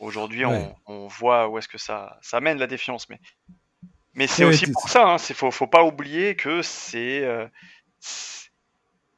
[0.00, 3.20] aujourd'hui on, voit où est-ce que ça, ça mène la défiance, mais
[4.14, 5.06] mais c'est aussi pour ça.
[5.06, 7.46] Hein, faut, faut pas oublier que c'est euh,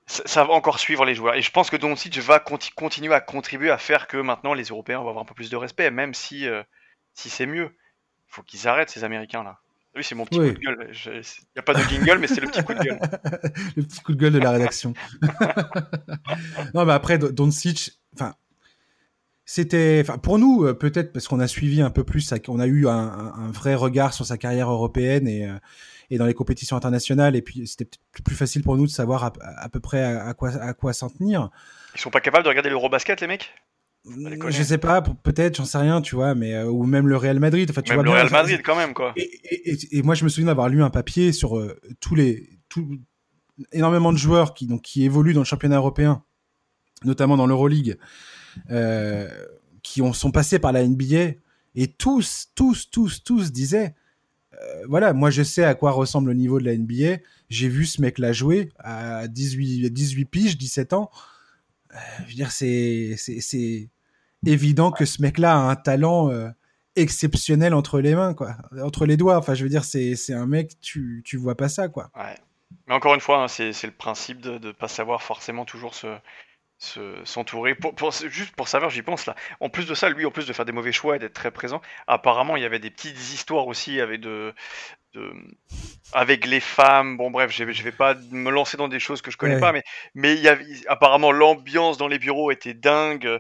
[0.06, 1.34] ça, va encore suivre les joueurs.
[1.34, 5.00] Et je pense que Doncic va continuer à contribuer à faire que maintenant les Européens
[5.00, 6.62] vont avoir un peu plus de respect, même si, euh,
[7.14, 7.70] si c'est mieux.
[8.28, 9.58] Il faut qu'ils arrêtent ces Américains là.
[9.96, 10.92] Oui, c'est mon petit coup de gueule.
[11.06, 13.00] Il n'y a pas de jingle, mais c'est le petit coup de gueule.
[13.76, 14.92] le petit coup de gueule de la rédaction.
[16.74, 18.34] non, mais après, Doncic, enfin,
[19.46, 22.66] c'était, enfin, pour nous, euh, peut-être parce qu'on a suivi un peu plus, on a
[22.66, 25.56] eu un, vrai regard sur sa carrière européenne et, euh,
[26.10, 27.36] et dans les compétitions internationales.
[27.36, 27.88] Et puis, c'était
[28.24, 31.50] plus facile pour nous de savoir à, peu près à, quoi, à quoi s'en tenir.
[31.94, 33.52] Ils sont pas capables de regarder l'Eurobasket, les mecs?
[34.48, 37.40] Je sais pas, peut-être, j'en sais rien, tu vois, mais euh, ou même le Real
[37.40, 37.68] Madrid.
[37.70, 39.12] Enfin, tu même le Real Madrid, quand même, quoi.
[39.16, 43.00] Et, moi, je me souviens d'avoir lu un papier sur euh, tous les, tout,
[43.72, 46.22] énormément de joueurs qui donc qui évoluent dans le championnat européen,
[47.04, 47.98] notamment dans l'Euroleague,
[48.70, 49.28] euh,
[49.82, 51.38] qui ont, sont passés par la NBA,
[51.74, 53.94] et tous, tous, tous, tous disaient
[54.62, 57.22] euh, voilà, moi je sais à quoi ressemble le niveau de la NBA.
[57.48, 61.10] J'ai vu ce mec-là jouer à 18, 18 piges, 17 ans.
[61.94, 63.88] Euh, je veux dire, c'est,
[64.44, 66.48] évident que ce mec-là a un talent euh,
[66.94, 69.36] exceptionnel entre les mains, quoi, entre les doigts.
[69.38, 72.10] Enfin, je veux dire, c'est, un mec, tu, tu vois pas ça, quoi.
[72.86, 76.06] Mais encore une fois, hein, c'est, le principe de ne pas savoir forcément toujours se,
[76.78, 77.74] s'entourer.
[77.74, 79.34] Pour, juste pour savoir, j'y pense là.
[79.60, 81.50] En plus de ça, lui, en plus de faire des mauvais choix et d'être très
[81.50, 84.54] présent, apparemment, il y avait des petites histoires aussi avec de,
[86.12, 87.16] avec les femmes.
[87.16, 89.72] Bon, bref, je, je vais pas me lancer dans des choses que je connais pas,
[89.72, 89.82] mais
[90.14, 93.26] mais il y avait apparemment l'ambiance dans les bureaux était dingue.
[93.26, 93.38] Euh,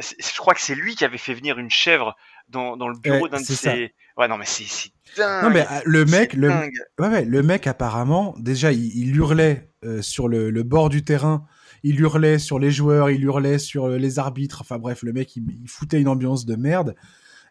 [0.00, 2.16] je crois que c'est lui qui avait fait venir une chèvre
[2.48, 3.94] dans, dans le bureau d'un de ses.
[4.16, 5.44] Ouais, non, mais c'est dingue.
[5.44, 6.50] Non, mais euh, le mec, le,
[6.98, 11.46] ouais, le mec apparemment, déjà, il, hurlait euh, sur le, le bord du terrain
[11.88, 14.60] il hurlait sur les joueurs, il hurlait sur euh, les arbitres.
[14.60, 16.96] Enfin bref, le mec, il, foutait une ambiance de merde.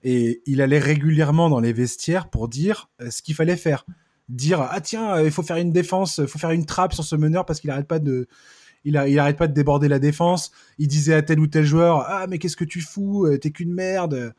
[0.04, 3.86] Et il allait régulièrement dans les vestiaires pour dire euh, ce qu'il fallait faire.
[4.28, 7.16] Dire ah tiens, il faut faire une défense, il faut faire une trappe sur ce
[7.16, 8.28] meneur parce qu'il arrête pas de
[8.84, 10.52] il, arrête pas de déborder la défense.
[10.80, 13.52] Il disait à tel ou tel joueur ah mais qu'est-ce que tu fous, euh, t'es
[13.52, 14.34] qu'une merde.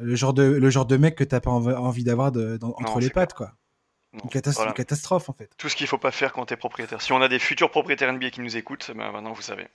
[0.00, 3.34] le genre de le genre de mec que t'as pas envie d'avoir entre les pattes
[3.34, 3.54] quoi
[4.12, 5.50] une, catastrophe, en fait.
[5.56, 7.00] Tout ce qu'il faut pas faire quand tu es propriétaire.
[7.00, 9.66] Si on a des futurs propriétaires NBA qui nous écoutent, ben maintenant vous savez.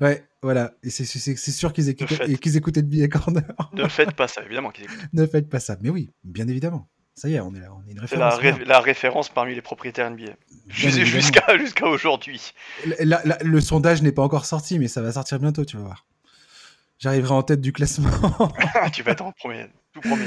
[0.00, 0.72] Ouais, voilà.
[0.82, 3.42] Et c'est sûr qu'ils écoutent, qu'ils écoutent NBA Corner.
[3.72, 5.12] ne faites pas ça, évidemment qu'ils écoutent.
[5.12, 5.76] ne faites pas ça.
[5.80, 6.88] Mais oui, bien évidemment.
[7.14, 8.34] Ça y est, on est, on est une référence.
[8.40, 10.32] C'est la, référence parmi les propriétaires NBA.
[10.68, 12.52] Jusqu'à jusqu'à aujourd'hui.
[12.98, 16.06] le sondage n'est pas encore sorti, mais ça va sortir bientôt, tu vas voir.
[16.98, 18.10] J'arriverai en tête du classement.
[18.92, 20.26] tu vas être en premier, tout premier.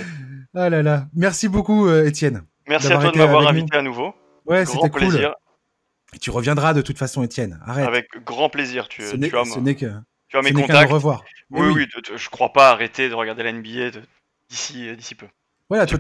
[0.55, 1.07] Ah là là.
[1.13, 2.43] Merci beaucoup, euh, Étienne.
[2.67, 4.13] Merci à toi de m'avoir invité à nouveau.
[4.45, 5.09] Ouais, c'était cool.
[5.09, 5.35] Plaisir.
[6.21, 7.59] tu reviendras de toute façon, Étienne.
[7.65, 7.87] Arrête.
[7.87, 8.87] Avec grand plaisir.
[8.87, 9.91] Tu, ce n'est que.
[10.29, 10.91] Tu as mes contacts.
[10.91, 11.23] revoir.
[11.51, 13.91] Oui, oui, je crois pas arrêter de regarder la NBA
[14.49, 15.27] d'ici d'ici peu.
[15.69, 15.97] Voilà, toi,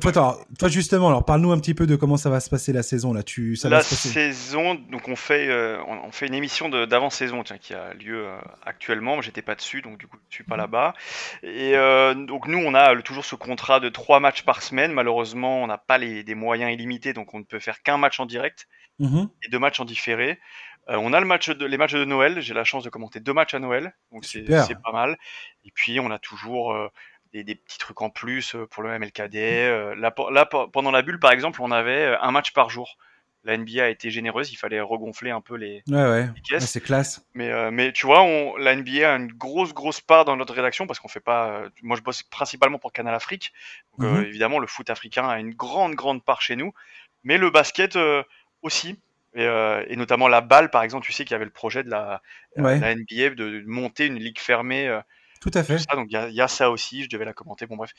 [0.59, 3.13] toi, justement, alors parle-nous un petit peu de comment ça va se passer la saison
[3.13, 3.23] là.
[3.23, 7.93] Tu, ça la saison, donc on fait, euh, on, fait une émission d'avant-saison qui a
[7.93, 9.21] lieu euh, actuellement.
[9.21, 10.93] J'étais pas dessus, donc du coup je suis pas là-bas.
[11.43, 14.91] Et euh, donc nous, on a toujours ce contrat de trois matchs par semaine.
[14.91, 18.19] Malheureusement, on n'a pas les, des moyens illimités, donc on ne peut faire qu'un match
[18.19, 18.67] en direct
[18.99, 19.29] mm-hmm.
[19.43, 20.39] et deux matchs en différé.
[20.89, 22.41] on a le match de, les matchs de Noël.
[22.41, 25.17] J'ai la chance de commenter deux matchs à Noël, donc c'est pas mal.
[25.63, 26.75] Et puis on a toujours
[27.41, 29.35] des, petits trucs en plus euh, pour le MLKD.
[29.37, 32.97] Euh, là, là, pendant la bulle, par exemple, on avait euh, un match par jour.
[33.45, 36.29] La NBA a été généreuse, il fallait regonfler un peu les, ouais, ouais.
[36.47, 36.69] caisses.
[36.69, 37.25] c'est classe.
[37.33, 40.87] Mais, mais tu vois, on, la NBA a une grosse, grosse part dans notre rédaction
[40.87, 41.63] parce qu'on fait pas.
[41.81, 43.51] moi, je bosse principalement pour Canal Afrique.
[43.97, 44.23] Donc, mhm.
[44.23, 46.73] évidemment, le foot africain a une grande, grande part chez nous.
[47.25, 47.97] Mais le basket
[48.61, 48.97] aussi.
[49.35, 51.89] Et, et, notamment la balle, par exemple, tu sais qu'il y avait le projet de
[51.89, 52.21] la,
[52.55, 55.01] la NBA de, monter une ligue fermée
[55.43, 55.77] Tout à fait.
[55.93, 57.65] donc il y, a ça aussi, je devais la commenter.
[57.65, 57.91] Bon bref,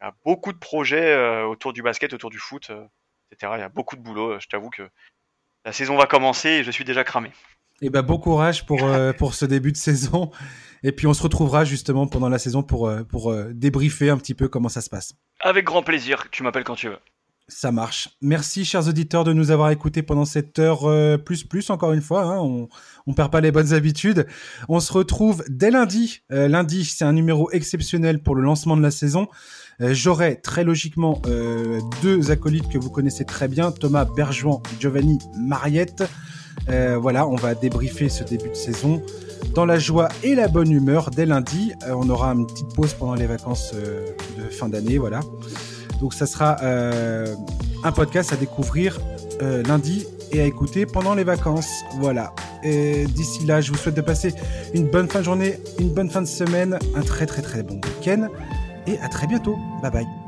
[0.00, 2.70] il y a beaucoup de projets autour du basket, autour du foot,
[3.32, 3.54] etc.
[3.56, 4.38] Il y a beaucoup de boulot.
[4.38, 4.82] Je t'avoue que
[5.64, 7.32] la saison va commencer et je suis déjà cramé.
[7.82, 10.30] Eh ben, bon courage pour, euh, pour ce début de saison.
[10.82, 14.18] Et puis, on se retrouvera justement pendant la saison pour, euh, pour euh, débriefer un
[14.18, 15.14] petit peu comment ça se passe.
[15.40, 16.28] Avec grand plaisir.
[16.30, 16.98] Tu m'appelles quand tu veux.
[17.52, 18.08] Ça marche.
[18.22, 20.88] Merci, chers auditeurs, de nous avoir écoutés pendant cette heure
[21.24, 22.22] plus plus, encore une fois.
[22.22, 22.38] Hein.
[22.38, 22.68] on
[23.06, 24.26] ne perd pas les bonnes habitudes.
[24.68, 26.20] On se retrouve dès lundi.
[26.30, 29.26] lundi, c'est un numéro exceptionnel pour le lancement de la saison.
[29.80, 31.20] J'aurai très logiquement
[32.02, 36.04] deux acolytes que vous connaissez très bien, Thomas Bergevin et Giovanni Mariette.
[36.68, 39.02] Euh, voilà, on va débriefer ce début de saison
[39.54, 41.72] dans la joie et la bonne humeur dès lundi.
[41.86, 44.06] Euh, on aura une petite pause pendant les vacances euh,
[44.38, 45.20] de fin d'année, voilà.
[46.00, 48.98] Donc ça sera un podcast à découvrir
[49.40, 51.70] lundi et à écouter pendant les vacances.
[51.98, 52.32] Voilà.
[52.62, 54.34] Et d'ici là, je vous souhaite de passer
[54.74, 57.74] une bonne fin de journée, une bonne fin de semaine, un très très très bon
[57.74, 58.28] week-end
[58.86, 59.56] et à très bientôt.
[59.82, 60.19] Bye bye.